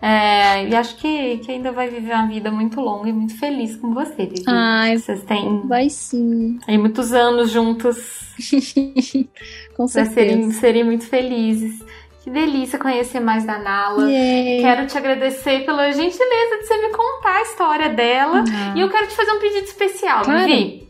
É, 0.00 0.66
e 0.68 0.74
acho 0.74 0.96
que, 0.96 1.38
que 1.38 1.50
ainda 1.52 1.72
vai 1.72 1.88
viver 1.88 2.12
uma 2.12 2.26
vida 2.26 2.50
muito 2.50 2.78
longa 2.80 3.08
e 3.08 3.12
muito 3.12 3.38
feliz 3.38 3.76
com 3.76 3.94
você, 3.94 4.26
Vivi. 4.26 4.44
Ai, 4.46 4.98
Vocês 4.98 5.22
têm 5.24 5.62
vai 5.66 5.88
sim. 5.88 6.58
aí 6.66 6.76
muitos 6.76 7.12
anos 7.12 7.50
juntos 7.50 7.96
Com 9.76 9.86
certeza. 9.88 10.14
serem, 10.14 10.50
serem 10.50 10.84
muito 10.84 11.04
felizes. 11.06 11.83
Que 12.24 12.30
delícia 12.30 12.78
conhecer 12.78 13.20
mais 13.20 13.44
da 13.44 13.58
Nala. 13.58 14.08
Quero 14.08 14.86
te 14.86 14.96
agradecer 14.96 15.66
pela 15.66 15.92
gentileza 15.92 16.56
de 16.58 16.66
você 16.66 16.78
me 16.78 16.88
contar 16.88 17.36
a 17.36 17.42
história 17.42 17.88
dela. 17.90 18.42
Ah. 18.48 18.72
E 18.74 18.80
eu 18.80 18.88
quero 18.88 19.06
te 19.06 19.14
fazer 19.14 19.30
um 19.30 19.40
pedido 19.40 19.64
especial, 19.66 20.24
Claro. 20.24 20.46
Vivi. 20.46 20.88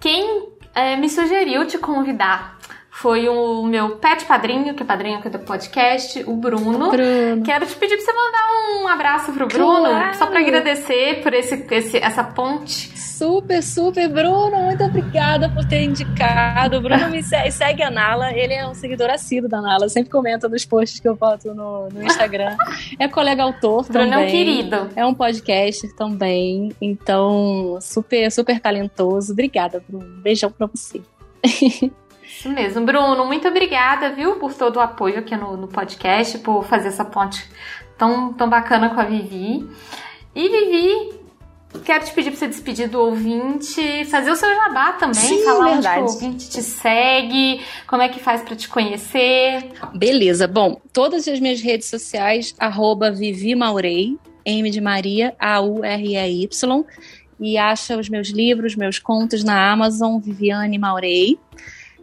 Quem 0.00 0.48
eh, 0.74 0.96
me 0.96 1.10
sugeriu 1.10 1.66
te 1.66 1.76
convidar 1.76 2.56
foi 3.04 3.28
o 3.28 3.62
meu 3.64 3.96
pet 3.96 4.24
padrinho, 4.24 4.72
que 4.72 4.82
é 4.82 4.86
padrinho 4.86 5.18
aqui 5.18 5.28
do 5.28 5.38
podcast, 5.40 6.24
o 6.26 6.34
Bruno. 6.36 6.90
Bruno. 6.90 7.42
Quero 7.44 7.66
te 7.66 7.76
pedir 7.76 7.96
pra 7.98 8.04
você 8.06 8.12
mandar 8.14 8.80
um 8.82 8.88
abraço 8.88 9.30
pro 9.34 9.46
Bruno, 9.46 9.90
Claro. 9.90 10.14
só 10.16 10.24
pra 10.26 10.40
agradecer 10.40 11.20
por 11.22 11.34
esse, 11.34 11.66
esse- 11.70 11.98
essa 11.98 12.24
ponte. 12.24 12.98
Super, 12.98 13.62
super, 13.62 14.08
Bruno, 14.08 14.56
muito 14.62 14.82
obrigada 14.84 15.50
por 15.50 15.66
ter 15.66 15.82
indicado. 15.82 16.78
O 16.78 16.80
Bruno 16.80 17.10
me 17.10 17.22
segue, 17.22 17.50
segue 17.52 17.82
a 17.82 17.90
Nala, 17.90 18.32
ele 18.32 18.54
é 18.54 18.66
um 18.66 18.74
seguidor 18.74 19.10
assíduo 19.10 19.50
da 19.50 19.60
Nala, 19.60 19.86
sempre 19.90 20.08
comenta 20.10 20.48
nos 20.48 20.64
posts 20.64 20.98
que 20.98 21.06
eu 21.06 21.14
boto 21.14 21.52
no, 21.54 21.90
no 21.90 22.02
Instagram. 22.04 22.56
É 22.98 23.06
colega 23.06 23.42
autor 23.42 23.84
Bruno 23.84 24.10
também. 24.10 24.24
é 24.24 24.26
um 24.26 24.30
querido. 24.30 24.88
É 24.96 25.04
um 25.04 25.12
podcaster 25.12 25.94
também, 25.94 26.72
então 26.80 27.76
super, 27.82 28.32
super 28.32 28.58
talentoso. 28.58 29.32
Obrigada, 29.32 29.82
Bruno. 29.86 30.06
Beijão 30.22 30.50
pra 30.50 30.66
você. 30.74 31.02
Isso 32.44 32.52
mesmo, 32.52 32.84
Bruno. 32.84 33.24
Muito 33.24 33.48
obrigada, 33.48 34.10
viu, 34.10 34.36
por 34.36 34.52
todo 34.52 34.76
o 34.76 34.80
apoio 34.80 35.18
aqui 35.18 35.34
no, 35.34 35.56
no 35.56 35.66
podcast, 35.66 36.36
por 36.40 36.62
fazer 36.66 36.88
essa 36.88 37.02
ponte 37.02 37.42
tão, 37.96 38.34
tão 38.34 38.50
bacana 38.50 38.90
com 38.90 39.00
a 39.00 39.04
Vivi. 39.04 39.66
E 40.34 40.48
Vivi, 40.50 41.14
quero 41.82 42.04
te 42.04 42.12
pedir 42.12 42.28
pra 42.28 42.38
você 42.38 42.46
despedir 42.46 42.86
do 42.86 43.00
ouvinte, 43.00 44.04
fazer 44.10 44.30
o 44.30 44.36
seu 44.36 44.54
jabá 44.54 44.92
também, 44.92 45.14
Sim, 45.14 45.42
falar 45.42 45.72
verdade. 45.72 46.02
onde 46.02 46.10
o 46.10 46.12
ouvinte 46.12 46.50
te 46.50 46.60
segue, 46.60 47.62
como 47.86 48.02
é 48.02 48.10
que 48.10 48.20
faz 48.20 48.42
pra 48.42 48.54
te 48.54 48.68
conhecer. 48.68 49.70
Beleza, 49.94 50.46
bom, 50.46 50.78
todas 50.92 51.26
as 51.26 51.40
minhas 51.40 51.62
redes 51.62 51.88
sociais, 51.88 52.54
arroba 52.58 53.10
Vivi 53.10 53.54
Maurei, 53.54 54.18
M 54.44 54.68
de 54.68 54.82
Maria, 54.82 55.34
A-U-R-E-Y, 55.38 56.84
e 57.40 57.56
acha 57.56 57.96
os 57.96 58.10
meus 58.10 58.28
livros, 58.28 58.76
meus 58.76 58.98
contos 58.98 59.42
na 59.42 59.72
Amazon, 59.72 60.18
Viviane 60.18 60.76
Maurei. 60.76 61.38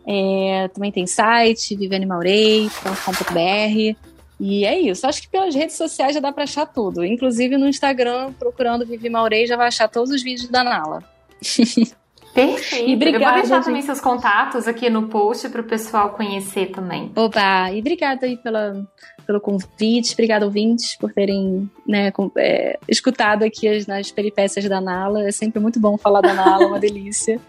É, 0.07 0.67
também 0.73 0.91
tem 0.91 1.05
site, 1.07 1.75
vivianemaurei.com.br. 1.75 3.95
E 4.39 4.65
é 4.65 4.79
isso. 4.79 5.05
Acho 5.05 5.21
que 5.21 5.27
pelas 5.29 5.53
redes 5.53 5.75
sociais 5.75 6.15
já 6.15 6.19
dá 6.19 6.31
pra 6.31 6.43
achar 6.45 6.65
tudo. 6.65 7.05
Inclusive 7.05 7.57
no 7.57 7.67
Instagram, 7.67 8.33
procurando 8.33 8.85
Vivi 8.85 9.09
Maurei, 9.09 9.45
já 9.45 9.55
vai 9.55 9.67
achar 9.67 9.87
todos 9.87 10.09
os 10.11 10.23
vídeos 10.23 10.49
da 10.49 10.63
Nala. 10.63 11.03
Perfeito. 12.33 12.89
E 12.89 12.95
obrigada, 12.95 13.23
Eu 13.25 13.29
vou 13.29 13.39
deixar 13.41 13.55
gente. 13.57 13.65
também 13.65 13.81
seus 13.81 13.99
contatos 13.99 14.65
aqui 14.67 14.89
no 14.89 15.09
post 15.09 15.49
pro 15.49 15.63
pessoal 15.65 16.11
conhecer 16.11 16.67
também. 16.71 17.11
Oba! 17.13 17.69
E 17.71 17.79
obrigada 17.79 18.25
aí 18.25 18.37
pela, 18.37 18.87
pelo 19.27 19.41
convite, 19.41 20.13
obrigada 20.13 20.45
ouvintes 20.45 20.95
por 20.97 21.11
terem 21.11 21.69
né, 21.85 22.09
com- 22.11 22.31
é, 22.37 22.79
escutado 22.87 23.43
aqui 23.43 23.67
as, 23.67 23.85
nas 23.85 24.11
peripécias 24.11 24.63
da 24.69 24.79
Nala. 24.79 25.27
É 25.27 25.31
sempre 25.31 25.59
muito 25.59 25.77
bom 25.77 25.97
falar 25.97 26.21
da 26.21 26.33
Nala, 26.33 26.67
uma 26.67 26.79
delícia. 26.79 27.37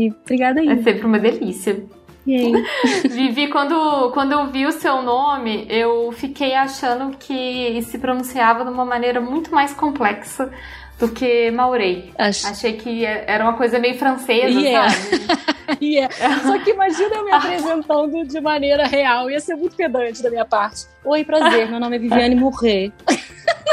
E 0.00 0.10
obrigada 0.24 0.60
É 0.64 0.68
aí. 0.70 0.82
sempre 0.82 1.04
uma 1.06 1.18
delícia. 1.18 1.82
Vivi, 3.10 3.48
quando, 3.48 4.10
quando 4.12 4.32
eu 4.32 4.46
vi 4.48 4.66
o 4.66 4.72
seu 4.72 5.02
nome, 5.02 5.66
eu 5.68 6.12
fiquei 6.12 6.54
achando 6.54 7.16
que 7.16 7.80
se 7.82 7.98
pronunciava 7.98 8.64
de 8.64 8.70
uma 8.70 8.84
maneira 8.84 9.20
muito 9.20 9.52
mais 9.52 9.72
complexa 9.74 10.50
do 10.98 11.08
que 11.08 11.50
Maurei. 11.50 12.12
Acho- 12.18 12.46
Achei 12.48 12.74
que 12.74 13.04
era 13.04 13.42
uma 13.42 13.54
coisa 13.54 13.78
meio 13.78 13.96
francesa, 13.98 14.60
Yeah. 14.60 14.88
sabe? 14.90 15.50
E 15.80 15.98
é. 15.98 16.08
Só 16.42 16.58
que 16.58 16.70
imagina 16.72 17.14
eu 17.14 17.24
me 17.24 17.30
apresentando 17.32 18.24
de 18.26 18.40
maneira 18.40 18.86
real. 18.86 19.30
Ia 19.30 19.38
ser 19.38 19.54
muito 19.54 19.76
pedante 19.76 20.20
da 20.20 20.28
minha 20.28 20.44
parte. 20.44 20.84
Oi, 21.04 21.24
prazer. 21.24 21.70
Meu 21.70 21.78
nome 21.78 21.94
é 21.96 21.98
Viviane 22.00 22.34
Murrer. 22.34 22.90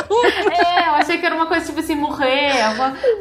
É, 0.09 0.89
eu 0.89 0.93
achei 0.95 1.17
que 1.17 1.25
era 1.25 1.35
uma 1.35 1.45
coisa 1.45 1.65
tipo 1.65 1.79
assim, 1.79 1.95
morrer. 1.95 2.51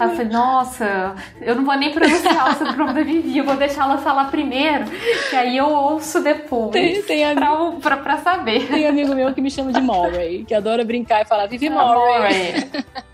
Eu, 0.01 0.11
falei, 0.11 0.27
nossa, 0.27 1.15
eu 1.41 1.55
não 1.55 1.65
vou 1.65 1.77
nem 1.77 1.93
pronunciar 1.93 2.51
o 2.51 2.55
sobrenome 2.55 2.95
da 2.95 3.03
Vivi, 3.03 3.39
eu 3.39 3.45
vou 3.45 3.57
deixar 3.57 3.85
ela 3.85 3.99
falar 3.99 4.31
primeiro, 4.31 4.85
que 5.31 5.37
aí 5.37 5.57
eu 5.57 5.69
ouço 5.69 6.21
depois. 6.23 6.73
Tem, 6.73 7.03
tem 7.03 7.25
amigo, 7.25 7.81
pra, 7.81 7.97
pra, 7.97 8.17
pra, 8.17 8.19
saber. 8.19 8.67
Tem 8.67 8.87
amigo 8.87 9.15
meu 9.15 9.33
que 9.35 9.41
me 9.41 9.51
chama 9.51 9.73
de 9.73 9.81
Murray, 9.81 10.45
que 10.45 10.55
adora 10.55 10.85
brincar 10.85 11.23
e 11.23 11.25
falar 11.25 11.47
Vivi 11.47 11.71
Murray. 11.71 12.67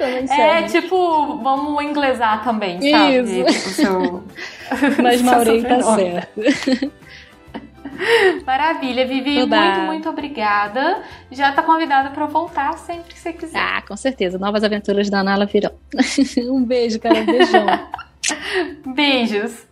É 0.00 0.62
tipo, 0.62 1.38
vamos 1.38 1.82
inglesar 1.82 2.44
também, 2.44 2.80
sabe? 2.80 3.16
Isso. 3.16 3.44
Tipo, 3.44 3.68
seu... 3.70 4.24
Mas 5.02 5.22
Maury 5.22 5.62
tá 5.62 5.82
certo. 5.82 6.92
Maravilha, 8.46 9.06
Vivi, 9.06 9.40
Tudo 9.40 9.56
muito, 9.56 9.80
muito 9.80 10.08
obrigada. 10.08 11.02
Já 11.30 11.52
tá 11.52 11.62
convidada 11.62 12.10
para 12.10 12.26
voltar 12.26 12.76
sempre 12.78 13.14
que 13.14 13.18
você 13.18 13.32
quiser. 13.32 13.58
Ah, 13.58 13.82
com 13.86 13.96
certeza. 13.96 14.38
Novas 14.38 14.64
aventuras 14.64 15.08
da 15.10 15.22
Nala 15.22 15.46
virão. 15.46 15.72
um 16.50 16.64
beijo, 16.64 17.00
cara. 17.00 17.20
Um 17.20 17.26
beijão. 17.26 17.66
Beijos. 18.94 19.66